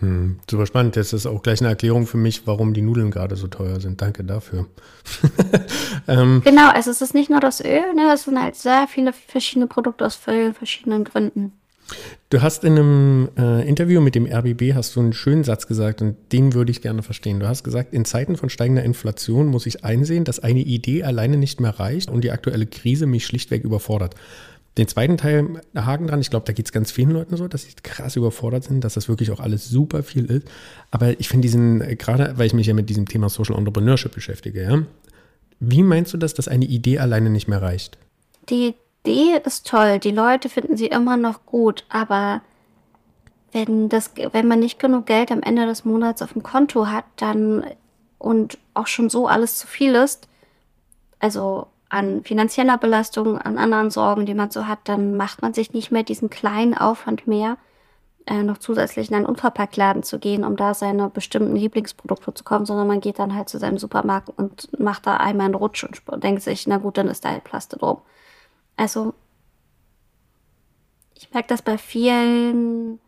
Hm, 0.00 0.40
super 0.50 0.66
spannend. 0.66 0.96
Das 0.96 1.12
ist 1.12 1.26
auch 1.26 1.42
gleich 1.42 1.60
eine 1.60 1.68
Erklärung 1.68 2.06
für 2.06 2.16
mich, 2.16 2.46
warum 2.46 2.72
die 2.72 2.80
Nudeln 2.80 3.10
gerade 3.10 3.36
so 3.36 3.48
teuer 3.48 3.80
sind. 3.80 4.00
Danke 4.00 4.24
dafür. 4.24 4.66
ähm, 6.08 6.40
genau, 6.42 6.70
also 6.70 6.90
es 6.90 7.02
ist 7.02 7.14
nicht 7.14 7.30
nur 7.30 7.40
das 7.40 7.60
Öl, 7.60 7.94
ne? 7.94 8.10
es 8.14 8.24
sind 8.24 8.40
halt 8.40 8.56
sehr 8.56 8.86
viele 8.88 9.12
verschiedene 9.12 9.66
Produkte 9.66 10.06
aus 10.06 10.16
vielen 10.16 10.54
verschiedenen 10.54 11.04
Gründen. 11.04 11.52
Du 12.30 12.40
hast 12.40 12.62
in 12.62 12.78
einem 12.78 13.28
äh, 13.36 13.68
Interview 13.68 14.00
mit 14.00 14.14
dem 14.14 14.24
RBB 14.24 14.74
hast 14.74 14.94
du 14.94 15.00
einen 15.00 15.12
schönen 15.12 15.42
Satz 15.42 15.66
gesagt 15.66 16.00
und 16.00 16.16
den 16.32 16.54
würde 16.54 16.70
ich 16.70 16.82
gerne 16.82 17.02
verstehen. 17.02 17.40
Du 17.40 17.48
hast 17.48 17.64
gesagt, 17.64 17.92
in 17.92 18.04
Zeiten 18.04 18.36
von 18.36 18.48
steigender 18.48 18.84
Inflation 18.84 19.48
muss 19.48 19.66
ich 19.66 19.84
einsehen, 19.84 20.24
dass 20.24 20.38
eine 20.38 20.60
Idee 20.60 21.02
alleine 21.02 21.36
nicht 21.36 21.60
mehr 21.60 21.78
reicht 21.78 22.08
und 22.08 22.22
die 22.22 22.30
aktuelle 22.30 22.66
Krise 22.66 23.06
mich 23.06 23.26
schlichtweg 23.26 23.64
überfordert. 23.64 24.14
Den 24.78 24.86
zweiten 24.86 25.16
Teil, 25.16 25.60
Haken 25.74 26.06
dran, 26.06 26.20
ich 26.20 26.30
glaube, 26.30 26.46
da 26.46 26.52
geht 26.52 26.66
es 26.66 26.72
ganz 26.72 26.92
vielen 26.92 27.10
Leuten 27.10 27.36
so, 27.36 27.48
dass 27.48 27.62
sie 27.62 27.72
krass 27.82 28.16
überfordert 28.16 28.64
sind, 28.64 28.84
dass 28.84 28.94
das 28.94 29.08
wirklich 29.08 29.32
auch 29.32 29.40
alles 29.40 29.68
super 29.68 30.02
viel 30.02 30.26
ist. 30.26 30.46
Aber 30.90 31.18
ich 31.18 31.28
finde 31.28 31.42
diesen, 31.42 31.80
äh, 31.80 31.96
gerade 31.96 32.38
weil 32.38 32.46
ich 32.46 32.54
mich 32.54 32.68
ja 32.68 32.74
mit 32.74 32.88
diesem 32.88 33.06
Thema 33.06 33.28
Social 33.28 33.56
Entrepreneurship 33.56 34.14
beschäftige, 34.14 34.62
ja, 34.62 34.82
wie 35.58 35.82
meinst 35.82 36.12
du 36.14 36.16
das, 36.16 36.34
dass 36.34 36.48
eine 36.48 36.64
Idee 36.64 36.98
alleine 36.98 37.30
nicht 37.30 37.48
mehr 37.48 37.60
reicht? 37.60 37.98
Die 38.48 38.74
Idee 39.04 39.40
ist 39.44 39.66
toll, 39.66 39.98
die 39.98 40.12
Leute 40.12 40.48
finden 40.48 40.76
sie 40.76 40.86
immer 40.86 41.16
noch 41.16 41.44
gut, 41.46 41.84
aber 41.88 42.40
wenn, 43.52 43.88
das, 43.88 44.12
wenn 44.32 44.46
man 44.46 44.60
nicht 44.60 44.78
genug 44.78 45.06
Geld 45.06 45.32
am 45.32 45.42
Ende 45.42 45.66
des 45.66 45.84
Monats 45.84 46.22
auf 46.22 46.32
dem 46.32 46.42
Konto 46.42 46.86
hat, 46.86 47.04
dann 47.16 47.64
und 48.18 48.58
auch 48.74 48.86
schon 48.86 49.10
so 49.10 49.26
alles 49.26 49.58
zu 49.58 49.66
viel 49.66 49.94
ist, 49.94 50.28
also 51.18 51.66
an 51.90 52.22
finanzieller 52.24 52.78
Belastung, 52.78 53.36
an 53.36 53.58
anderen 53.58 53.90
Sorgen, 53.90 54.24
die 54.24 54.34
man 54.34 54.50
so 54.50 54.66
hat, 54.66 54.78
dann 54.84 55.16
macht 55.16 55.42
man 55.42 55.52
sich 55.52 55.72
nicht 55.72 55.90
mehr 55.90 56.04
diesen 56.04 56.30
kleinen 56.30 56.74
Aufwand 56.74 57.26
mehr, 57.26 57.58
äh, 58.26 58.42
noch 58.42 58.58
zusätzlich 58.58 59.10
in 59.10 59.16
einen 59.16 59.26
Unverpacktladen 59.26 60.02
zu 60.02 60.18
gehen, 60.18 60.44
um 60.44 60.56
da 60.56 60.72
seine 60.72 61.10
bestimmten 61.10 61.56
Lieblingsprodukte 61.56 62.32
zu 62.32 62.44
kaufen, 62.44 62.64
sondern 62.64 62.86
man 62.86 63.00
geht 63.00 63.18
dann 63.18 63.34
halt 63.34 63.48
zu 63.48 63.58
seinem 63.58 63.78
Supermarkt 63.78 64.30
und 64.36 64.68
macht 64.78 65.06
da 65.06 65.16
einmal 65.16 65.46
einen 65.46 65.54
Rutsch 65.54 65.84
und 65.84 66.24
denkt 66.24 66.42
sich, 66.42 66.66
na 66.66 66.78
gut, 66.78 66.96
dann 66.96 67.08
ist 67.08 67.24
da 67.24 67.30
halt 67.30 67.44
Plaste 67.44 67.76
drum. 67.76 67.98
Also, 68.76 69.12
ich 71.14 71.30
merke 71.32 71.48
das 71.48 71.62
bei 71.62 71.76
vielen 71.76 73.00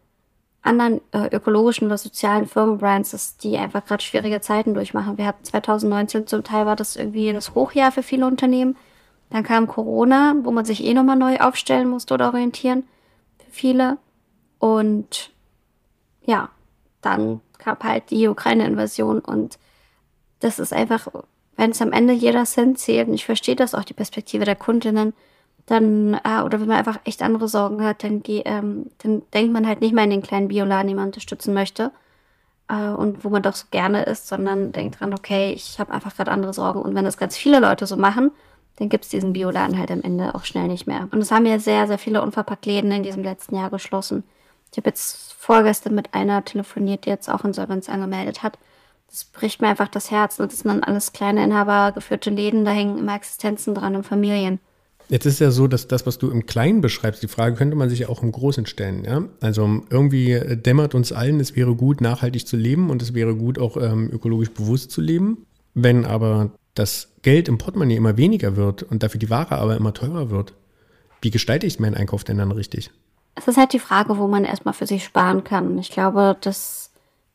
anderen 0.63 1.01
äh, 1.13 1.35
ökologischen 1.35 1.87
oder 1.87 1.99
sozialen 1.99 2.47
Firmenbrands, 2.47 3.11
dass 3.11 3.37
die 3.37 3.59
einfach 3.59 3.85
gerade 3.85 4.03
schwierige 4.03 4.41
Zeiten 4.41 4.75
durchmachen. 4.75 5.19
Wir 5.19 5.27
hatten 5.27 5.45
2019 5.45 6.27
zum 6.27 6.45
Teil 6.45 6.67
war 6.67 6.77
das 6.77 6.97
irgendwie 6.97 7.33
das 7.33 7.55
Hochjahr 7.55 7.91
für 7.91 8.03
viele 8.03 8.27
Unternehmen. 8.27 8.77
Dann 9.31 9.43
kam 9.43 9.67
Corona, 9.67 10.35
wo 10.43 10.51
man 10.51 10.65
sich 10.65 10.85
eh 10.85 10.95
nochmal 10.95 11.17
neu 11.17 11.39
aufstellen 11.39 11.89
musste 11.89 12.15
oder 12.15 12.29
orientieren. 12.29 12.85
Für 13.39 13.51
viele. 13.51 13.99
Und 14.59 15.33
ja, 16.25 16.51
dann 17.01 17.41
kam 17.59 17.79
halt 17.83 18.11
die 18.11 18.29
Ukraine-Invasion 18.29 19.21
und 19.21 19.59
das 20.41 20.59
ist 20.59 20.73
einfach, 20.73 21.09
wenn 21.57 21.71
es 21.71 21.83
am 21.83 21.93
Ende 21.93 22.13
jeder 22.13 22.45
Cent 22.45 22.79
zählt, 22.79 23.09
und 23.09 23.15
ich 23.15 23.25
verstehe 23.25 23.57
das 23.57 23.75
auch, 23.75 23.85
die 23.85 23.95
Perspektive 23.95 24.45
der 24.45 24.57
Kundinnen, 24.57 25.15
dann, 25.67 26.15
äh, 26.25 26.43
oder 26.45 26.61
wenn 26.61 26.69
man 26.69 26.79
einfach 26.79 26.99
echt 27.05 27.23
andere 27.23 27.49
Sorgen 27.49 27.85
hat, 27.85 28.03
dann, 28.05 28.23
ähm, 28.27 28.87
dann 28.99 29.23
denkt 29.33 29.53
man 29.53 29.67
halt 29.67 29.81
nicht 29.81 29.95
mehr 29.95 30.05
in 30.05 30.11
den 30.11 30.23
kleinen 30.23 30.49
Bioladen, 30.49 30.89
den 30.89 30.97
man 30.97 31.07
unterstützen 31.07 31.55
möchte. 31.55 31.93
äh, 32.69 32.89
und 32.89 33.25
wo 33.25 33.29
man 33.31 33.43
doch 33.43 33.55
so 33.55 33.67
gerne 33.71 34.05
ist, 34.05 34.29
sondern 34.29 34.73
denkt 34.73 35.01
dran, 35.01 35.15
okay, 35.15 35.53
ich 35.53 35.79
habe 35.79 35.93
einfach 35.93 36.17
gerade 36.17 36.31
andere 36.31 36.55
Sorgen. 36.55 36.81
Und 36.83 36.95
wenn 36.95 37.05
das 37.05 37.17
ganz 37.19 37.37
viele 37.37 37.61
Leute 37.61 37.87
so 37.87 37.97
machen, 37.97 38.31
dann 38.77 38.89
gibt 38.89 39.05
es 39.05 39.11
diesen 39.11 39.33
Bioladen 39.35 39.79
halt 39.79 39.91
am 39.91 40.03
Ende 40.03 40.35
auch 40.35 40.45
schnell 40.45 40.69
nicht 40.69 40.87
mehr. 40.87 41.09
Und 41.13 41.21
es 41.21 41.31
haben 41.31 41.47
ja 41.47 41.59
sehr, 41.59 41.87
sehr 41.87 41.99
viele 41.99 42.23
Unverpackt-Läden 42.23 42.91
in 42.93 43.03
diesem 43.03 43.23
letzten 43.23 43.57
Jahr 43.57 43.71
geschlossen. 43.71 44.25
Ich 44.71 44.79
habe 44.79 44.89
jetzt 44.89 45.35
vorgestern 45.35 45.95
mit 45.95 46.15
einer 46.15 46.45
telefoniert, 46.45 47.05
die 47.05 47.11
jetzt 47.11 47.29
auch 47.29 47.45
Insolvenz 47.45 47.89
angemeldet 47.89 48.43
hat. 48.43 48.59
Das 49.11 49.25
bricht 49.27 49.61
mir 49.61 49.69
einfach 49.69 49.89
das 49.89 50.11
Herz. 50.11 50.41
Und 50.41 50.53
das 50.53 50.61
sind 50.61 50.71
dann 50.71 50.83
alles 50.83 51.13
kleine 51.13 51.45
Inhaber 51.45 51.93
geführte 51.93 52.31
Läden, 52.31 52.65
da 52.65 52.71
hängen 52.71 52.99
immer 52.99 53.15
Existenzen 53.15 53.75
dran 53.75 53.97
und 53.97 54.05
Familien. 54.05 54.61
Jetzt 55.13 55.27
ist 55.27 55.41
ja 55.41 55.51
so, 55.51 55.67
dass 55.67 55.89
das, 55.89 56.07
was 56.07 56.17
du 56.17 56.31
im 56.31 56.47
Kleinen 56.47 56.81
beschreibst, 56.81 57.23
die 57.23 57.29
Frage 57.29 57.55
könnte 57.55 57.77
man 57.77 57.91
sich 57.91 57.99
ja 57.99 58.09
auch 58.09 58.23
im 58.23 58.33
Großen 58.33 58.65
stellen. 58.65 59.05
Ja? 59.05 59.23
Also 59.43 59.83
irgendwie 59.91 60.41
dämmert 60.57 60.95
uns 60.95 61.13
allen, 61.13 61.39
es 61.39 61.55
wäre 61.55 61.77
gut, 61.77 62.01
nachhaltig 62.01 62.47
zu 62.47 62.57
leben 62.57 62.89
und 62.89 63.03
es 63.03 63.13
wäre 63.13 63.37
gut, 63.37 63.59
auch 63.59 63.77
ähm, 63.77 64.09
ökologisch 64.11 64.53
bewusst 64.53 64.91
zu 64.91 65.03
leben. 65.03 65.45
Wenn 65.75 66.07
aber 66.07 66.53
das 66.73 67.11
Geld 67.21 67.49
im 67.49 67.59
Portemonnaie 67.59 67.97
immer 67.97 68.17
weniger 68.17 68.57
wird 68.57 68.85
und 68.85 69.03
dafür 69.03 69.19
die 69.19 69.29
Ware 69.29 69.59
aber 69.59 69.77
immer 69.77 69.93
teurer 69.93 70.31
wird, 70.31 70.55
wie 71.21 71.31
gestalte 71.31 71.67
ich 71.67 71.79
meinen 71.79 71.95
Einkauf 71.95 72.25
denn 72.25 72.39
dann 72.39 72.51
richtig? 72.51 72.91
Es 73.35 73.47
ist 73.47 73.59
halt 73.59 73.75
die 73.75 73.81
Frage, 73.81 74.17
wo 74.17 74.29
man 74.29 74.47
erstmal 74.47 74.73
für 74.73 74.87
sich 74.87 75.05
sparen 75.05 75.45
kann. 75.45 75.77
Ich 75.77 75.91
glaube, 75.91 76.39
das 76.41 76.82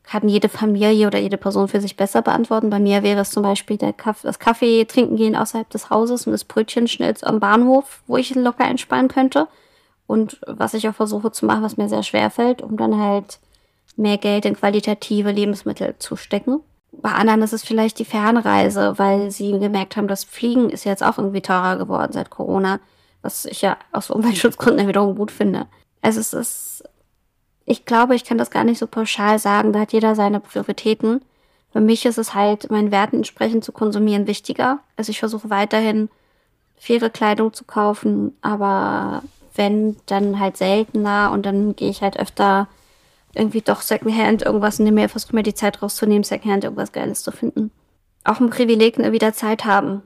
kann 0.08 0.26
jede 0.26 0.48
Familie 0.48 1.06
oder 1.06 1.18
jede 1.18 1.36
Person 1.36 1.68
für 1.68 1.82
sich 1.82 1.94
besser 1.94 2.22
beantworten. 2.22 2.70
Bei 2.70 2.78
mir 2.78 3.02
wäre 3.02 3.20
es 3.20 3.30
zum 3.30 3.42
Beispiel 3.42 3.76
der 3.76 3.92
Kaff 3.92 4.22
das 4.22 4.38
Kaffee 4.38 4.86
trinken 4.86 5.16
gehen 5.16 5.36
außerhalb 5.36 5.68
des 5.68 5.90
Hauses 5.90 6.26
und 6.26 6.32
das 6.32 6.44
Brötchen 6.44 6.88
schnell 6.88 7.14
am 7.20 7.40
Bahnhof, 7.40 8.00
wo 8.06 8.16
ich 8.16 8.34
locker 8.34 8.64
einsparen 8.64 9.08
könnte. 9.08 9.48
Und 10.06 10.40
was 10.46 10.72
ich 10.72 10.88
auch 10.88 10.94
versuche 10.94 11.30
zu 11.30 11.44
machen, 11.44 11.62
was 11.62 11.76
mir 11.76 11.90
sehr 11.90 12.02
schwer 12.02 12.30
fällt, 12.30 12.62
um 12.62 12.78
dann 12.78 12.98
halt 12.98 13.38
mehr 13.96 14.16
Geld 14.16 14.46
in 14.46 14.56
qualitative 14.56 15.30
Lebensmittel 15.30 15.94
zu 15.98 16.16
stecken. 16.16 16.60
Bei 16.92 17.12
anderen 17.12 17.42
ist 17.42 17.52
es 17.52 17.62
vielleicht 17.62 17.98
die 17.98 18.06
Fernreise, 18.06 18.98
weil 18.98 19.30
sie 19.30 19.58
gemerkt 19.58 19.98
haben, 19.98 20.08
das 20.08 20.24
Fliegen 20.24 20.70
ist 20.70 20.84
jetzt 20.84 21.04
auch 21.04 21.18
irgendwie 21.18 21.42
teurer 21.42 21.76
geworden 21.76 22.12
seit 22.12 22.30
Corona, 22.30 22.80
was 23.20 23.44
ich 23.44 23.60
ja 23.60 23.76
aus 23.92 24.08
Umweltschutzgründen 24.08 24.88
wiederum 24.88 25.16
gut 25.16 25.30
finde. 25.30 25.66
Also 26.00 26.20
es 26.20 26.32
ist 26.32 26.84
ich 27.68 27.84
glaube, 27.84 28.14
ich 28.14 28.24
kann 28.24 28.38
das 28.38 28.50
gar 28.50 28.64
nicht 28.64 28.78
so 28.78 28.86
pauschal 28.86 29.38
sagen. 29.38 29.72
Da 29.72 29.80
hat 29.80 29.92
jeder 29.92 30.14
seine 30.14 30.40
Prioritäten. 30.40 31.20
Für 31.70 31.80
mich 31.80 32.06
ist 32.06 32.16
es 32.16 32.34
halt, 32.34 32.70
meinen 32.70 32.90
Werten 32.90 33.16
entsprechend 33.16 33.62
zu 33.62 33.72
konsumieren 33.72 34.26
wichtiger. 34.26 34.78
Also 34.96 35.10
ich 35.10 35.18
versuche 35.18 35.50
weiterhin 35.50 36.08
faire 36.76 37.10
Kleidung 37.10 37.52
zu 37.52 37.64
kaufen, 37.64 38.34
aber 38.40 39.22
wenn, 39.54 39.96
dann 40.06 40.40
halt 40.40 40.56
seltener 40.56 41.30
und 41.32 41.44
dann 41.44 41.76
gehe 41.76 41.90
ich 41.90 42.00
halt 42.00 42.18
öfter 42.18 42.68
irgendwie 43.34 43.60
doch 43.60 43.82
Secondhand 43.82 44.42
irgendwas 44.42 44.78
und 44.78 44.86
nehme 44.86 45.02
mir, 45.02 45.08
versuche 45.10 45.34
mir 45.34 45.42
die 45.42 45.54
Zeit 45.54 45.82
rauszunehmen, 45.82 46.24
Secondhand 46.24 46.64
irgendwas 46.64 46.92
Geiles 46.92 47.22
zu 47.22 47.32
finden. 47.32 47.70
Auch 48.24 48.40
ein 48.40 48.48
Privileg, 48.48 48.98
ne, 48.98 49.12
wieder 49.12 49.34
Zeit 49.34 49.66
haben. 49.66 50.02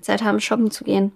Zeit 0.00 0.22
haben, 0.22 0.40
shoppen 0.40 0.70
zu 0.70 0.84
gehen. 0.84 1.10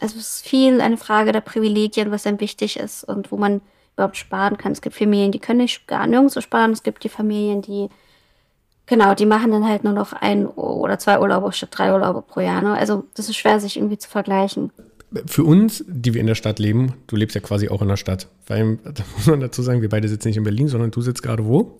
Also 0.00 0.16
es 0.18 0.36
ist 0.36 0.46
viel 0.46 0.80
eine 0.80 0.96
Frage 0.96 1.32
der 1.32 1.40
Privilegien, 1.40 2.10
was 2.10 2.22
dann 2.22 2.40
wichtig 2.40 2.78
ist 2.78 3.04
und 3.04 3.30
wo 3.30 3.36
man 3.36 3.60
überhaupt 3.94 4.16
sparen 4.16 4.58
kann. 4.58 4.72
Es 4.72 4.82
gibt 4.82 4.96
Familien, 4.96 5.32
die 5.32 5.38
können 5.38 5.60
nicht 5.60 5.86
gar 5.86 6.06
nirgendwo 6.06 6.40
sparen. 6.40 6.72
Es 6.72 6.82
gibt 6.82 7.04
die 7.04 7.08
Familien, 7.08 7.62
die, 7.62 7.88
genau, 8.86 9.14
die 9.14 9.26
machen 9.26 9.50
dann 9.52 9.66
halt 9.66 9.84
nur 9.84 9.92
noch 9.92 10.12
ein 10.12 10.46
oder 10.46 10.98
zwei 10.98 11.18
Urlaube 11.18 11.52
statt 11.52 11.70
drei 11.72 11.92
Urlaube 11.92 12.22
pro 12.22 12.40
Jahr. 12.40 12.60
Ne? 12.60 12.74
Also 12.74 13.04
das 13.14 13.28
ist 13.28 13.36
schwer, 13.36 13.60
sich 13.60 13.76
irgendwie 13.76 13.98
zu 13.98 14.08
vergleichen. 14.08 14.70
Für 15.26 15.44
uns, 15.44 15.84
die 15.86 16.12
wir 16.12 16.20
in 16.20 16.26
der 16.26 16.34
Stadt 16.34 16.58
leben, 16.58 16.94
du 17.06 17.14
lebst 17.14 17.36
ja 17.36 17.40
quasi 17.40 17.68
auch 17.68 17.82
in 17.82 17.88
der 17.88 17.96
Stadt. 17.96 18.26
Weil, 18.48 18.78
da 18.82 19.04
muss 19.16 19.26
man 19.26 19.40
dazu 19.40 19.62
sagen, 19.62 19.80
wir 19.80 19.88
beide 19.88 20.08
sitzen 20.08 20.28
nicht 20.28 20.36
in 20.36 20.44
Berlin, 20.44 20.66
sondern 20.68 20.90
du 20.90 21.00
sitzt 21.00 21.22
gerade 21.22 21.46
wo? 21.46 21.78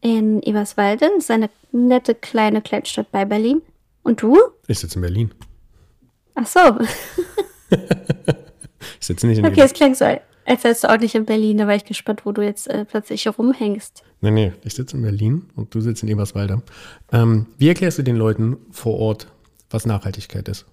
In 0.00 0.42
Eberswalde, 0.42 1.10
das 1.14 1.24
ist 1.24 1.30
eine 1.30 1.50
nette 1.72 2.14
kleine 2.14 2.62
Kleinstadt 2.62 3.12
bei 3.12 3.24
Berlin. 3.26 3.60
Und 4.02 4.22
du? 4.22 4.38
Ich 4.66 4.78
sitze 4.78 4.96
in 4.96 5.02
Berlin. 5.02 5.30
Ach 6.34 6.46
so. 6.46 6.60
ich 7.70 9.06
sitze 9.06 9.26
nicht 9.26 9.36
in 9.36 9.42
Berlin. 9.42 9.58
Okay, 9.58 9.66
es 9.66 9.74
klingt 9.74 9.96
so, 9.96 10.06
als 10.44 10.64
wärst 10.64 10.84
du 10.84 10.90
auch 10.90 10.98
nicht 10.98 11.14
in 11.14 11.24
Berlin, 11.24 11.58
da 11.58 11.66
war 11.66 11.74
ich 11.74 11.84
gespannt, 11.84 12.22
wo 12.24 12.32
du 12.32 12.42
jetzt 12.42 12.68
äh, 12.68 12.84
plötzlich 12.84 13.26
rumhängst. 13.26 14.02
Nee, 14.20 14.30
nee, 14.30 14.52
ich 14.64 14.74
sitze 14.74 14.96
in 14.96 15.02
Berlin 15.02 15.46
und 15.54 15.74
du 15.74 15.80
sitzt 15.80 16.02
in 16.02 16.08
Eberswalde. 16.08 16.62
Ähm, 17.12 17.46
wie 17.58 17.68
erklärst 17.68 17.98
du 17.98 18.02
den 18.02 18.16
Leuten 18.16 18.56
vor 18.70 18.98
Ort, 18.98 19.26
was 19.70 19.86
Nachhaltigkeit 19.86 20.48
ist? 20.48 20.66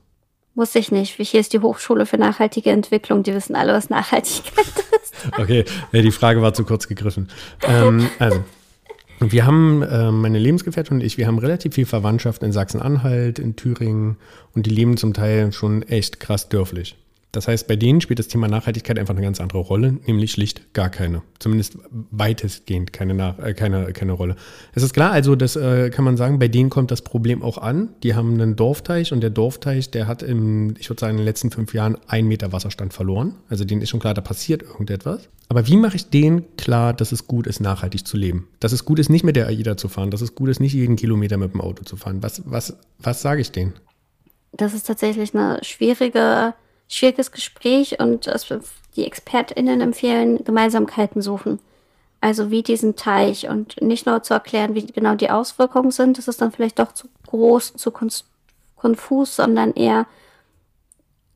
Muss 0.55 0.75
ich 0.75 0.91
nicht. 0.91 1.15
Hier 1.15 1.39
ist 1.39 1.53
die 1.53 1.59
Hochschule 1.59 2.05
für 2.05 2.17
nachhaltige 2.17 2.71
Entwicklung. 2.71 3.23
Die 3.23 3.33
wissen 3.33 3.55
alle, 3.55 3.73
was 3.73 3.89
Nachhaltigkeit 3.89 4.65
ist. 5.01 5.13
okay, 5.37 5.65
die 5.93 6.11
Frage 6.11 6.41
war 6.41 6.53
zu 6.53 6.65
kurz 6.65 6.87
gegriffen. 6.87 7.29
Ähm, 7.63 8.09
also, 8.19 8.43
wir 9.19 9.45
haben, 9.45 9.83
äh, 9.83 10.11
meine 10.11 10.39
Lebensgefährtin 10.39 10.97
und 10.97 11.03
ich, 11.03 11.17
wir 11.17 11.27
haben 11.27 11.39
relativ 11.39 11.75
viel 11.75 11.85
Verwandtschaft 11.85 12.41
in 12.41 12.51
Sachsen-Anhalt, 12.51 13.37
in 13.37 13.55
Thüringen 13.55 14.17
und 14.53 14.65
die 14.65 14.69
leben 14.69 14.97
zum 14.97 15.13
Teil 15.13 15.51
schon 15.51 15.83
echt 15.83 16.19
krass 16.19 16.49
dörflich. 16.49 16.95
Das 17.31 17.47
heißt, 17.47 17.67
bei 17.67 17.75
denen 17.75 18.01
spielt 18.01 18.17
das 18.17 18.27
Thema 18.27 18.47
Nachhaltigkeit 18.47 18.97
einfach 18.97 19.13
eine 19.13 19.23
ganz 19.23 19.39
andere 19.39 19.59
Rolle, 19.59 19.93
nämlich 20.07 20.31
schlicht 20.31 20.73
gar 20.73 20.89
keine. 20.89 21.21
Zumindest 21.37 21.77
weitestgehend 21.91 22.91
keine, 22.91 23.13
Nach 23.13 23.37
äh, 23.37 23.53
keine, 23.53 23.93
keine 23.93 24.13
Rolle. 24.13 24.35
Es 24.73 24.81
ist 24.81 24.93
klar, 24.93 25.11
also 25.11 25.35
das 25.35 25.55
äh, 25.55 25.91
kann 25.91 26.05
man 26.05 26.17
sagen, 26.17 26.39
bei 26.39 26.47
denen 26.47 26.71
kommt 26.71 26.89
das 26.89 27.03
Problem 27.03 27.43
auch 27.43 27.59
an. 27.59 27.89
Die 28.01 28.15
haben 28.15 28.33
einen 28.33 28.55
Dorfteich 28.55 29.13
und 29.13 29.21
der 29.21 29.29
Dorfteich, 29.29 29.91
der 29.91 30.07
hat 30.07 30.23
im, 30.23 30.75
ich 30.79 30.89
würde 30.89 30.99
sagen, 31.01 31.11
in 31.11 31.17
den 31.17 31.25
letzten 31.25 31.51
fünf 31.51 31.73
Jahren 31.75 31.97
einen 32.07 32.27
Meter 32.27 32.51
Wasserstand 32.51 32.93
verloren. 32.93 33.35
Also 33.47 33.63
denen 33.63 33.81
ist 33.81 33.89
schon 33.89 33.99
klar, 33.99 34.15
da 34.15 34.21
passiert 34.21 34.63
irgendetwas. 34.63 35.29
Aber 35.49 35.67
wie 35.67 35.77
mache 35.77 35.97
ich 35.97 36.09
denen 36.09 36.45
klar, 36.57 36.93
dass 36.93 37.11
es 37.11 37.27
gut 37.27 37.45
ist, 37.45 37.59
nachhaltig 37.59 38.07
zu 38.07 38.17
leben? 38.17 38.47
Dass 38.59 38.71
es 38.71 38.85
gut 38.85 38.97
ist, 38.97 39.09
nicht 39.09 39.23
mit 39.23 39.35
der 39.35 39.47
AIDA 39.47 39.77
zu 39.77 39.87
fahren, 39.87 40.09
dass 40.09 40.21
es 40.21 40.33
gut 40.33 40.49
ist, 40.49 40.59
nicht 40.59 40.73
jeden 40.73 40.95
Kilometer 40.95 41.37
mit 41.37 41.53
dem 41.53 41.61
Auto 41.61 41.83
zu 41.83 41.95
fahren. 41.95 42.23
Was, 42.23 42.41
was, 42.45 42.77
was 42.97 43.21
sage 43.21 43.41
ich 43.41 43.51
denen? 43.51 43.73
Das 44.51 44.73
ist 44.73 44.87
tatsächlich 44.87 45.35
eine 45.35 45.59
schwierige 45.63 46.53
schwieriges 46.89 47.31
Gespräch 47.31 47.99
und 47.99 48.29
die 48.95 49.05
ExpertInnen 49.05 49.79
empfehlen, 49.79 50.43
Gemeinsamkeiten 50.43 51.21
suchen. 51.21 51.59
Also 52.19 52.51
wie 52.51 52.63
diesen 52.63 52.97
Teich 52.97 53.47
und 53.47 53.81
nicht 53.81 54.05
nur 54.05 54.23
zu 54.23 54.33
erklären, 54.33 54.75
wie 54.75 54.85
genau 54.85 55.15
die 55.15 55.29
Auswirkungen 55.29 55.91
sind, 55.91 56.17
das 56.17 56.27
ist 56.27 56.41
dann 56.41 56.51
vielleicht 56.51 56.79
doch 56.79 56.91
zu 56.91 57.07
groß, 57.27 57.75
zu 57.75 57.93
konfus, 58.75 59.35
sondern 59.37 59.71
eher 59.73 60.05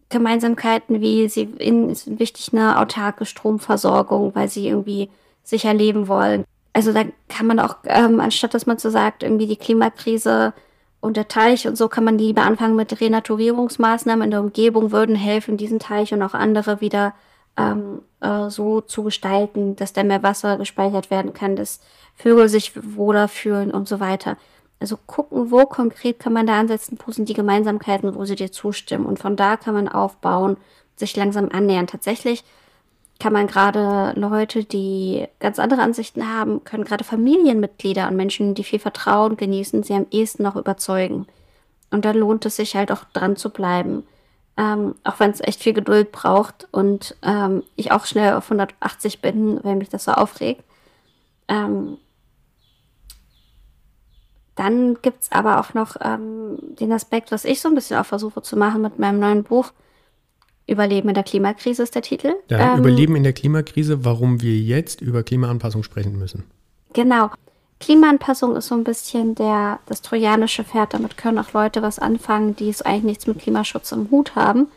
Gemeinsamkeiten, 0.09 0.99
wie 0.99 1.29
sie 1.29 1.43
in, 1.43 1.95
wichtig 2.19 2.51
eine 2.51 2.79
autarke 2.79 3.25
Stromversorgung, 3.25 4.35
weil 4.35 4.49
sie 4.49 4.67
irgendwie 4.67 5.09
sicher 5.43 5.73
leben 5.73 6.07
wollen. 6.07 6.43
Also 6.73 6.91
da 6.91 7.03
kann 7.29 7.47
man 7.47 7.59
auch, 7.59 7.77
ähm, 7.85 8.19
anstatt 8.19 8.53
dass 8.53 8.65
man 8.65 8.77
so 8.77 8.89
sagt, 8.89 9.23
irgendwie 9.23 9.47
die 9.47 9.55
Klimakrise 9.55 10.53
und 11.03 11.17
der 11.17 11.27
Teich 11.27 11.67
und 11.67 11.77
so 11.77 11.89
kann 11.89 12.05
man 12.05 12.17
lieber 12.17 12.43
anfangen 12.43 12.77
mit 12.77 13.01
Renaturierungsmaßnahmen 13.01 14.23
in 14.23 14.31
der 14.31 14.39
Umgebung 14.39 14.93
würden 14.93 15.17
helfen, 15.17 15.57
diesen 15.57 15.79
Teich 15.79 16.13
und 16.13 16.21
auch 16.21 16.33
andere 16.33 16.79
wieder 16.79 17.13
ähm, 17.57 18.03
äh, 18.21 18.49
so 18.49 18.79
zu 18.79 19.03
gestalten, 19.03 19.75
dass 19.75 19.91
da 19.91 20.03
mehr 20.03 20.23
Wasser 20.23 20.57
gespeichert 20.57 21.11
werden 21.11 21.33
kann, 21.33 21.57
dass 21.57 21.81
Vögel 22.15 22.47
sich 22.47 22.71
wohler 22.95 23.27
fühlen 23.27 23.71
und 23.71 23.85
so 23.89 23.99
weiter. 23.99 24.37
Also 24.79 24.97
gucken, 25.05 25.51
wo 25.51 25.65
konkret 25.65 26.19
kann 26.19 26.31
man 26.31 26.47
da 26.47 26.57
ansetzen, 26.57 26.97
wo 27.05 27.11
sind 27.11 27.27
die 27.27 27.33
Gemeinsamkeiten, 27.33 28.15
wo 28.15 28.23
sie 28.23 28.35
dir 28.35 28.53
zustimmen. 28.53 29.05
Und 29.05 29.19
von 29.19 29.35
da 29.35 29.57
kann 29.57 29.73
man 29.73 29.89
aufbauen, 29.89 30.55
sich 30.95 31.17
langsam 31.17 31.49
annähern. 31.51 31.87
Tatsächlich 31.87 32.45
kann 33.23 33.31
man 33.31 33.47
gerade 33.47 34.11
Leute, 34.19 34.65
die 34.65 35.29
ganz 35.39 35.57
andere 35.57 35.81
Ansichten 35.81 36.27
haben, 36.27 36.65
können 36.65 36.83
gerade 36.83 37.05
Familienmitglieder 37.05 38.09
und 38.09 38.17
Menschen, 38.17 38.53
die 38.53 38.65
viel 38.65 38.79
Vertrauen 38.79 39.37
genießen, 39.37 39.81
sie 39.81 39.93
am 39.93 40.07
ehesten 40.11 40.43
noch 40.43 40.57
überzeugen. 40.57 41.25
Und 41.89 42.03
da 42.03 42.11
lohnt 42.11 42.45
es 42.45 42.57
sich 42.57 42.75
halt 42.75 42.91
auch 42.91 43.05
dran 43.13 43.37
zu 43.37 43.49
bleiben. 43.49 44.03
Ähm, 44.57 44.95
auch 45.05 45.21
wenn 45.21 45.31
es 45.31 45.39
echt 45.39 45.61
viel 45.61 45.71
Geduld 45.71 46.11
braucht 46.11 46.67
und 46.71 47.15
ähm, 47.21 47.63
ich 47.77 47.93
auch 47.93 48.05
schnell 48.05 48.33
auf 48.33 48.51
180 48.51 49.21
bin, 49.21 49.61
wenn 49.63 49.77
mich 49.77 49.87
das 49.87 50.03
so 50.03 50.11
aufregt. 50.11 50.65
Ähm, 51.47 51.99
dann 54.55 54.97
gibt's 55.01 55.31
aber 55.31 55.61
auch 55.61 55.73
noch 55.73 55.95
ähm, 56.01 56.57
den 56.77 56.91
Aspekt, 56.91 57.31
was 57.31 57.45
ich 57.45 57.61
so 57.61 57.69
ein 57.69 57.75
bisschen 57.75 57.97
auch 57.97 58.05
versuche 58.05 58.41
zu 58.41 58.57
machen 58.57 58.81
mit 58.81 58.99
meinem 58.99 59.21
neuen 59.21 59.43
Buch, 59.43 59.71
Überleben 60.65 61.09
in 61.09 61.15
der 61.15 61.23
Klimakrise 61.23 61.83
ist 61.83 61.95
der 61.95 62.01
Titel. 62.01 62.33
Ja, 62.49 62.73
ähm, 62.73 62.79
Überleben 62.79 63.15
in 63.15 63.23
der 63.23 63.33
Klimakrise, 63.33 64.05
warum 64.05 64.41
wir 64.41 64.57
jetzt 64.57 65.01
über 65.01 65.23
Klimaanpassung 65.23 65.83
sprechen 65.83 66.17
müssen. 66.17 66.45
Genau. 66.93 67.29
Klimaanpassung 67.79 68.55
ist 68.55 68.67
so 68.67 68.75
ein 68.75 68.85
bisschen 68.85 69.35
der, 69.35 69.79
das 69.87 70.01
trojanische 70.01 70.63
Pferd. 70.63 70.93
Damit 70.93 71.17
können 71.17 71.37
auch 71.37 71.51
Leute 71.51 71.81
was 71.81 71.99
anfangen, 71.99 72.55
die 72.55 72.69
es 72.69 72.81
eigentlich 72.81 73.03
nichts 73.03 73.27
mit 73.27 73.39
Klimaschutz 73.39 73.91
im 73.91 74.09
Hut 74.09 74.35
haben. 74.35 74.67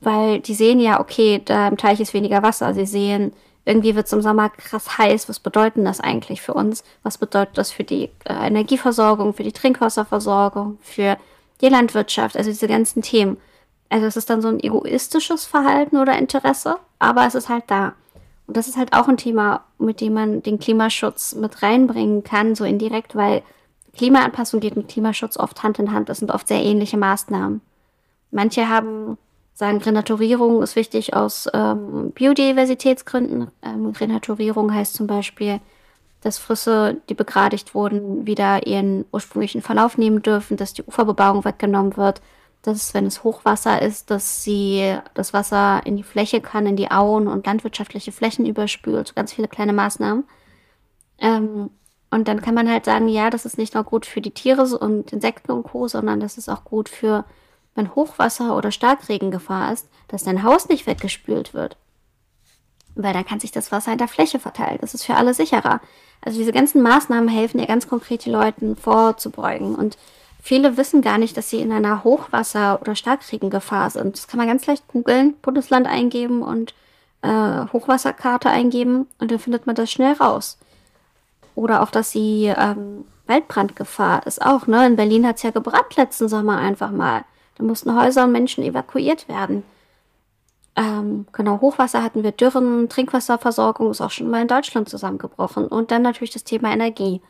Weil 0.00 0.40
die 0.40 0.54
sehen 0.54 0.78
ja, 0.78 1.00
okay, 1.00 1.40
da 1.42 1.68
im 1.68 1.78
Teich 1.78 2.00
ist 2.00 2.12
weniger 2.12 2.42
Wasser. 2.42 2.74
Sie 2.74 2.84
sehen, 2.84 3.32
irgendwie 3.64 3.94
wird 3.96 4.06
es 4.06 4.12
im 4.12 4.20
Sommer 4.20 4.50
krass 4.50 4.98
heiß. 4.98 5.28
Was 5.30 5.40
bedeutet 5.40 5.86
das 5.86 6.00
eigentlich 6.00 6.42
für 6.42 6.52
uns? 6.52 6.84
Was 7.02 7.16
bedeutet 7.16 7.56
das 7.56 7.72
für 7.72 7.84
die 7.84 8.10
äh, 8.24 8.46
Energieversorgung, 8.46 9.32
für 9.32 9.42
die 9.42 9.52
Trinkwasserversorgung, 9.52 10.76
für 10.82 11.16
die 11.62 11.68
Landwirtschaft? 11.68 12.36
Also 12.36 12.50
diese 12.50 12.68
ganzen 12.68 13.00
Themen. 13.00 13.38
Also 13.88 14.06
es 14.06 14.16
ist 14.16 14.30
dann 14.30 14.42
so 14.42 14.48
ein 14.48 14.60
egoistisches 14.60 15.44
Verhalten 15.44 15.96
oder 15.96 16.18
Interesse, 16.18 16.76
aber 16.98 17.26
es 17.26 17.34
ist 17.34 17.48
halt 17.48 17.64
da. 17.68 17.94
Und 18.46 18.56
das 18.56 18.68
ist 18.68 18.76
halt 18.76 18.92
auch 18.92 19.08
ein 19.08 19.16
Thema, 19.16 19.64
mit 19.78 20.00
dem 20.00 20.14
man 20.14 20.42
den 20.42 20.58
Klimaschutz 20.58 21.34
mit 21.34 21.62
reinbringen 21.62 22.24
kann, 22.24 22.54
so 22.54 22.64
indirekt, 22.64 23.14
weil 23.14 23.42
Klimaanpassung 23.96 24.60
geht 24.60 24.76
mit 24.76 24.88
Klimaschutz 24.88 25.36
oft 25.36 25.62
Hand 25.62 25.78
in 25.78 25.92
Hand. 25.92 26.08
Das 26.08 26.18
sind 26.18 26.30
oft 26.30 26.48
sehr 26.48 26.62
ähnliche 26.62 26.96
Maßnahmen. 26.96 27.60
Manche 28.30 28.68
haben, 28.68 29.16
sagen, 29.54 29.78
Renaturierung 29.78 30.62
ist 30.62 30.76
wichtig 30.76 31.14
aus 31.14 31.48
ähm, 31.54 32.10
Biodiversitätsgründen. 32.10 33.48
Ähm, 33.62 33.86
Renaturierung 33.86 34.74
heißt 34.74 34.94
zum 34.94 35.06
Beispiel, 35.06 35.60
dass 36.22 36.38
Flüsse, 36.38 36.96
die 37.08 37.14
begradigt 37.14 37.74
wurden, 37.74 38.26
wieder 38.26 38.66
ihren 38.66 39.04
ursprünglichen 39.12 39.62
Verlauf 39.62 39.96
nehmen 39.98 40.22
dürfen, 40.22 40.56
dass 40.56 40.72
die 40.72 40.82
Uferbebauung 40.82 41.44
weggenommen 41.44 41.96
wird, 41.96 42.20
dass, 42.66 42.94
wenn 42.94 43.06
es 43.06 43.24
Hochwasser 43.24 43.82
ist, 43.82 44.10
dass 44.10 44.42
sie 44.42 44.96
das 45.12 45.32
Wasser 45.34 45.82
in 45.84 45.96
die 45.96 46.02
Fläche 46.02 46.40
kann, 46.40 46.66
in 46.66 46.76
die 46.76 46.90
Auen 46.90 47.28
und 47.28 47.46
landwirtschaftliche 47.46 48.10
Flächen 48.10 48.46
überspült. 48.46 49.08
So 49.08 49.14
ganz 49.14 49.34
viele 49.34 49.48
kleine 49.48 49.74
Maßnahmen. 49.74 50.24
Ähm, 51.18 51.70
und 52.10 52.28
dann 52.28 52.40
kann 52.40 52.54
man 52.54 52.70
halt 52.70 52.84
sagen, 52.84 53.08
ja, 53.08 53.28
das 53.28 53.44
ist 53.44 53.58
nicht 53.58 53.74
nur 53.74 53.84
gut 53.84 54.06
für 54.06 54.20
die 54.20 54.30
Tiere 54.30 54.62
und 54.78 55.12
Insekten 55.12 55.52
und 55.52 55.64
Co., 55.64 55.88
sondern 55.88 56.20
das 56.20 56.38
ist 56.38 56.48
auch 56.48 56.64
gut 56.64 56.88
für, 56.88 57.24
wenn 57.74 57.94
Hochwasser 57.94 58.56
oder 58.56 58.70
Starkregengefahr 58.70 59.72
ist, 59.72 59.88
dass 60.08 60.24
dein 60.24 60.42
Haus 60.42 60.68
nicht 60.68 60.86
weggespült 60.86 61.52
wird. 61.52 61.76
Weil 62.94 63.12
dann 63.12 63.26
kann 63.26 63.40
sich 63.40 63.50
das 63.50 63.72
Wasser 63.72 63.92
in 63.92 63.98
der 63.98 64.08
Fläche 64.08 64.38
verteilen. 64.38 64.78
Das 64.80 64.94
ist 64.94 65.04
für 65.04 65.16
alle 65.16 65.34
sicherer. 65.34 65.80
Also 66.22 66.38
diese 66.38 66.52
ganzen 66.52 66.80
Maßnahmen 66.80 67.28
helfen 67.28 67.58
ja 67.58 67.66
ganz 67.66 67.88
konkret, 67.88 68.24
die 68.24 68.30
Leuten 68.30 68.76
vorzubeugen. 68.76 69.74
Und 69.74 69.98
Viele 70.46 70.76
wissen 70.76 71.00
gar 71.00 71.16
nicht, 71.16 71.38
dass 71.38 71.48
sie 71.48 71.62
in 71.62 71.72
einer 71.72 72.04
Hochwasser- 72.04 72.78
oder 72.82 72.94
Starkregengefahr 72.94 73.88
sind. 73.88 74.14
Das 74.14 74.28
kann 74.28 74.36
man 74.36 74.46
ganz 74.46 74.66
leicht 74.66 74.86
googeln, 74.88 75.32
Bundesland 75.40 75.86
eingeben 75.86 76.42
und 76.42 76.74
äh, 77.22 77.64
Hochwasserkarte 77.72 78.50
eingeben 78.50 79.06
und 79.18 79.30
dann 79.30 79.38
findet 79.38 79.66
man 79.66 79.74
das 79.74 79.90
schnell 79.90 80.12
raus. 80.12 80.58
Oder 81.54 81.82
auch, 81.82 81.90
dass 81.90 82.10
sie 82.10 82.52
ähm, 82.54 83.06
Waldbrandgefahr 83.26 84.26
ist 84.26 84.44
auch. 84.44 84.66
Ne? 84.66 84.86
In 84.86 84.96
Berlin 84.96 85.26
hat 85.26 85.36
es 85.36 85.44
ja 85.44 85.50
gebrannt 85.50 85.96
letzten 85.96 86.28
Sommer 86.28 86.58
einfach 86.58 86.90
mal. 86.90 87.24
Da 87.56 87.64
mussten 87.64 87.98
Häuser 87.98 88.24
und 88.24 88.32
Menschen 88.32 88.64
evakuiert 88.64 89.26
werden. 89.30 89.62
Ähm, 90.76 91.24
genau, 91.32 91.62
Hochwasser 91.62 92.02
hatten 92.02 92.22
wir 92.22 92.32
Dürren, 92.32 92.90
Trinkwasserversorgung 92.90 93.90
ist 93.90 94.02
auch 94.02 94.10
schon 94.10 94.28
mal 94.28 94.42
in 94.42 94.48
Deutschland 94.48 94.90
zusammengebrochen. 94.90 95.66
Und 95.68 95.90
dann 95.90 96.02
natürlich 96.02 96.32
das 96.34 96.44
Thema 96.44 96.70
Energie. 96.70 97.22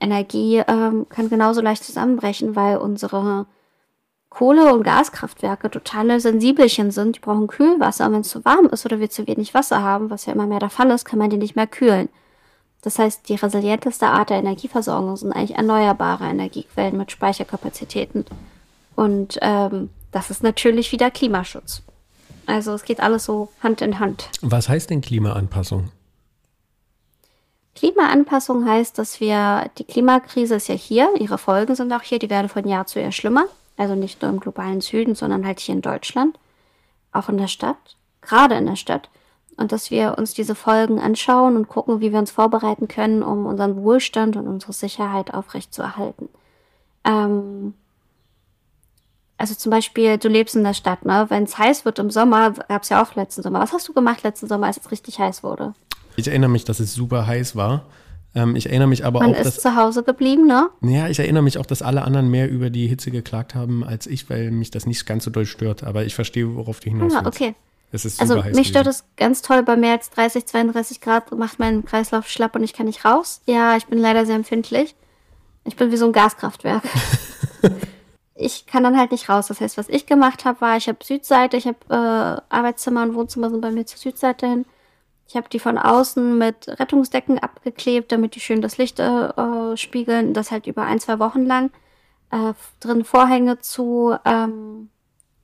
Energie 0.00 0.62
ähm, 0.66 1.06
kann 1.08 1.30
genauso 1.30 1.60
leicht 1.60 1.84
zusammenbrechen, 1.84 2.56
weil 2.56 2.78
unsere 2.78 3.46
Kohle- 4.28 4.74
und 4.74 4.82
Gaskraftwerke 4.82 5.70
totale 5.70 6.18
Sensibelchen 6.18 6.90
sind. 6.90 7.16
Die 7.16 7.20
brauchen 7.20 7.46
Kühlwasser. 7.46 8.06
Und 8.06 8.14
wenn 8.14 8.20
es 8.22 8.28
zu 8.28 8.44
warm 8.44 8.66
ist 8.66 8.84
oder 8.84 8.98
wir 8.98 9.08
zu 9.08 9.26
wenig 9.26 9.54
Wasser 9.54 9.82
haben, 9.82 10.10
was 10.10 10.26
ja 10.26 10.32
immer 10.32 10.46
mehr 10.46 10.58
der 10.58 10.70
Fall 10.70 10.90
ist, 10.90 11.04
kann 11.04 11.18
man 11.18 11.30
die 11.30 11.36
nicht 11.36 11.56
mehr 11.56 11.68
kühlen. 11.68 12.08
Das 12.82 12.98
heißt, 12.98 13.28
die 13.28 13.36
resilienteste 13.36 14.06
Art 14.06 14.30
der 14.30 14.38
Energieversorgung 14.38 15.16
sind 15.16 15.32
eigentlich 15.32 15.56
erneuerbare 15.56 16.24
Energiequellen 16.24 16.98
mit 16.98 17.12
Speicherkapazitäten. 17.12 18.26
Und 18.94 19.38
ähm, 19.40 19.88
das 20.12 20.30
ist 20.30 20.42
natürlich 20.42 20.92
wieder 20.92 21.10
Klimaschutz. 21.10 21.82
Also 22.46 22.74
es 22.74 22.84
geht 22.84 23.00
alles 23.00 23.24
so 23.24 23.48
Hand 23.62 23.80
in 23.80 24.00
Hand. 24.00 24.28
Was 24.42 24.68
heißt 24.68 24.90
denn 24.90 25.00
Klimaanpassung? 25.00 25.90
Klimaanpassung 27.74 28.68
heißt, 28.68 28.98
dass 28.98 29.20
wir, 29.20 29.70
die 29.78 29.84
Klimakrise 29.84 30.54
ist 30.54 30.68
ja 30.68 30.74
hier, 30.74 31.12
ihre 31.18 31.38
Folgen 31.38 31.74
sind 31.74 31.92
auch 31.92 32.02
hier, 32.02 32.18
die 32.18 32.30
werden 32.30 32.48
von 32.48 32.66
Jahr 32.66 32.86
zu 32.86 33.00
Jahr 33.00 33.12
schlimmer. 33.12 33.46
Also 33.76 33.94
nicht 33.94 34.22
nur 34.22 34.30
im 34.30 34.40
globalen 34.40 34.80
Süden, 34.80 35.14
sondern 35.14 35.44
halt 35.44 35.60
hier 35.60 35.74
in 35.74 35.82
Deutschland. 35.82 36.38
Auch 37.12 37.28
in 37.28 37.38
der 37.38 37.48
Stadt, 37.48 37.96
gerade 38.20 38.54
in 38.54 38.66
der 38.66 38.76
Stadt. 38.76 39.08
Und 39.56 39.72
dass 39.72 39.90
wir 39.90 40.16
uns 40.18 40.34
diese 40.34 40.54
Folgen 40.54 40.98
anschauen 41.00 41.56
und 41.56 41.68
gucken, 41.68 42.00
wie 42.00 42.12
wir 42.12 42.18
uns 42.18 42.30
vorbereiten 42.30 42.88
können, 42.88 43.22
um 43.22 43.46
unseren 43.46 43.76
Wohlstand 43.76 44.36
und 44.36 44.48
unsere 44.48 44.72
Sicherheit 44.72 45.32
aufrechtzuerhalten. 45.32 46.28
Ähm, 47.04 47.74
also 49.36 49.54
zum 49.54 49.70
Beispiel, 49.70 50.18
du 50.18 50.28
lebst 50.28 50.56
in 50.56 50.64
der 50.64 50.74
Stadt, 50.74 51.04
ne? 51.04 51.26
Wenn 51.28 51.44
es 51.44 51.58
heiß 51.58 51.84
wird 51.84 51.98
im 51.98 52.10
Sommer, 52.10 52.52
gab 52.52 52.82
es 52.82 52.88
ja 52.88 53.02
auch 53.02 53.14
letzten 53.14 53.42
Sommer. 53.42 53.60
Was 53.60 53.72
hast 53.72 53.86
du 53.88 53.92
gemacht 53.92 54.22
letzten 54.22 54.46
Sommer, 54.46 54.66
als 54.68 54.78
es 54.78 54.90
richtig 54.90 55.18
heiß 55.18 55.42
wurde? 55.42 55.74
Ich 56.16 56.28
erinnere 56.28 56.50
mich, 56.50 56.64
dass 56.64 56.80
es 56.80 56.94
super 56.94 57.26
heiß 57.26 57.56
war. 57.56 57.86
Ähm, 58.34 58.56
ich 58.56 58.66
erinnere 58.66 58.88
mich 58.88 59.04
aber 59.04 59.20
Man 59.20 59.32
auch, 59.34 59.38
ist 59.38 59.44
dass. 59.44 59.60
zu 59.60 59.76
Hause 59.76 60.02
geblieben, 60.02 60.46
ne? 60.46 60.68
Ja, 60.82 61.08
ich 61.08 61.18
erinnere 61.18 61.42
mich 61.42 61.58
auch, 61.58 61.66
dass 61.66 61.82
alle 61.82 62.02
anderen 62.02 62.28
mehr 62.30 62.50
über 62.50 62.70
die 62.70 62.86
Hitze 62.86 63.10
geklagt 63.10 63.54
haben 63.54 63.84
als 63.84 64.06
ich, 64.06 64.28
weil 64.30 64.50
mich 64.50 64.70
das 64.70 64.86
nicht 64.86 65.06
ganz 65.06 65.24
so 65.24 65.30
doll 65.30 65.46
stört. 65.46 65.84
Aber 65.84 66.04
ich 66.04 66.14
verstehe, 66.14 66.54
worauf 66.56 66.80
du 66.80 66.90
hinaus 66.90 67.14
Ah, 67.14 67.24
willst. 67.24 67.40
okay. 67.40 67.54
Es 67.92 68.04
ist 68.04 68.18
super 68.18 68.30
Also 68.34 68.44
heiß. 68.44 68.56
mich 68.56 68.66
stört 68.68 68.88
es 68.88 69.04
ganz 69.16 69.40
toll, 69.40 69.62
bei 69.62 69.76
mehr 69.76 69.92
als 69.92 70.10
30, 70.10 70.46
32 70.46 71.00
Grad 71.00 71.30
macht 71.32 71.60
mein 71.60 71.84
Kreislauf 71.84 72.28
schlapp 72.28 72.56
und 72.56 72.64
ich 72.64 72.72
kann 72.72 72.86
nicht 72.86 73.04
raus. 73.04 73.40
Ja, 73.46 73.76
ich 73.76 73.86
bin 73.86 73.98
leider 74.00 74.26
sehr 74.26 74.34
empfindlich. 74.34 74.96
Ich 75.64 75.76
bin 75.76 75.92
wie 75.92 75.96
so 75.96 76.06
ein 76.06 76.12
Gaskraftwerk. 76.12 76.82
ich 78.34 78.66
kann 78.66 78.82
dann 78.82 78.98
halt 78.98 79.12
nicht 79.12 79.28
raus. 79.28 79.46
Das 79.46 79.60
heißt, 79.60 79.78
was 79.78 79.88
ich 79.88 80.06
gemacht 80.06 80.44
habe, 80.44 80.60
war, 80.60 80.76
ich 80.76 80.88
habe 80.88 80.98
Südseite, 81.04 81.56
ich 81.56 81.66
habe 81.66 81.76
äh, 81.88 82.54
Arbeitszimmer 82.54 83.02
und 83.04 83.14
Wohnzimmer 83.14 83.50
sind 83.50 83.60
bei 83.60 83.70
mir 83.70 83.86
zur 83.86 83.98
Südseite 83.98 84.46
hin. 84.48 84.64
Ich 85.26 85.36
habe 85.36 85.48
die 85.48 85.58
von 85.58 85.78
außen 85.78 86.36
mit 86.36 86.68
Rettungsdecken 86.68 87.38
abgeklebt, 87.38 88.12
damit 88.12 88.34
die 88.34 88.40
schön 88.40 88.60
das 88.60 88.78
Licht 88.78 89.00
äh, 89.00 89.28
äh, 89.28 89.76
spiegeln. 89.76 90.34
Das 90.34 90.50
halt 90.50 90.66
über 90.66 90.82
ein, 90.82 91.00
zwei 91.00 91.18
Wochen 91.18 91.44
lang. 91.44 91.70
Äh, 92.30 92.52
drin 92.80 93.04
Vorhänge 93.04 93.58
zu 93.58 94.16
ähm, 94.24 94.90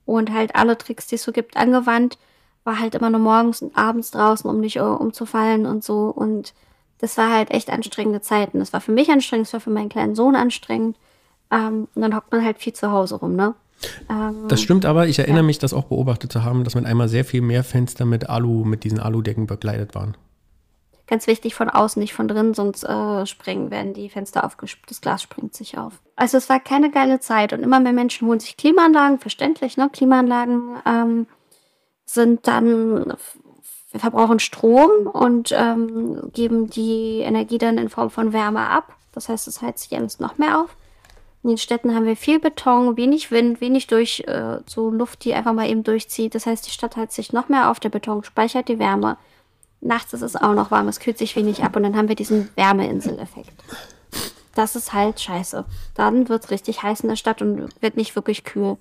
und 0.05 0.33
halt 0.33 0.55
alle 0.55 0.77
Tricks, 0.77 1.07
die 1.07 1.15
es 1.17 1.23
so 1.23 1.33
gibt, 1.33 1.57
angewandt. 1.57 2.19
War 2.65 2.79
halt 2.79 2.95
immer 2.95 3.11
nur 3.11 3.21
morgens 3.21 3.63
und 3.63 3.77
abends 3.77 4.11
draußen, 4.11 4.49
um 4.49 4.61
nicht 4.61 4.77
äh, 4.77 4.81
umzufallen 4.81 5.67
und 5.67 5.83
so. 5.83 6.11
Und 6.11 6.53
das 6.99 7.17
war 7.17 7.33
halt 7.33 7.51
echt 7.51 7.71
anstrengende 7.71 8.21
Zeiten. 8.21 8.59
Das 8.59 8.73
war 8.73 8.81
für 8.81 8.93
mich 8.93 9.11
anstrengend, 9.11 9.47
das 9.47 9.55
war 9.55 9.61
für 9.61 9.71
meinen 9.71 9.89
kleinen 9.89 10.15
Sohn 10.15 10.37
anstrengend. 10.37 10.97
Ähm, 11.51 11.89
und 11.95 12.03
dann 12.03 12.15
hockt 12.15 12.31
man 12.33 12.45
halt 12.45 12.59
viel 12.59 12.75
zu 12.75 12.93
Hause 12.93 13.17
rum, 13.17 13.35
ne? 13.35 13.55
Ähm, 14.09 14.47
Das 14.49 14.61
stimmt 14.61 14.85
aber, 14.85 15.07
ich 15.09 15.19
erinnere 15.19 15.39
Ja. 15.39 15.47
mich, 15.47 15.59
das 15.59 15.73
auch 15.73 15.85
beobachtet 15.85 16.33
zu 16.33 16.45
haben, 16.45 16.65
dass 16.65 16.75
mit 16.75 16.87
einmal 16.87 17.09
sehr 17.09 17.25
viel 17.25 17.41
mehr 17.41 17.65
Fenster 17.65 18.05
mit 18.05 18.29
Alu, 18.29 18.65
mit 18.65 18.85
diesen 18.85 19.01
Aludecken 19.01 19.47
bekleidet 19.47 19.95
waren. 19.95 20.17
Ganz 21.07 21.27
wichtig 21.27 21.57
von 21.57 21.69
außen, 21.69 22.01
nicht 22.01 22.15
von 22.15 22.29
drin, 22.29 22.55
sonst 22.55 22.85
äh, 22.85 23.27
springen, 23.27 23.73
werden 23.73 23.95
die 23.95 24.09
Fenster 24.09 24.45
aufgespült, 24.45 24.91
das 24.91 25.01
Glas 25.01 25.23
springt 25.23 25.55
sich 25.55 25.77
auf. 25.77 25.95
Also 26.15 26.39
es 26.39 26.49
war 26.49 26.61
keine 26.61 26.91
geile 26.91 27.19
Zeit 27.19 27.53
und 27.53 27.63
immer 27.65 27.81
mehr 27.81 27.93
Menschen 27.93 28.29
holen 28.29 28.39
sich 28.39 28.57
Klimaanlagen, 28.57 29.19
verständlich, 29.19 29.77
ne? 29.77 29.91
Klimaanlagen 29.93 30.77
ähm, 30.87 31.27
sind 32.05 32.47
dann 32.47 33.15
verbrauchen 33.93 34.39
Strom 34.39 35.09
und 35.13 35.53
ähm, 35.53 36.31
geben 36.33 36.71
die 36.71 37.21
Energie 37.21 37.59
dann 37.59 37.77
in 37.77 37.89
Form 37.89 38.11
von 38.11 38.33
Wärme 38.33 38.61
ab. 38.61 38.95
Das 39.13 39.29
heißt, 39.29 39.49
es 39.49 39.63
heizt 39.63 39.83
sich 39.89 39.99
alles 39.99 40.21
noch 40.21 40.39
mehr 40.39 40.61
auf. 40.61 40.77
In 41.43 41.49
den 41.49 41.59
Städten 41.59 41.95
haben 41.95 42.05
wir 42.05 42.17
viel 42.17 42.39
Beton, 42.39 42.97
wenig 42.97 43.31
Wind, 43.31 43.61
wenig 43.61 43.87
durch, 43.87 44.25
äh, 44.27 44.59
so 44.67 44.91
Luft, 44.91 45.25
die 45.25 45.33
einfach 45.33 45.55
mal 45.55 45.69
eben 45.69 45.83
durchzieht. 45.83 46.35
Das 46.35 46.47
heißt, 46.47 46.67
die 46.67 46.71
Stadt 46.71 46.97
heizt 46.97 47.15
sich 47.15 47.33
noch 47.33 47.49
mehr 47.49 47.71
auf, 47.71 47.81
der 47.81 47.89
Beton 47.89 48.23
speichert 48.25 48.69
die 48.69 48.79
Wärme. 48.79 49.17
Nachts 49.81 50.13
ist 50.13 50.23
es 50.23 50.37
auch 50.37 50.55
noch 50.55 50.71
warm, 50.71 50.89
es 50.89 51.01
kühlt 51.01 51.17
sich 51.17 51.35
wenig 51.37 51.65
ab 51.65 51.75
und 51.77 51.83
dann 51.85 51.97
haben 51.97 52.09
wir 52.09 52.15
diesen 52.15 52.51
Wärmeinseleffekt. 52.57 53.53
Das 54.55 54.77
ist 54.77 54.93
halt 54.93 55.21
scheiße. 55.21 55.65
Dann 55.95 56.29
wird 56.29 56.45
es 56.45 56.51
richtig 56.51 56.83
heiß 56.83 57.01
in 57.01 57.09
der 57.09 57.17
Stadt 57.17 57.41
und 57.41 57.71
wird 57.81 57.97
nicht 57.97 58.15
wirklich 58.17 58.45
kühl. 58.45 58.77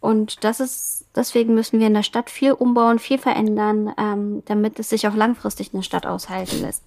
Und 0.00 0.44
das 0.44 0.60
ist, 0.60 1.04
deswegen 1.14 1.54
müssen 1.54 1.78
wir 1.78 1.86
in 1.86 1.94
der 1.94 2.02
Stadt 2.02 2.30
viel 2.30 2.52
umbauen, 2.52 2.98
viel 2.98 3.18
verändern, 3.18 3.92
ähm, 3.98 4.42
damit 4.46 4.78
es 4.78 4.88
sich 4.88 5.06
auch 5.06 5.14
langfristig 5.14 5.74
in 5.74 5.80
der 5.80 5.84
Stadt 5.84 6.06
aushalten 6.06 6.62
lässt. 6.62 6.82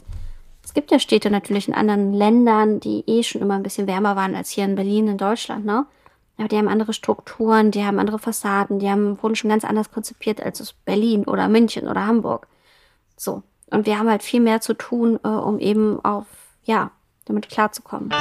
Es 0.63 0.73
gibt 0.73 0.91
ja 0.91 0.99
Städte 0.99 1.30
natürlich 1.30 1.67
in 1.67 1.73
anderen 1.73 2.13
Ländern, 2.13 2.80
die 2.80 3.04
eh 3.06 3.23
schon 3.23 3.41
immer 3.41 3.56
ein 3.56 3.63
bisschen 3.63 3.86
wärmer 3.86 4.15
waren 4.15 4.34
als 4.34 4.49
hier 4.49 4.63
in 4.65 4.76
Berlin, 4.76 5.08
in 5.08 5.17
Deutschland, 5.17 5.65
ne? 5.65 5.86
Aber 6.38 6.47
die 6.47 6.58
haben 6.58 6.67
andere 6.67 6.93
Strukturen, 6.93 7.69
die 7.69 7.84
haben 7.86 7.99
andere 7.99 8.17
Fassaden, 8.17 8.80
die 8.80 8.89
haben, 8.89 9.21
wurden 9.21 9.36
schon 9.36 9.49
ganz 9.49 9.63
anders 9.63 9.91
konzipiert 9.91 10.41
als 10.41 10.73
Berlin 10.86 11.26
oder 11.26 11.47
München 11.47 11.88
oder 11.88 12.08
Hamburg. 12.08 12.47
So. 13.17 13.43
Und 13.69 13.86
wir 13.86 13.99
haben 13.99 14.10
halt 14.10 14.23
viel 14.23 14.39
mehr 14.39 14.60
zu 14.62 14.73
tun, 14.73 15.19
äh, 15.23 15.28
um 15.28 15.60
eben 15.60 16.04
auf, 16.04 16.26
ja, 16.63 16.91
damit 17.26 17.49
klarzukommen. 17.49 18.12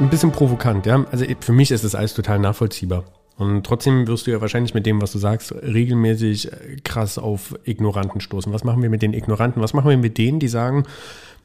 Ein 0.00 0.10
bisschen 0.10 0.32
provokant, 0.32 0.86
ja. 0.86 1.04
Also 1.12 1.24
für 1.40 1.52
mich 1.52 1.70
ist 1.70 1.84
das 1.84 1.94
alles 1.94 2.14
total 2.14 2.40
nachvollziehbar. 2.40 3.04
Und 3.36 3.66
trotzdem 3.66 4.06
wirst 4.06 4.26
du 4.26 4.30
ja 4.30 4.40
wahrscheinlich 4.40 4.74
mit 4.74 4.86
dem, 4.86 5.02
was 5.02 5.12
du 5.12 5.18
sagst, 5.18 5.52
regelmäßig 5.52 6.52
äh, 6.52 6.76
krass 6.84 7.18
auf 7.18 7.58
Ignoranten 7.64 8.20
stoßen. 8.20 8.52
Was 8.52 8.64
machen 8.64 8.82
wir 8.82 8.90
mit 8.90 9.02
den 9.02 9.12
Ignoranten? 9.12 9.60
Was 9.60 9.74
machen 9.74 9.90
wir 9.90 9.96
mit 9.96 10.18
denen, 10.18 10.38
die 10.38 10.48
sagen, 10.48 10.84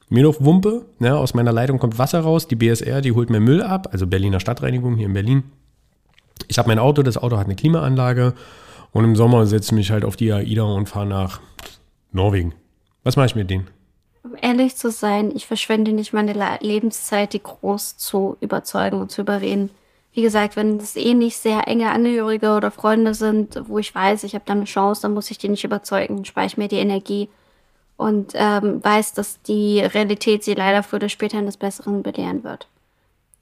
mir 0.09 0.23
doch 0.23 0.41
Wumpe, 0.41 0.85
ne, 0.97 1.15
aus 1.15 1.33
meiner 1.33 1.51
Leitung 1.51 1.79
kommt 1.79 1.99
Wasser 1.99 2.21
raus, 2.21 2.47
die 2.47 2.55
BSR, 2.55 3.01
die 3.01 3.11
holt 3.11 3.29
mir 3.29 3.39
Müll 3.39 3.61
ab, 3.61 3.89
also 3.91 4.07
Berliner 4.07 4.39
Stadtreinigung 4.39 4.95
hier 4.95 5.05
in 5.05 5.13
Berlin. 5.13 5.43
Ich 6.47 6.57
habe 6.57 6.67
mein 6.67 6.79
Auto, 6.79 7.03
das 7.03 7.17
Auto 7.17 7.37
hat 7.37 7.45
eine 7.45 7.55
Klimaanlage 7.55 8.33
und 8.91 9.03
im 9.03 9.15
Sommer 9.15 9.45
setze 9.45 9.67
ich 9.67 9.71
mich 9.73 9.91
halt 9.91 10.03
auf 10.03 10.15
die 10.15 10.31
AIDA 10.31 10.63
und 10.63 10.89
fahre 10.89 11.05
nach 11.05 11.41
Norwegen. 12.11 12.53
Was 13.03 13.17
mache 13.17 13.27
ich 13.27 13.35
mit 13.35 13.49
denen? 13.49 13.67
Um 14.23 14.31
ehrlich 14.41 14.75
zu 14.75 14.91
sein, 14.91 15.31
ich 15.35 15.45
verschwende 15.45 15.93
nicht 15.93 16.11
meine 16.11 16.33
Lebenszeit, 16.59 17.33
die 17.33 17.43
groß 17.43 17.97
zu 17.97 18.35
überzeugen 18.41 18.99
und 18.99 19.11
zu 19.11 19.21
überreden. 19.21 19.69
Wie 20.19 20.23
gesagt, 20.23 20.57
wenn 20.57 20.75
es 20.75 20.97
eh 20.97 21.13
nicht 21.13 21.37
sehr 21.37 21.65
enge 21.69 21.91
Angehörige 21.91 22.53
oder 22.53 22.71
Freunde 22.71 23.13
sind, 23.13 23.61
wo 23.69 23.79
ich 23.79 23.95
weiß, 23.95 24.25
ich 24.25 24.35
habe 24.35 24.43
da 24.45 24.51
eine 24.51 24.65
Chance, 24.65 25.03
dann 25.03 25.13
muss 25.13 25.31
ich 25.31 25.37
die 25.37 25.47
nicht 25.47 25.63
überzeugen, 25.63 26.25
spare 26.25 26.45
ich 26.45 26.57
mir 26.57 26.67
die 26.67 26.75
Energie 26.75 27.29
und 27.95 28.33
ähm, 28.35 28.83
weiß, 28.83 29.13
dass 29.13 29.41
die 29.43 29.79
Realität 29.79 30.43
sie 30.43 30.55
leider 30.55 30.83
früher 30.83 30.97
oder 30.97 31.07
später 31.07 31.37
eines 31.37 31.55
Besseren 31.55 32.03
belehren 32.03 32.43
wird. 32.43 32.67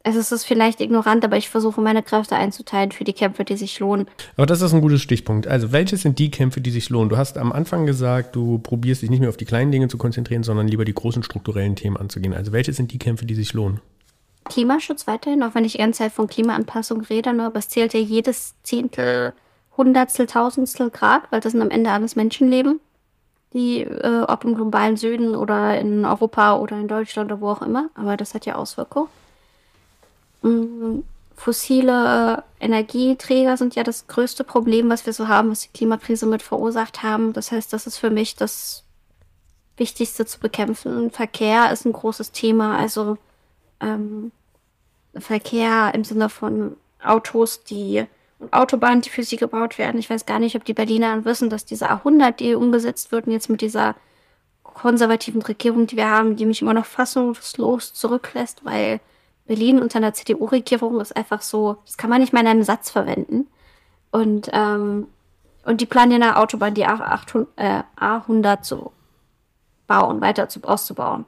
Also 0.04 0.20
es 0.20 0.32
ist 0.32 0.46
vielleicht 0.46 0.80
ignorant, 0.80 1.26
aber 1.26 1.36
ich 1.38 1.50
versuche 1.50 1.82
meine 1.82 2.04
Kräfte 2.04 2.36
einzuteilen 2.36 2.92
für 2.92 3.04
die 3.04 3.14
Kämpfe, 3.14 3.44
die 3.44 3.58
sich 3.58 3.80
lohnen. 3.80 4.06
Aber 4.36 4.46
das 4.46 4.62
ist 4.62 4.72
ein 4.72 4.82
guter 4.82 5.00
Stichpunkt. 5.00 5.48
Also 5.48 5.72
welche 5.72 5.98
sind 5.98 6.20
die 6.20 6.30
Kämpfe, 6.30 6.62
die 6.62 6.70
sich 6.70 6.92
lohnen? 6.92 7.10
Du 7.10 7.18
hast 7.18 7.40
am 7.40 7.52
Anfang 7.52 7.88
gesagt, 7.88 8.36
du 8.36 8.60
probierst 8.60 9.02
dich 9.02 9.10
nicht 9.10 9.20
mehr 9.20 9.30
auf 9.30 9.38
die 9.38 9.46
kleinen 9.46 9.72
Dinge 9.72 9.88
zu 9.88 9.98
konzentrieren, 9.98 10.44
sondern 10.44 10.68
lieber 10.68 10.86
die 10.86 10.94
großen 10.94 11.24
strukturellen 11.24 11.76
Themen 11.76 11.98
anzugehen. 11.98 12.36
Also 12.36 12.52
welche 12.52 12.72
sind 12.72 12.94
die 12.94 13.00
Kämpfe, 13.00 13.26
die 13.26 13.34
sich 13.34 13.54
lohnen? 13.54 13.82
Klimaschutz 14.48 15.08
weiterhin, 15.08 15.44
auch 15.44 15.56
wenn 15.56 15.66
ich 15.66 15.74
die 15.74 15.78
ganze 15.78 16.00
Zeit 16.00 16.12
von 16.12 16.28
Klimaanpassung 16.28 17.02
rede, 17.02 17.34
ne, 17.34 17.46
aber 17.46 17.60
es 17.60 17.70
zählt 17.70 17.94
ja 17.94 18.00
jedes 18.00 18.56
Zehntel, 18.64 19.34
Hundertstel, 19.76 20.28
Tausendstel 20.28 20.90
Grad, 20.90 21.24
weil 21.32 21.40
das 21.40 21.52
sind 21.52 21.62
am 21.62 21.70
Ende 21.70 21.92
alles 21.92 22.16
Menschenleben, 22.16 22.80
die, 23.54 23.82
äh, 23.82 24.24
ob 24.28 24.44
im 24.44 24.56
globalen 24.56 24.98
Süden 24.98 25.36
oder 25.36 25.80
in 25.80 26.06
Europa 26.06 26.58
oder 26.58 26.78
in 26.78 26.88
Deutschland 26.88 27.32
oder 27.32 27.42
wo 27.42 27.50
auch 27.50 27.62
immer, 27.62 27.90
aber 27.96 28.18
das 28.18 28.34
hat 28.34 28.46
ja 28.46 28.56
Auswirkungen. 28.56 29.10
Mhm. 30.42 31.04
Fossile 31.36 32.44
Energieträger 32.60 33.58
sind 33.58 33.76
ja 33.76 33.84
das 33.84 34.08
größte 34.08 34.44
Problem, 34.44 34.90
was 34.90 35.06
wir 35.06 35.14
so 35.14 35.28
haben, 35.28 35.52
was 35.52 35.62
die 35.62 35.70
Klimakrise 35.70 36.26
mit 36.26 36.42
verursacht 36.42 37.04
haben. 37.04 37.32
Das 37.32 37.52
heißt, 37.52 37.72
das 37.72 37.86
ist 37.86 37.98
für 37.98 38.10
mich 38.10 38.36
das 38.36 38.84
Wichtigste 39.78 40.26
zu 40.26 40.40
bekämpfen. 40.40 41.12
Verkehr 41.12 41.72
ist 41.72 41.86
ein 41.86 41.94
großes 41.94 42.32
Thema. 42.32 42.76
Also 42.76 43.20
ähm, 43.80 44.32
Verkehr 45.16 45.92
im 45.94 46.04
Sinne 46.04 46.30
von 46.30 46.78
Autos, 47.04 47.64
die 47.64 48.06
und 48.40 48.54
Autobahnen, 48.54 49.02
die 49.02 49.10
für 49.10 49.24
sie 49.24 49.38
gebaut 49.38 49.78
werden. 49.78 50.00
Ich 50.00 50.10
weiß 50.10 50.26
gar 50.26 50.40
nicht, 50.40 50.56
ob 50.56 50.64
die 50.64 50.74
Berliner 50.74 51.26
wissen, 51.26 51.50
dass 51.50 51.66
diese 51.66 51.90
A100, 51.90 52.34
die 52.34 52.54
umgesetzt 52.54 53.12
wird 53.12 53.26
und 53.26 53.34
jetzt 53.34 53.50
mit 53.50 53.62
dieser 53.62 53.96
konservativen 54.64 55.42
Regierung, 55.42 55.88
die 55.88 55.98
wir 55.98 56.10
haben, 56.10 56.36
die 56.36 56.46
mich 56.46 56.62
immer 56.62 56.74
noch 56.74 56.86
fassungslos 56.86 57.94
zurücklässt, 57.94 58.64
weil 58.64 59.00
Berlin 59.48 59.82
unter 59.82 59.98
einer 59.98 60.14
CDU-Regierung 60.14 61.00
ist 61.00 61.16
einfach 61.16 61.42
so, 61.42 61.78
das 61.86 61.98
kann 61.98 62.10
man 62.10 62.22
nicht 62.22 62.34
mal 62.34 62.42
in 62.42 62.48
einem 62.48 62.64
Satz 62.64 62.92
verwenden. 62.92 63.48
Und, 64.12 64.50
ähm, 64.54 65.08
und 65.66 65.82
die 65.82 65.86
planen 65.86 66.12
ja 66.12 66.18
eine 66.18 66.38
Autobahn, 66.38 66.76
die 66.76 66.86
A800, 66.86 67.48
äh, 67.56 67.84
A100 68.00 68.62
zu 68.62 68.92
bauen, 69.88 70.22
weiter 70.22 70.48
zu, 70.48 70.64
auszubauen. 70.64 71.26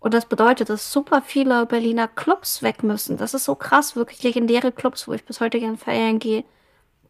Und 0.00 0.14
das 0.14 0.26
bedeutet, 0.26 0.68
dass 0.68 0.92
super 0.92 1.22
viele 1.22 1.66
Berliner 1.66 2.06
Clubs 2.08 2.62
weg 2.62 2.82
müssen. 2.82 3.16
Das 3.16 3.34
ist 3.34 3.44
so 3.44 3.54
krass, 3.54 3.96
wirklich 3.96 4.22
legendäre 4.22 4.72
Clubs, 4.72 5.08
wo 5.08 5.12
ich 5.12 5.24
bis 5.24 5.40
heute 5.40 5.58
gerne 5.58 5.78
feiern 5.78 6.18
gehe, 6.18 6.44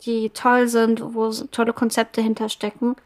die 0.03 0.31
toll 0.31 0.68
sind, 0.68 1.03
wo 1.14 1.31
tolle 1.31 1.72
Konzepte 1.72 2.22
hinterstecken 2.22 2.96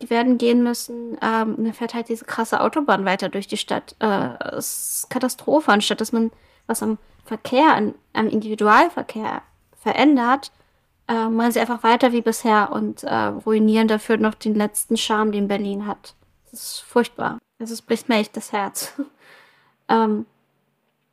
die 0.00 0.10
werden 0.10 0.38
gehen 0.38 0.62
müssen. 0.62 1.18
Ähm, 1.22 1.56
dann 1.58 1.72
fährt 1.72 1.94
halt 1.94 2.08
diese 2.08 2.24
krasse 2.24 2.60
Autobahn 2.60 3.04
weiter 3.04 3.28
durch 3.28 3.46
die 3.46 3.56
Stadt. 3.56 3.94
Äh, 4.00 4.30
es 4.56 5.02
ist 5.02 5.10
Katastrophe, 5.10 5.70
anstatt 5.72 6.00
dass 6.00 6.12
man 6.12 6.30
was 6.66 6.82
am 6.82 6.98
Verkehr, 7.24 7.74
an, 7.74 7.94
am 8.12 8.28
Individualverkehr 8.28 9.42
verändert, 9.76 10.52
äh, 11.08 11.28
machen 11.28 11.52
sie 11.52 11.60
einfach 11.60 11.82
weiter 11.82 12.12
wie 12.12 12.22
bisher 12.22 12.72
und 12.72 13.02
äh, 13.04 13.14
ruinieren 13.14 13.88
dafür 13.88 14.16
noch 14.16 14.34
den 14.34 14.54
letzten 14.54 14.96
Charme, 14.96 15.32
den 15.32 15.48
Berlin 15.48 15.86
hat. 15.86 16.14
Das 16.50 16.62
ist 16.62 16.80
furchtbar. 16.80 17.38
Also 17.60 17.74
es 17.74 17.82
bricht 17.82 18.08
mir 18.08 18.16
echt 18.16 18.36
das 18.36 18.52
Herz. 18.52 18.94
ähm, 19.88 20.26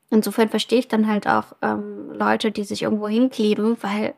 insofern 0.10 0.50
verstehe 0.50 0.80
ich 0.80 0.88
dann 0.88 1.08
halt 1.08 1.28
auch 1.28 1.54
ähm, 1.62 2.12
Leute, 2.14 2.52
die 2.52 2.64
sich 2.64 2.84
irgendwo 2.84 3.08
hinkleben, 3.08 3.78
weil 3.82 4.16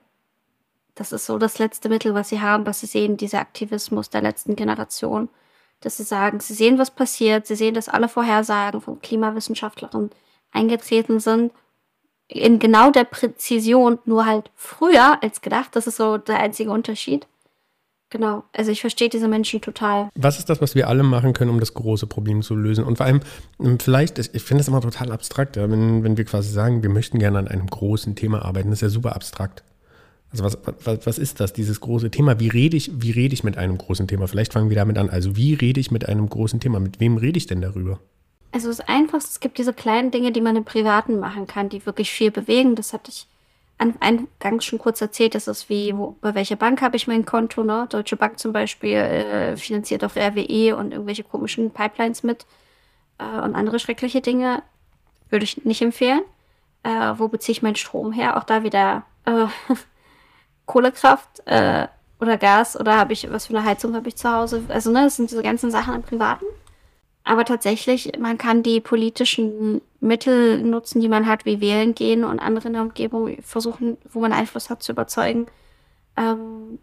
das 0.95 1.11
ist 1.11 1.25
so 1.25 1.37
das 1.37 1.59
letzte 1.59 1.89
Mittel, 1.89 2.13
was 2.13 2.29
sie 2.29 2.41
haben, 2.41 2.65
was 2.65 2.81
sie 2.81 2.85
sehen, 2.85 3.17
dieser 3.17 3.39
Aktivismus 3.39 4.09
der 4.09 4.21
letzten 4.21 4.55
Generation. 4.55 5.29
Dass 5.81 5.97
sie 5.97 6.03
sagen, 6.03 6.39
sie 6.41 6.53
sehen, 6.53 6.77
was 6.77 6.91
passiert, 6.91 7.47
sie 7.47 7.55
sehen, 7.55 7.73
dass 7.73 7.89
alle 7.89 8.09
Vorhersagen 8.09 8.81
von 8.81 9.01
Klimawissenschaftlern 9.01 10.11
eingetreten 10.51 11.19
sind. 11.19 11.53
In 12.27 12.59
genau 12.59 12.91
der 12.91 13.05
Präzision, 13.05 13.97
nur 14.05 14.25
halt 14.25 14.51
früher 14.55 15.23
als 15.23 15.41
gedacht. 15.41 15.75
Das 15.75 15.87
ist 15.87 15.95
so 15.95 16.17
der 16.17 16.39
einzige 16.39 16.69
Unterschied. 16.69 17.27
Genau, 18.11 18.43
also 18.53 18.71
ich 18.71 18.81
verstehe 18.81 19.09
diese 19.09 19.27
Menschen 19.27 19.61
total. 19.61 20.09
Was 20.15 20.39
ist 20.39 20.49
das, 20.49 20.61
was 20.61 20.73
wir 20.73 20.87
alle 20.87 21.03
machen 21.03 21.33
können, 21.33 21.51
um 21.51 21.59
das 21.59 21.75
große 21.75 22.07
Problem 22.07 22.41
zu 22.41 22.55
lösen? 22.55 22.83
Und 22.83 22.97
vor 22.97 23.05
allem, 23.05 23.19
ähm, 23.59 23.77
vielleicht, 23.79 24.17
ich 24.17 24.41
finde 24.41 24.61
das 24.61 24.67
immer 24.67 24.81
total 24.81 25.11
abstrakt, 25.11 25.57
ja, 25.57 25.69
wenn, 25.69 26.03
wenn 26.03 26.17
wir 26.17 26.25
quasi 26.25 26.51
sagen, 26.51 26.81
wir 26.81 26.89
möchten 26.89 27.19
gerne 27.19 27.37
an 27.37 27.47
einem 27.47 27.67
großen 27.67 28.15
Thema 28.15 28.43
arbeiten, 28.43 28.69
das 28.69 28.77
ist 28.79 28.81
ja 28.81 28.89
super 28.89 29.15
abstrakt. 29.15 29.63
Also 30.31 30.43
was, 30.43 30.57
was, 30.83 31.05
was 31.05 31.17
ist 31.19 31.39
das, 31.39 31.53
dieses 31.53 31.81
große 31.81 32.09
Thema? 32.09 32.39
Wie 32.39 32.49
rede 32.49 32.77
ich, 32.77 32.91
wie 32.95 33.11
rede 33.11 33.33
ich 33.33 33.43
mit 33.43 33.57
einem 33.57 33.77
großen 33.77 34.07
Thema? 34.07 34.27
Vielleicht 34.27 34.53
fangen 34.53 34.69
wir 34.69 34.75
damit 34.75 34.97
an. 34.97 35.09
Also 35.09 35.35
wie 35.35 35.53
rede 35.53 35.79
ich 35.79 35.91
mit 35.91 36.07
einem 36.07 36.29
großen 36.29 36.59
Thema? 36.59 36.79
Mit 36.79 36.99
wem 36.99 37.17
rede 37.17 37.37
ich 37.37 37.47
denn 37.47 37.61
darüber? 37.61 37.99
Also 38.51 38.67
das 38.67 38.79
Einfachste, 38.79 39.29
es 39.31 39.39
gibt 39.39 39.57
diese 39.57 39.73
kleinen 39.73 40.11
Dinge, 40.11 40.31
die 40.31 40.41
man 40.41 40.55
im 40.55 40.65
Privaten 40.65 41.19
machen 41.19 41.45
kann, 41.45 41.69
die 41.69 41.85
wirklich 41.85 42.11
viel 42.11 42.31
bewegen. 42.31 42.75
Das 42.75 42.93
hatte 42.93 43.11
ich 43.11 43.27
eingangs 43.79 44.65
schon 44.65 44.79
kurz 44.79 45.01
erzählt. 45.01 45.35
Das 45.35 45.47
ist 45.47 45.69
wie, 45.69 45.95
wo, 45.97 46.15
bei 46.21 46.35
welcher 46.35 46.57
Bank 46.57 46.81
habe 46.81 46.97
ich 46.97 47.07
mein 47.07 47.25
Konto? 47.25 47.63
Ne? 47.63 47.87
Deutsche 47.89 48.17
Bank 48.17 48.37
zum 48.37 48.53
Beispiel 48.53 48.95
äh, 48.95 49.57
finanziert 49.57 50.03
auch 50.03 50.15
RWE 50.15 50.75
und 50.75 50.91
irgendwelche 50.91 51.23
komischen 51.23 51.71
Pipelines 51.71 52.23
mit 52.23 52.45
äh, 53.17 53.41
und 53.41 53.55
andere 53.55 53.79
schreckliche 53.79 54.21
Dinge. 54.21 54.63
Würde 55.29 55.45
ich 55.45 55.63
nicht 55.65 55.81
empfehlen. 55.81 56.21
Äh, 56.83 57.13
wo 57.17 57.27
beziehe 57.27 57.53
ich 57.53 57.61
meinen 57.61 57.75
Strom 57.75 58.11
her? 58.11 58.37
Auch 58.37 58.43
da 58.43 58.63
wieder 58.63 59.03
äh, 59.25 59.45
Kohlekraft 60.65 61.41
äh, 61.45 61.87
oder 62.19 62.37
Gas 62.37 62.77
oder 62.79 62.97
habe 62.97 63.13
ich, 63.13 63.31
was 63.31 63.47
für 63.47 63.57
eine 63.57 63.65
Heizung 63.65 63.95
habe 63.95 64.09
ich 64.09 64.17
zu 64.17 64.31
Hause? 64.31 64.63
Also, 64.67 64.91
ne, 64.91 65.03
das 65.03 65.15
sind 65.15 65.31
diese 65.31 65.43
ganzen 65.43 65.71
Sachen 65.71 65.95
im 65.95 66.03
Privaten. 66.03 66.45
Aber 67.29 67.45
tatsächlich, 67.45 68.13
man 68.17 68.39
kann 68.39 68.63
die 68.63 68.81
politischen 68.81 69.81
Mittel 69.99 70.63
nutzen, 70.63 70.99
die 70.99 71.07
man 71.07 71.27
hat, 71.27 71.45
wie 71.45 71.61
wählen 71.61 71.93
gehen 71.93 72.23
und 72.23 72.39
andere 72.39 72.69
in 72.69 72.73
der 72.73 72.81
Umgebung 72.81 73.37
versuchen, 73.43 73.99
wo 74.11 74.19
man 74.19 74.33
Einfluss 74.33 74.71
hat, 74.71 74.81
zu 74.81 74.93
überzeugen. 74.93 75.45
Ähm, 76.17 76.79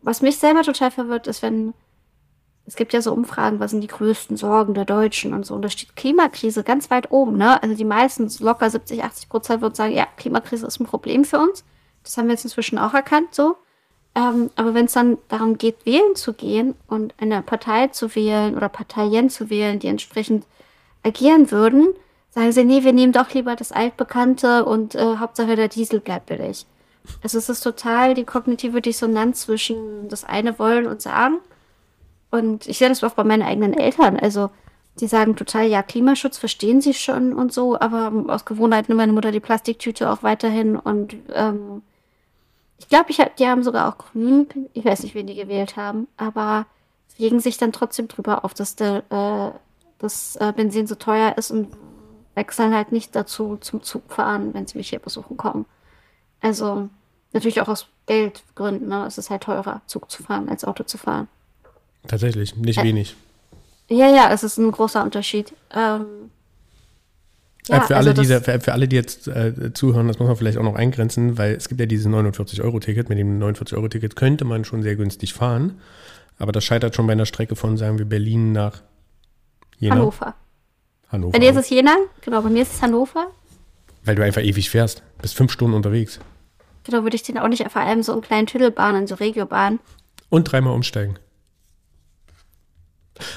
was 0.00 0.22
mich 0.22 0.38
selber 0.38 0.62
total 0.62 0.90
verwirrt, 0.90 1.26
ist, 1.26 1.42
wenn 1.42 1.74
es 2.64 2.76
gibt 2.76 2.94
ja 2.94 3.02
so 3.02 3.12
Umfragen, 3.12 3.60
was 3.60 3.72
sind 3.72 3.82
die 3.82 3.88
größten 3.88 4.38
Sorgen 4.38 4.72
der 4.72 4.86
Deutschen 4.86 5.34
und 5.34 5.44
so. 5.44 5.54
Und 5.54 5.60
da 5.60 5.68
steht 5.68 5.96
Klimakrise 5.96 6.64
ganz 6.64 6.90
weit 6.90 7.10
oben, 7.10 7.36
ne? 7.36 7.62
Also 7.62 7.76
die 7.76 7.84
meisten, 7.84 8.32
locker 8.40 8.70
70, 8.70 9.04
80 9.04 9.28
Prozent 9.28 9.60
würden 9.60 9.74
sagen, 9.74 9.92
ja, 9.92 10.06
Klimakrise 10.16 10.66
ist 10.66 10.80
ein 10.80 10.86
Problem 10.86 11.26
für 11.26 11.40
uns. 11.40 11.62
Das 12.04 12.16
haben 12.16 12.28
wir 12.28 12.32
jetzt 12.32 12.44
inzwischen 12.44 12.78
auch 12.78 12.94
erkannt, 12.94 13.34
so. 13.34 13.58
Ähm, 14.16 14.50
aber 14.56 14.72
wenn 14.72 14.86
es 14.86 14.94
dann 14.94 15.18
darum 15.28 15.58
geht, 15.58 15.84
wählen 15.84 16.16
zu 16.16 16.32
gehen 16.32 16.74
und 16.88 17.14
eine 17.18 17.42
Partei 17.42 17.88
zu 17.88 18.14
wählen 18.14 18.56
oder 18.56 18.70
Parteien 18.70 19.28
zu 19.28 19.50
wählen, 19.50 19.78
die 19.78 19.88
entsprechend 19.88 20.46
agieren 21.02 21.50
würden, 21.50 21.88
sagen 22.30 22.50
sie, 22.50 22.64
nee, 22.64 22.82
wir 22.82 22.94
nehmen 22.94 23.12
doch 23.12 23.34
lieber 23.34 23.56
das 23.56 23.72
Altbekannte 23.72 24.64
und 24.64 24.94
äh, 24.94 25.16
Hauptsache 25.18 25.54
der 25.54 25.68
Diesel 25.68 26.00
bleibt 26.00 26.26
billig. 26.26 26.64
Also 27.22 27.36
es 27.36 27.50
ist 27.50 27.60
total 27.60 28.14
die 28.14 28.24
kognitive 28.24 28.80
Dissonanz 28.80 29.42
zwischen 29.42 30.08
das 30.08 30.24
eine 30.24 30.58
wollen 30.58 30.86
und 30.86 31.02
sagen. 31.02 31.36
Und 32.30 32.66
ich 32.66 32.78
sehe 32.78 32.88
das 32.88 33.04
auch 33.04 33.12
bei 33.12 33.22
meinen 33.22 33.42
eigenen 33.42 33.74
Eltern. 33.74 34.18
Also 34.18 34.50
die 34.98 35.08
sagen 35.08 35.36
total, 35.36 35.66
ja, 35.66 35.82
Klimaschutz 35.82 36.38
verstehen 36.38 36.80
sie 36.80 36.94
schon 36.94 37.34
und 37.34 37.52
so, 37.52 37.78
aber 37.78 38.10
aus 38.28 38.46
Gewohnheit 38.46 38.88
nimmt 38.88 38.96
meine 38.96 39.12
Mutter 39.12 39.30
die 39.30 39.40
Plastiktüte 39.40 40.10
auch 40.10 40.22
weiterhin 40.22 40.76
und 40.76 41.14
ähm, 41.34 41.82
ich 42.78 42.88
glaube, 42.88 43.10
ich 43.10 43.20
hab, 43.20 43.36
die 43.36 43.46
haben 43.46 43.62
sogar 43.62 43.88
auch 43.88 43.98
Grün. 43.98 44.48
Ich 44.74 44.84
weiß 44.84 45.02
nicht, 45.02 45.14
wen 45.14 45.26
die 45.26 45.34
gewählt 45.34 45.76
haben, 45.76 46.08
aber 46.16 46.66
sie 47.08 47.24
regen 47.24 47.40
sich 47.40 47.58
dann 47.58 47.72
trotzdem 47.72 48.08
drüber 48.08 48.44
auf, 48.44 48.54
dass 48.54 48.76
der, 48.76 49.02
äh, 49.10 49.58
das 49.98 50.36
äh, 50.36 50.52
Benzin 50.54 50.86
so 50.86 50.94
teuer 50.94 51.36
ist 51.38 51.50
und 51.50 51.68
wechseln 52.34 52.74
halt 52.74 52.92
nicht 52.92 53.16
dazu 53.16 53.56
zum 53.56 53.82
Zug 53.82 54.12
fahren, 54.12 54.52
wenn 54.52 54.66
sie 54.66 54.76
mich 54.76 54.90
hier 54.90 54.98
besuchen 54.98 55.36
kommen. 55.36 55.64
Also 56.42 56.88
natürlich 57.32 57.60
auch 57.62 57.68
aus 57.68 57.86
Geldgründen. 58.06 58.88
Ne? 58.88 59.06
Es 59.06 59.16
ist 59.16 59.30
halt 59.30 59.42
teurer, 59.42 59.80
Zug 59.86 60.10
zu 60.10 60.22
fahren, 60.22 60.48
als 60.48 60.64
Auto 60.64 60.84
zu 60.84 60.98
fahren. 60.98 61.28
Tatsächlich, 62.06 62.54
nicht 62.56 62.78
äh, 62.78 62.84
wenig. 62.84 63.16
Ja, 63.88 64.08
ja, 64.08 64.30
es 64.30 64.42
ist 64.42 64.58
ein 64.58 64.70
großer 64.70 65.02
Unterschied. 65.02 65.54
Ähm, 65.74 66.30
ja, 67.68 67.80
für, 67.80 67.96
alle, 67.96 68.10
also 68.10 68.22
die, 68.22 68.28
für, 68.28 68.60
für, 68.60 68.72
alle, 68.72 68.88
die 68.88 68.96
jetzt 68.96 69.26
äh, 69.28 69.72
zuhören, 69.72 70.06
das 70.08 70.18
muss 70.18 70.28
man 70.28 70.36
vielleicht 70.36 70.58
auch 70.58 70.62
noch 70.62 70.76
eingrenzen, 70.76 71.36
weil 71.36 71.54
es 71.54 71.68
gibt 71.68 71.80
ja 71.80 71.86
dieses 71.86 72.06
49-Euro-Ticket. 72.06 73.08
Mit 73.08 73.18
dem 73.18 73.40
49-Euro-Ticket 73.42 74.14
könnte 74.14 74.44
man 74.44 74.64
schon 74.64 74.82
sehr 74.82 74.96
günstig 74.96 75.34
fahren. 75.34 75.80
Aber 76.38 76.52
das 76.52 76.64
scheitert 76.64 76.94
schon 76.94 77.06
bei 77.06 77.12
einer 77.12 77.26
Strecke 77.26 77.56
von, 77.56 77.76
sagen 77.76 77.98
wir, 77.98 78.04
Berlin 78.04 78.52
nach 78.52 78.82
Jena. 79.78 79.96
Hannover. 79.96 80.34
Hannover. 81.08 81.32
Bei 81.32 81.38
dir 81.38 81.50
ist 81.50 81.56
es 81.56 81.70
Jena, 81.70 81.96
genau, 82.20 82.42
bei 82.42 82.50
mir 82.50 82.62
ist 82.62 82.74
es 82.74 82.82
Hannover. 82.82 83.28
Weil 84.04 84.14
du 84.14 84.22
einfach 84.22 84.42
ewig 84.42 84.70
fährst. 84.70 85.02
Bist 85.20 85.34
fünf 85.34 85.50
Stunden 85.50 85.74
unterwegs. 85.74 86.20
Genau, 86.84 87.02
würde 87.02 87.16
ich 87.16 87.22
den 87.22 87.38
auch 87.38 87.48
nicht 87.48 87.68
vor 87.70 87.82
allem 87.82 88.02
so 88.02 88.12
in 88.12 88.20
kleinen 88.20 88.46
Tüdelbahnen, 88.46 89.06
so 89.08 89.16
Regiobahnen. 89.16 89.80
Und 90.28 90.44
dreimal 90.44 90.72
umsteigen. 90.72 91.18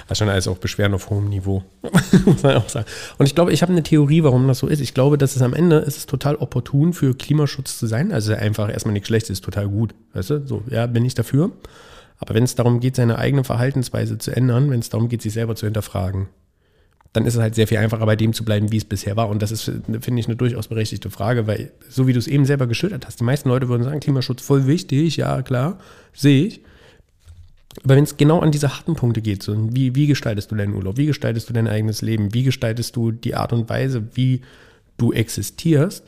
Das 0.08 0.18
schon 0.18 0.30
alles 0.30 0.48
auch 0.48 0.58
Beschwerden 0.58 0.94
auf 0.94 1.10
hohem 1.10 1.30
Niveau, 1.30 1.64
muss 2.26 2.44
man 2.44 2.58
auch 2.58 2.70
sagen. 2.70 2.86
Und 3.18 3.26
ich 3.26 3.36
glaube, 3.36 3.52
ich 3.52 3.62
habe 3.62 3.72
eine 3.72 3.84
Theorie, 3.84 4.24
warum 4.24 4.48
das 4.48 4.60
so 4.60 4.68
ist. 4.68 4.80
Ich 4.80 4.94
glaube, 4.94 5.18
dass 5.18 5.36
es 5.36 5.42
am 5.42 5.54
Ende 5.54 5.78
ist 5.78 5.98
es 5.98 6.06
total 6.06 6.36
opportun 6.36 6.94
für 6.94 7.16
Klimaschutz 7.16 7.80
zu 7.80 7.88
sein. 7.88 8.12
Also 8.12 8.34
einfach 8.34 8.70
erstmal 8.70 8.94
nichts 8.94 9.08
Schlechtes, 9.08 9.30
ist 9.30 9.46
total 9.46 9.68
gut. 9.68 9.96
Weißt 10.14 10.30
du, 10.30 10.48
so, 10.48 10.64
ja, 10.70 10.88
bin 10.88 11.06
ich 11.06 11.16
dafür. 11.16 11.52
Aber 12.20 12.34
wenn 12.34 12.44
es 12.44 12.56
darum 12.56 12.80
geht, 12.80 12.96
seine 12.96 13.18
eigene 13.18 13.44
Verhaltensweise 13.44 14.18
zu 14.18 14.36
ändern, 14.36 14.70
wenn 14.70 14.80
es 14.80 14.90
darum 14.90 15.08
geht, 15.08 15.22
sich 15.22 15.34
selber 15.34 15.56
zu 15.56 15.66
hinterfragen, 15.66 16.28
dann 17.14 17.26
ist 17.26 17.36
es 17.36 17.42
halt 17.42 17.56
sehr 17.56 17.68
viel 17.68 17.78
einfacher, 17.78 18.06
bei 18.06 18.16
dem 18.16 18.34
zu 18.34 18.46
bleiben, 18.46 18.72
wie 18.72 18.78
es 18.78 18.86
bisher 18.86 19.16
war. 19.16 19.30
Und 19.30 19.42
das 19.42 19.52
ist, 19.52 19.64
finde 19.64 20.20
ich, 20.20 20.28
eine 20.28 20.36
durchaus 20.36 20.68
berechtigte 20.68 21.10
Frage, 21.10 21.48
weil, 21.48 21.72
so 21.90 22.06
wie 22.08 22.14
du 22.14 22.20
es 22.20 22.28
eben 22.28 22.46
selber 22.46 22.68
geschildert 22.68 23.08
hast, 23.08 23.20
die 23.20 23.24
meisten 23.24 23.50
Leute 23.50 23.68
würden 23.68 23.84
sagen, 23.84 24.00
Klimaschutz 24.00 24.44
voll 24.44 24.68
wichtig, 24.68 25.18
ja, 25.18 25.42
klar, 25.42 25.80
sehe 26.14 26.46
ich. 26.46 26.62
Aber 27.84 27.96
wenn 27.96 28.04
es 28.04 28.18
genau 28.18 28.40
an 28.40 28.52
diese 28.52 28.76
harten 28.76 28.96
Punkte 28.96 29.22
geht, 29.22 29.44
so 29.44 29.56
wie, 29.74 29.96
wie 29.96 30.08
gestaltest 30.08 30.52
du 30.52 30.56
deinen 30.56 30.74
Urlaub, 30.74 30.98
wie 30.98 31.06
gestaltest 31.06 31.50
du 31.50 31.54
dein 31.54 31.68
eigenes 31.68 32.02
Leben, 32.02 32.34
wie 32.34 32.44
gestaltest 32.44 32.96
du 32.96 33.12
die 33.12 33.36
Art 33.36 33.54
und 33.54 33.70
Weise, 33.70 34.16
wie 34.16 34.42
du 34.98 35.14
existierst, 35.14 36.04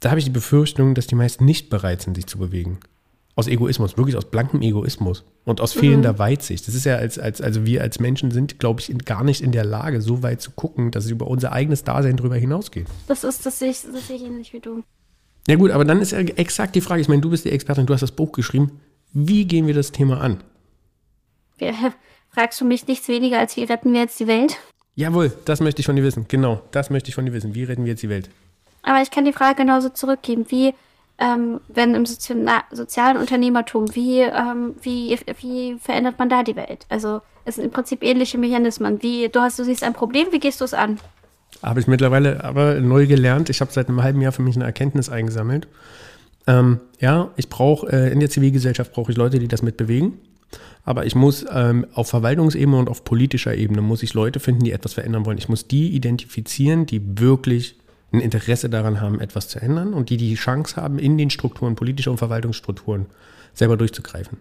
da 0.00 0.10
habe 0.10 0.20
ich 0.20 0.26
die 0.26 0.30
Befürchtung, 0.30 0.94
dass 0.94 1.06
die 1.06 1.16
meisten 1.16 1.44
nicht 1.44 1.70
bereit 1.70 2.02
sind, 2.02 2.14
sich 2.14 2.26
zu 2.26 2.38
bewegen 2.38 2.78
aus 3.38 3.46
Egoismus, 3.46 3.96
wirklich 3.96 4.16
aus 4.16 4.24
blankem 4.24 4.62
Egoismus 4.62 5.22
und 5.44 5.60
aus 5.60 5.72
fehlender 5.72 6.14
mhm. 6.14 6.18
Weitsicht. 6.18 6.66
Das 6.66 6.74
ist 6.74 6.84
ja 6.84 6.96
als, 6.96 7.20
als, 7.20 7.40
also 7.40 7.64
wir 7.64 7.82
als 7.82 8.00
Menschen 8.00 8.32
sind, 8.32 8.58
glaube 8.58 8.80
ich, 8.80 8.90
in, 8.90 8.98
gar 8.98 9.22
nicht 9.22 9.42
in 9.42 9.52
der 9.52 9.64
Lage, 9.64 10.00
so 10.00 10.24
weit 10.24 10.40
zu 10.40 10.50
gucken, 10.50 10.90
dass 10.90 11.04
es 11.04 11.12
über 11.12 11.28
unser 11.28 11.52
eigenes 11.52 11.84
Dasein 11.84 12.16
drüber 12.16 12.34
hinausgeht. 12.34 12.88
Das 13.06 13.22
ist, 13.22 13.46
das 13.46 13.60
sehe 13.60 13.70
ich, 13.70 13.82
das 13.82 14.08
sehe 14.08 14.16
ich 14.16 14.24
ähnlich 14.24 14.52
wie 14.52 14.58
du. 14.58 14.82
Ja 15.46 15.54
gut, 15.54 15.70
aber 15.70 15.84
dann 15.84 16.02
ist 16.02 16.10
ja 16.10 16.18
exakt 16.18 16.74
die 16.74 16.80
Frage, 16.80 17.00
ich 17.00 17.06
meine, 17.06 17.20
du 17.20 17.30
bist 17.30 17.44
die 17.44 17.50
Expertin, 17.50 17.86
du 17.86 17.94
hast 17.94 18.00
das 18.00 18.10
Buch 18.10 18.32
geschrieben. 18.32 18.72
Wie 19.12 19.44
gehen 19.46 19.66
wir 19.66 19.74
das 19.74 19.92
Thema 19.92 20.20
an? 20.20 20.42
Ja, 21.58 21.72
fragst 22.30 22.60
du 22.60 22.64
mich 22.64 22.86
nichts 22.86 23.08
weniger, 23.08 23.38
als 23.38 23.56
wie 23.56 23.64
retten 23.64 23.92
wir 23.92 24.00
jetzt 24.00 24.20
die 24.20 24.26
Welt? 24.26 24.56
Jawohl, 24.94 25.32
das 25.44 25.60
möchte 25.60 25.80
ich 25.80 25.86
von 25.86 25.96
dir 25.96 26.02
wissen. 26.02 26.26
Genau, 26.28 26.60
das 26.70 26.90
möchte 26.90 27.08
ich 27.08 27.14
von 27.14 27.24
dir 27.24 27.32
wissen. 27.32 27.54
Wie 27.54 27.64
retten 27.64 27.84
wir 27.84 27.92
jetzt 27.92 28.02
die 28.02 28.08
Welt? 28.08 28.30
Aber 28.82 29.02
ich 29.02 29.10
kann 29.10 29.24
die 29.24 29.32
Frage 29.32 29.56
genauso 29.56 29.88
zurückgeben. 29.90 30.46
Wie 30.48 30.74
ähm, 31.18 31.60
wenn 31.68 31.94
im 31.94 32.06
Sozi 32.06 32.34
sozialen 32.70 33.16
Unternehmertum, 33.16 33.94
wie, 33.94 34.20
ähm, 34.20 34.76
wie, 34.82 35.18
wie 35.40 35.76
verändert 35.80 36.18
man 36.18 36.28
da 36.28 36.44
die 36.44 36.56
Welt? 36.56 36.86
Also 36.88 37.20
es 37.44 37.56
sind 37.56 37.64
im 37.64 37.70
Prinzip 37.70 38.02
ähnliche 38.04 38.38
Mechanismen. 38.38 39.02
Wie, 39.02 39.28
du 39.28 39.40
hast, 39.40 39.58
du 39.58 39.64
siehst 39.64 39.82
ein 39.82 39.94
Problem, 39.94 40.28
wie 40.30 40.38
gehst 40.38 40.60
du 40.60 40.64
es 40.64 40.74
an? 40.74 40.98
Habe 41.62 41.80
ich 41.80 41.88
mittlerweile 41.88 42.44
aber 42.44 42.74
neu 42.74 43.06
gelernt. 43.06 43.50
Ich 43.50 43.60
habe 43.60 43.72
seit 43.72 43.88
einem 43.88 44.02
halben 44.02 44.20
Jahr 44.20 44.32
für 44.32 44.42
mich 44.42 44.54
eine 44.54 44.64
Erkenntnis 44.64 45.08
eingesammelt. 45.08 45.66
Ähm, 46.48 46.80
ja, 46.98 47.30
ich 47.36 47.50
brauche, 47.50 47.92
äh, 47.92 48.10
in 48.10 48.20
der 48.20 48.30
Zivilgesellschaft 48.30 48.92
brauche 48.92 49.12
ich 49.12 49.18
Leute, 49.18 49.38
die 49.38 49.48
das 49.48 49.62
mitbewegen. 49.62 50.14
Aber 50.82 51.04
ich 51.04 51.14
muss 51.14 51.44
ähm, 51.52 51.86
auf 51.92 52.08
Verwaltungsebene 52.08 52.78
und 52.78 52.88
auf 52.88 53.04
politischer 53.04 53.54
Ebene 53.54 53.82
muss 53.82 54.02
ich 54.02 54.14
Leute 54.14 54.40
finden, 54.40 54.64
die 54.64 54.72
etwas 54.72 54.94
verändern 54.94 55.26
wollen. 55.26 55.36
Ich 55.36 55.50
muss 55.50 55.68
die 55.68 55.90
identifizieren, 55.90 56.86
die 56.86 57.20
wirklich 57.20 57.76
ein 58.12 58.20
Interesse 58.20 58.70
daran 58.70 59.02
haben, 59.02 59.20
etwas 59.20 59.48
zu 59.48 59.60
ändern 59.60 59.92
und 59.92 60.08
die 60.08 60.16
die 60.16 60.34
Chance 60.34 60.76
haben, 60.76 60.98
in 60.98 61.18
den 61.18 61.28
Strukturen, 61.28 61.76
politischer 61.76 62.10
und 62.10 62.16
Verwaltungsstrukturen 62.16 63.04
selber 63.52 63.76
durchzugreifen. 63.76 64.38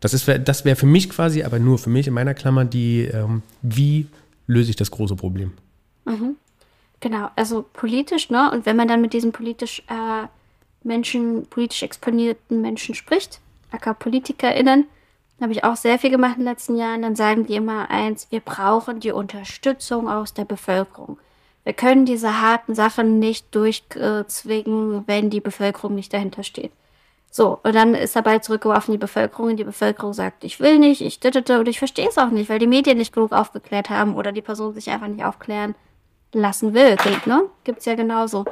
Das, 0.00 0.12
das 0.12 0.64
wäre 0.64 0.76
für 0.76 0.86
mich 0.86 1.10
quasi, 1.10 1.42
aber 1.42 1.58
nur 1.58 1.76
für 1.76 1.90
mich 1.90 2.06
in 2.06 2.14
meiner 2.14 2.32
Klammer, 2.32 2.64
die, 2.64 3.02
ähm, 3.02 3.42
wie 3.60 4.06
löse 4.46 4.70
ich 4.70 4.76
das 4.76 4.90
große 4.90 5.16
Problem? 5.16 5.52
Mhm. 6.06 6.36
Genau, 7.00 7.28
also 7.36 7.66
politisch, 7.74 8.30
ne? 8.30 8.50
Und 8.50 8.64
wenn 8.64 8.76
man 8.76 8.88
dann 8.88 9.02
mit 9.02 9.12
diesen 9.12 9.32
politisch 9.32 9.82
äh, 9.88 10.26
Menschen, 10.82 11.46
politisch 11.46 11.82
exponierten 11.82 12.60
Menschen 12.60 12.94
spricht, 12.94 13.40
aka 13.70 13.94
PolitikerInnen, 13.94 14.86
habe 15.40 15.52
ich 15.52 15.64
auch 15.64 15.76
sehr 15.76 15.98
viel 15.98 16.10
gemacht 16.10 16.36
in 16.36 16.44
den 16.44 16.52
letzten 16.52 16.76
Jahren, 16.76 17.02
dann 17.02 17.16
sagen 17.16 17.46
die 17.46 17.54
immer 17.54 17.90
eins, 17.90 18.26
wir 18.30 18.40
brauchen 18.40 19.00
die 19.00 19.12
Unterstützung 19.12 20.08
aus 20.08 20.34
der 20.34 20.44
Bevölkerung. 20.44 21.18
Wir 21.64 21.74
können 21.74 22.06
diese 22.06 22.40
harten 22.40 22.74
Sachen 22.74 23.18
nicht 23.18 23.54
durchzwingen, 23.54 25.04
wenn 25.06 25.30
die 25.30 25.40
Bevölkerung 25.40 25.94
nicht 25.94 26.12
dahinter 26.12 26.42
steht. 26.42 26.72
So, 27.30 27.60
und 27.62 27.74
dann 27.74 27.94
ist 27.94 28.14
bald 28.24 28.42
zurückgeworfen 28.42 28.92
die 28.92 28.98
Bevölkerung 28.98 29.50
und 29.50 29.58
die 29.58 29.64
Bevölkerung 29.64 30.14
sagt, 30.14 30.44
ich 30.44 30.60
will 30.60 30.78
nicht, 30.78 31.02
ich 31.02 31.20
dittete 31.20 31.60
und 31.60 31.68
ich 31.68 31.78
verstehe 31.78 32.08
es 32.08 32.16
auch 32.16 32.30
nicht, 32.30 32.48
weil 32.48 32.58
die 32.58 32.66
Medien 32.66 32.96
nicht 32.96 33.12
genug 33.12 33.32
aufgeklärt 33.32 33.90
haben 33.90 34.16
oder 34.16 34.32
die 34.32 34.40
Person 34.40 34.72
sich 34.72 34.90
einfach 34.90 35.08
nicht 35.08 35.24
aufklären 35.24 35.74
lassen 36.32 36.72
will. 36.72 36.96
Ne? 37.26 37.42
Gibt's 37.64 37.84
ja 37.84 37.94
genauso. 37.94 38.46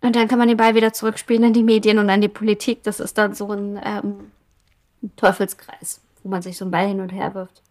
Und 0.00 0.14
dann 0.14 0.28
kann 0.28 0.38
man 0.38 0.48
den 0.48 0.56
Ball 0.56 0.74
wieder 0.74 0.92
zurückspielen 0.92 1.44
an 1.44 1.52
die 1.52 1.62
Medien 1.62 1.98
und 1.98 2.08
an 2.08 2.20
die 2.20 2.28
Politik. 2.28 2.82
Das 2.84 3.00
ist 3.00 3.18
dann 3.18 3.34
so 3.34 3.50
ein, 3.50 3.80
ähm, 3.84 4.30
Teufelskreis, 5.16 6.00
wo 6.22 6.28
man 6.28 6.42
sich 6.42 6.56
so 6.56 6.64
einen 6.64 6.72
Ball 6.72 6.88
hin 6.88 7.00
und 7.00 7.10
her 7.10 7.34
wirft. 7.34 7.62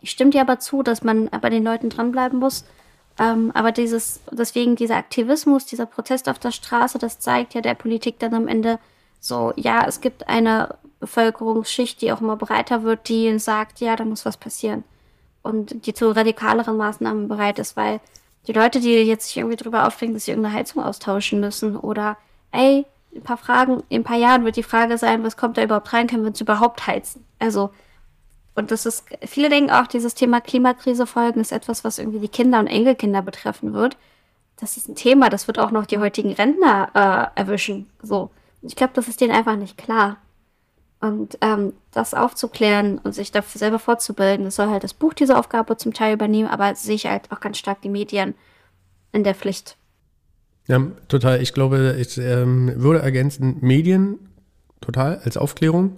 Ich 0.00 0.10
stimme 0.10 0.30
dir 0.30 0.40
aber 0.40 0.58
zu, 0.58 0.82
dass 0.82 1.02
man 1.02 1.28
bei 1.28 1.50
den 1.50 1.64
Leuten 1.64 1.90
dranbleiben 1.90 2.38
muss 2.38 2.64
ähm, 3.20 3.50
aber 3.52 3.70
dieses, 3.70 4.20
deswegen 4.30 4.76
dieser 4.76 4.96
Aktivismus, 4.96 5.66
dieser 5.66 5.84
Protest 5.84 6.26
auf 6.28 6.38
der 6.38 6.52
Straße, 6.52 6.98
das 6.98 7.18
zeigt 7.18 7.52
ja 7.52 7.60
der 7.60 7.74
Politik 7.74 8.18
dann 8.18 8.32
am 8.32 8.48
Ende 8.48 8.78
so, 9.20 9.52
ja, 9.56 9.84
es 9.86 10.00
gibt 10.00 10.26
eine 10.26 10.76
Bevölkerungsschicht, 11.00 12.00
die 12.00 12.12
auch 12.12 12.22
immer 12.22 12.36
breiter 12.36 12.82
wird, 12.82 13.10
die 13.10 13.38
sagt, 13.38 13.80
ja, 13.80 13.94
da 13.94 14.06
muss 14.06 14.24
was 14.24 14.38
passieren. 14.38 14.84
Und 15.42 15.86
die 15.86 15.92
zu 15.92 16.10
radikaleren 16.10 16.78
Maßnahmen 16.78 17.28
bereit 17.28 17.58
ist, 17.58 17.76
weil 17.76 18.00
die 18.46 18.52
Leute, 18.52 18.80
die 18.80 18.90
jetzt 18.90 19.26
sich 19.26 19.36
irgendwie 19.36 19.56
drüber 19.56 19.86
aufregen, 19.86 20.14
dass 20.14 20.24
sie 20.24 20.30
irgendeine 20.30 20.54
Heizung 20.54 20.82
austauschen 20.82 21.40
müssen 21.40 21.76
oder, 21.76 22.16
ey, 22.52 22.86
ein 23.14 23.22
paar 23.22 23.36
Fragen, 23.36 23.82
in 23.88 24.00
ein 24.00 24.04
paar 24.04 24.16
Jahren 24.16 24.44
wird 24.44 24.56
die 24.56 24.62
Frage 24.62 24.96
sein, 24.96 25.24
was 25.24 25.36
kommt 25.36 25.56
da 25.56 25.62
überhaupt 25.62 25.92
rein, 25.92 26.06
können 26.06 26.22
wir 26.22 26.28
uns 26.28 26.40
überhaupt 26.40 26.86
heizen? 26.86 27.24
Also, 27.38 27.70
und 28.54 28.70
das 28.70 28.86
ist, 28.86 29.04
viele 29.24 29.48
denken 29.48 29.70
auch, 29.70 29.86
dieses 29.86 30.14
Thema 30.14 30.40
Klimakrise 30.40 31.06
folgen 31.06 31.40
ist 31.40 31.52
etwas, 31.52 31.84
was 31.84 31.98
irgendwie 31.98 32.20
die 32.20 32.28
Kinder 32.28 32.58
und 32.58 32.66
Enkelkinder 32.66 33.22
betreffen 33.22 33.72
wird. 33.72 33.96
Das 34.58 34.76
ist 34.76 34.88
ein 34.88 34.94
Thema, 34.94 35.30
das 35.30 35.46
wird 35.46 35.58
auch 35.58 35.70
noch 35.70 35.86
die 35.86 35.98
heutigen 35.98 36.32
Rentner 36.32 37.32
äh, 37.34 37.40
erwischen. 37.40 37.88
So. 38.02 38.30
Ich 38.62 38.76
glaube, 38.76 38.92
das 38.94 39.08
ist 39.08 39.20
denen 39.20 39.32
einfach 39.32 39.56
nicht 39.56 39.78
klar. 39.78 40.18
Und 41.00 41.38
ähm, 41.40 41.72
das 41.92 42.12
aufzuklären 42.12 42.98
und 42.98 43.14
sich 43.14 43.32
dafür 43.32 43.58
selber 43.58 43.78
fortzubilden, 43.78 44.44
das 44.44 44.56
soll 44.56 44.68
halt 44.68 44.84
das 44.84 44.92
Buch 44.92 45.14
diese 45.14 45.38
Aufgabe 45.38 45.78
zum 45.78 45.94
Teil 45.94 46.12
übernehmen, 46.14 46.48
aber 46.48 46.74
sehe 46.74 46.94
ich 46.94 47.06
halt 47.06 47.32
auch 47.32 47.40
ganz 47.40 47.56
stark 47.56 47.80
die 47.80 47.88
Medien 47.88 48.34
in 49.12 49.24
der 49.24 49.34
Pflicht. 49.34 49.76
Ja, 50.68 50.82
total. 51.08 51.40
Ich 51.40 51.54
glaube, 51.54 51.96
ich 51.98 52.18
ähm, 52.18 52.72
würde 52.76 53.00
ergänzen, 53.00 53.56
Medien 53.60 54.18
total 54.82 55.20
als 55.24 55.36
Aufklärung 55.36 55.96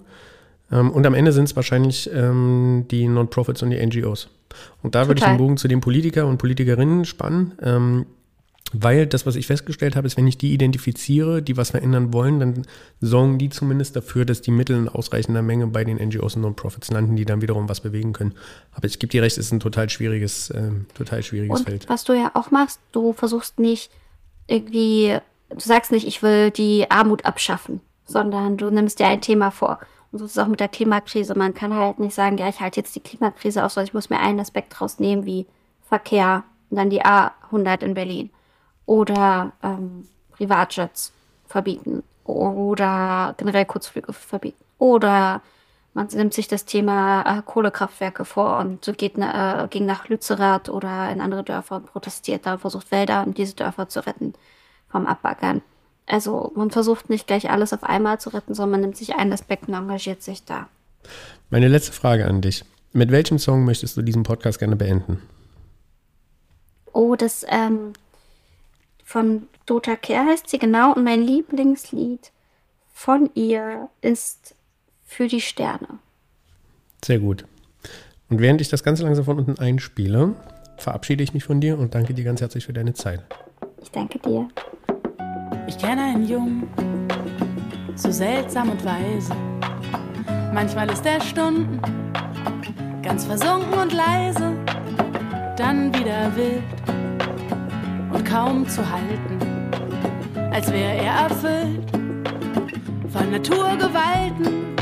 ähm, 0.71 0.91
und 0.91 1.05
am 1.05 1.13
Ende 1.13 1.31
sind 1.31 1.45
es 1.45 1.55
wahrscheinlich 1.55 2.09
ähm, 2.13 2.85
die 2.89 3.07
Non-Profits 3.07 3.61
und 3.61 3.69
die 3.69 3.85
NGOs. 3.85 4.29
Und 4.81 4.95
da 4.95 5.07
würde 5.07 5.19
ich 5.19 5.25
den 5.25 5.37
Bogen 5.37 5.57
zu 5.57 5.67
den 5.67 5.81
Politiker 5.81 6.27
und 6.27 6.37
Politikerinnen 6.37 7.05
spannen. 7.05 8.05
Weil 8.73 9.05
das, 9.05 9.25
was 9.25 9.35
ich 9.35 9.45
festgestellt 9.45 9.95
habe, 9.95 10.07
ist, 10.07 10.17
wenn 10.17 10.25
ich 10.25 10.37
die 10.37 10.51
identifiziere, 10.51 11.43
die 11.43 11.55
was 11.55 11.71
verändern 11.71 12.11
wollen, 12.11 12.39
dann 12.39 12.67
sorgen 12.99 13.37
die 13.37 13.49
zumindest 13.49 13.95
dafür, 13.95 14.25
dass 14.25 14.41
die 14.41 14.51
Mittel 14.51 14.75
in 14.75 14.89
ausreichender 14.89 15.43
Menge 15.43 15.67
bei 15.67 15.83
den 15.83 15.97
NGOs 15.97 16.35
und 16.35 16.41
Non-Profits 16.41 16.89
landen, 16.91 17.15
die 17.15 17.25
dann 17.25 17.41
wiederum 17.41 17.69
was 17.69 17.81
bewegen 17.81 18.13
können. 18.13 18.33
Aber 18.73 18.87
ich 18.87 18.97
gebe 18.97 19.11
dir 19.11 19.21
recht, 19.21 19.37
es 19.37 19.45
ist 19.45 19.51
ein 19.51 19.59
total 19.59 19.89
schwieriges, 19.89 20.49
äh, 20.49 20.71
total 20.95 21.21
schwieriges 21.21 21.59
und 21.59 21.65
Feld. 21.65 21.87
Was 21.87 22.03
du 22.03 22.13
ja 22.13 22.31
auch 22.33 22.49
machst, 22.49 22.79
du 22.91 23.13
versuchst 23.13 23.59
nicht 23.59 23.91
irgendwie, 24.47 25.17
du 25.49 25.59
sagst 25.59 25.91
nicht, 25.91 26.07
ich 26.07 26.23
will 26.23 26.49
die 26.49 26.89
Armut 26.89 27.25
abschaffen, 27.25 27.79
sondern 28.05 28.57
du 28.57 28.71
nimmst 28.71 28.99
dir 28.99 29.07
ein 29.07 29.21
Thema 29.21 29.51
vor. 29.51 29.79
Und 30.11 30.19
so 30.19 30.25
ist 30.25 30.31
es 30.31 30.37
auch 30.37 30.47
mit 30.47 30.59
der 30.59 30.67
Klimakrise. 30.67 31.35
Man 31.35 31.53
kann 31.53 31.73
halt 31.73 31.99
nicht 31.99 32.13
sagen, 32.13 32.37
ja, 32.37 32.47
ich 32.47 32.59
halte 32.59 32.79
jetzt 32.79 32.95
die 32.95 32.99
Klimakrise 32.99 33.63
aus, 33.63 33.73
sondern 33.73 33.87
ich 33.87 33.93
muss 33.93 34.09
mir 34.09 34.19
einen 34.19 34.39
Aspekt 34.39 34.79
rausnehmen, 34.79 35.25
wie 35.25 35.45
Verkehr 35.87 36.43
und 36.69 36.77
dann 36.77 36.89
die 36.89 37.03
A100 37.03 37.83
in 37.83 37.93
Berlin. 37.93 38.29
Oder 38.85 39.53
ähm, 39.63 40.07
Privatjets 40.31 41.13
verbieten. 41.47 42.03
Oder 42.25 43.35
generell 43.37 43.65
Kurzflüge 43.65 44.13
verbieten. 44.13 44.63
Oder 44.77 45.41
man 45.93 46.07
nimmt 46.07 46.33
sich 46.33 46.47
das 46.47 46.65
Thema 46.65 47.21
äh, 47.21 47.41
Kohlekraftwerke 47.45 48.25
vor 48.25 48.57
und 48.59 48.91
geht 48.97 49.17
äh, 49.17 49.67
ging 49.69 49.85
nach 49.85 50.09
Lützerath 50.09 50.69
oder 50.69 51.11
in 51.11 51.21
andere 51.21 51.43
Dörfer 51.43 51.75
und 51.77 51.85
protestiert 51.85 52.45
da 52.45 52.53
und 52.53 52.59
versucht 52.59 52.91
Wälder 52.91 53.23
und 53.25 53.37
diese 53.37 53.55
Dörfer 53.55 53.87
zu 53.89 54.05
retten 54.05 54.33
vom 54.89 55.05
Abbaggern. 55.05 55.61
Also 56.07 56.51
man 56.55 56.71
versucht 56.71 57.09
nicht 57.09 57.27
gleich 57.27 57.49
alles 57.49 57.73
auf 57.73 57.83
einmal 57.83 58.19
zu 58.19 58.29
retten, 58.29 58.53
sondern 58.55 58.71
man 58.71 58.81
nimmt 58.81 58.97
sich 58.97 59.15
einen 59.15 59.31
Aspekt 59.33 59.67
und 59.67 59.75
engagiert 59.75 60.21
sich 60.23 60.43
da. 60.43 60.67
Meine 61.49 61.67
letzte 61.67 61.93
Frage 61.93 62.25
an 62.25 62.41
dich. 62.41 62.65
Mit 62.91 63.11
welchem 63.11 63.39
Song 63.39 63.63
möchtest 63.63 63.95
du 63.97 64.01
diesen 64.01 64.23
Podcast 64.23 64.59
gerne 64.59 64.75
beenden? 64.75 65.21
Oh, 66.91 67.15
das 67.15 67.45
ähm, 67.47 67.93
von 69.03 69.47
Dota 69.65 69.95
Kehr 69.95 70.25
heißt 70.25 70.49
sie 70.49 70.59
genau 70.59 70.93
und 70.93 71.03
mein 71.03 71.21
Lieblingslied 71.21 72.31
von 72.93 73.29
ihr 73.33 73.89
ist 74.01 74.55
Für 75.05 75.27
die 75.27 75.41
Sterne. 75.41 75.99
Sehr 77.03 77.19
gut. 77.19 77.45
Und 78.29 78.39
während 78.39 78.61
ich 78.61 78.69
das 78.69 78.83
Ganze 78.83 79.03
langsam 79.03 79.25
von 79.25 79.37
unten 79.37 79.59
einspiele, 79.59 80.33
verabschiede 80.77 81.23
ich 81.23 81.33
mich 81.33 81.43
von 81.43 81.61
dir 81.61 81.77
und 81.77 81.93
danke 81.93 82.13
dir 82.13 82.23
ganz 82.23 82.41
herzlich 82.41 82.65
für 82.65 82.73
deine 82.73 82.93
Zeit. 82.93 83.21
Ich 83.81 83.91
danke 83.91 84.17
dir. 84.19 84.47
Ich 85.67 85.77
kenne 85.77 86.01
einen 86.03 86.27
Jungen, 86.27 86.67
so 87.95 88.11
seltsam 88.11 88.69
und 88.69 88.83
weise. 88.83 89.35
Manchmal 90.53 90.89
ist 90.91 91.05
er 91.05 91.21
Stunden 91.21 91.79
ganz 93.03 93.25
versunken 93.25 93.73
und 93.73 93.93
leise, 93.93 94.55
dann 95.57 95.93
wieder 95.93 96.35
wild 96.35 96.82
kaum 98.23 98.67
zu 98.67 98.81
halten, 98.89 99.39
als 100.51 100.71
wäre 100.71 100.97
er 100.97 101.13
erfüllt 101.29 101.91
von 103.11 103.31
Naturgewalten. 103.31 104.75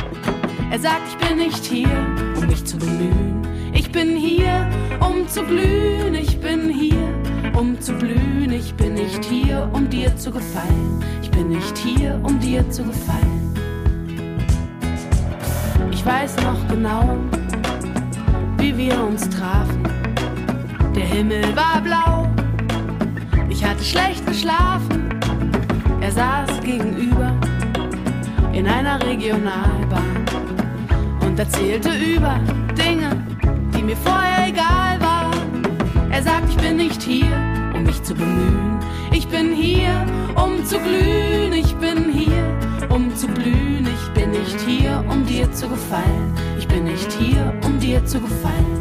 Er 0.71 0.79
sagt, 0.79 1.01
ich 1.09 1.27
bin 1.27 1.37
nicht 1.37 1.65
hier, 1.65 1.89
um 2.37 2.47
mich 2.47 2.63
zu 2.65 2.77
bemühen. 2.77 3.41
Ich 3.73 3.91
bin 3.91 4.15
hier, 4.15 4.67
um 4.99 5.27
zu 5.27 5.43
blühen. 5.43 6.15
Ich 6.15 6.39
bin 6.39 6.69
hier, 6.69 7.13
um 7.53 7.79
zu 7.79 7.93
blühen. 7.93 8.51
Ich 8.51 8.73
bin 8.75 8.93
nicht 8.93 9.23
hier, 9.25 9.69
um 9.73 9.89
dir 9.89 10.15
zu 10.15 10.31
gefallen. 10.31 11.03
Ich 11.21 11.29
bin 11.29 11.49
nicht 11.49 11.77
hier, 11.77 12.19
um 12.23 12.39
dir 12.39 12.69
zu 12.69 12.83
gefallen. 12.83 13.53
Ich 15.91 16.05
weiß 16.05 16.37
noch 16.37 16.67
genau, 16.69 17.17
wie 18.57 18.77
wir 18.77 19.03
uns 19.03 19.29
trafen. 19.29 19.83
Der 20.95 21.05
Himmel 21.05 21.55
war 21.55 21.81
blau. 21.81 22.30
Hatte 23.81 23.89
schlecht 23.89 24.27
geschlafen. 24.27 25.09
Er 26.01 26.11
saß 26.11 26.61
gegenüber 26.61 27.31
in 28.53 28.67
einer 28.67 29.03
Regionalbahn 29.03 30.23
und 31.25 31.39
erzählte 31.39 31.89
über 31.89 32.39
Dinge, 32.77 33.09
die 33.75 33.81
mir 33.81 33.95
vorher 33.97 34.49
egal 34.49 35.01
waren. 35.01 36.11
Er 36.11 36.21
sagt, 36.21 36.49
ich 36.49 36.57
bin 36.57 36.77
nicht 36.77 37.01
hier, 37.01 37.35
um 37.73 37.81
mich 37.81 38.03
zu 38.03 38.13
bemühen. 38.13 38.77
Ich 39.13 39.27
bin 39.27 39.51
hier, 39.51 40.05
um 40.35 40.63
zu 40.63 40.77
glühen. 40.77 41.53
Ich 41.53 41.73
bin 41.77 42.11
hier, 42.13 42.87
um 42.89 43.15
zu 43.15 43.27
blühen. 43.27 43.87
Ich 43.87 44.13
bin 44.13 44.29
nicht 44.29 44.61
hier, 44.61 45.03
um 45.09 45.25
dir 45.25 45.51
zu 45.53 45.67
gefallen. 45.67 46.35
Ich 46.59 46.67
bin 46.67 46.83
nicht 46.83 47.11
hier, 47.13 47.51
um 47.65 47.79
dir 47.79 48.05
zu 48.05 48.21
gefallen. 48.21 48.80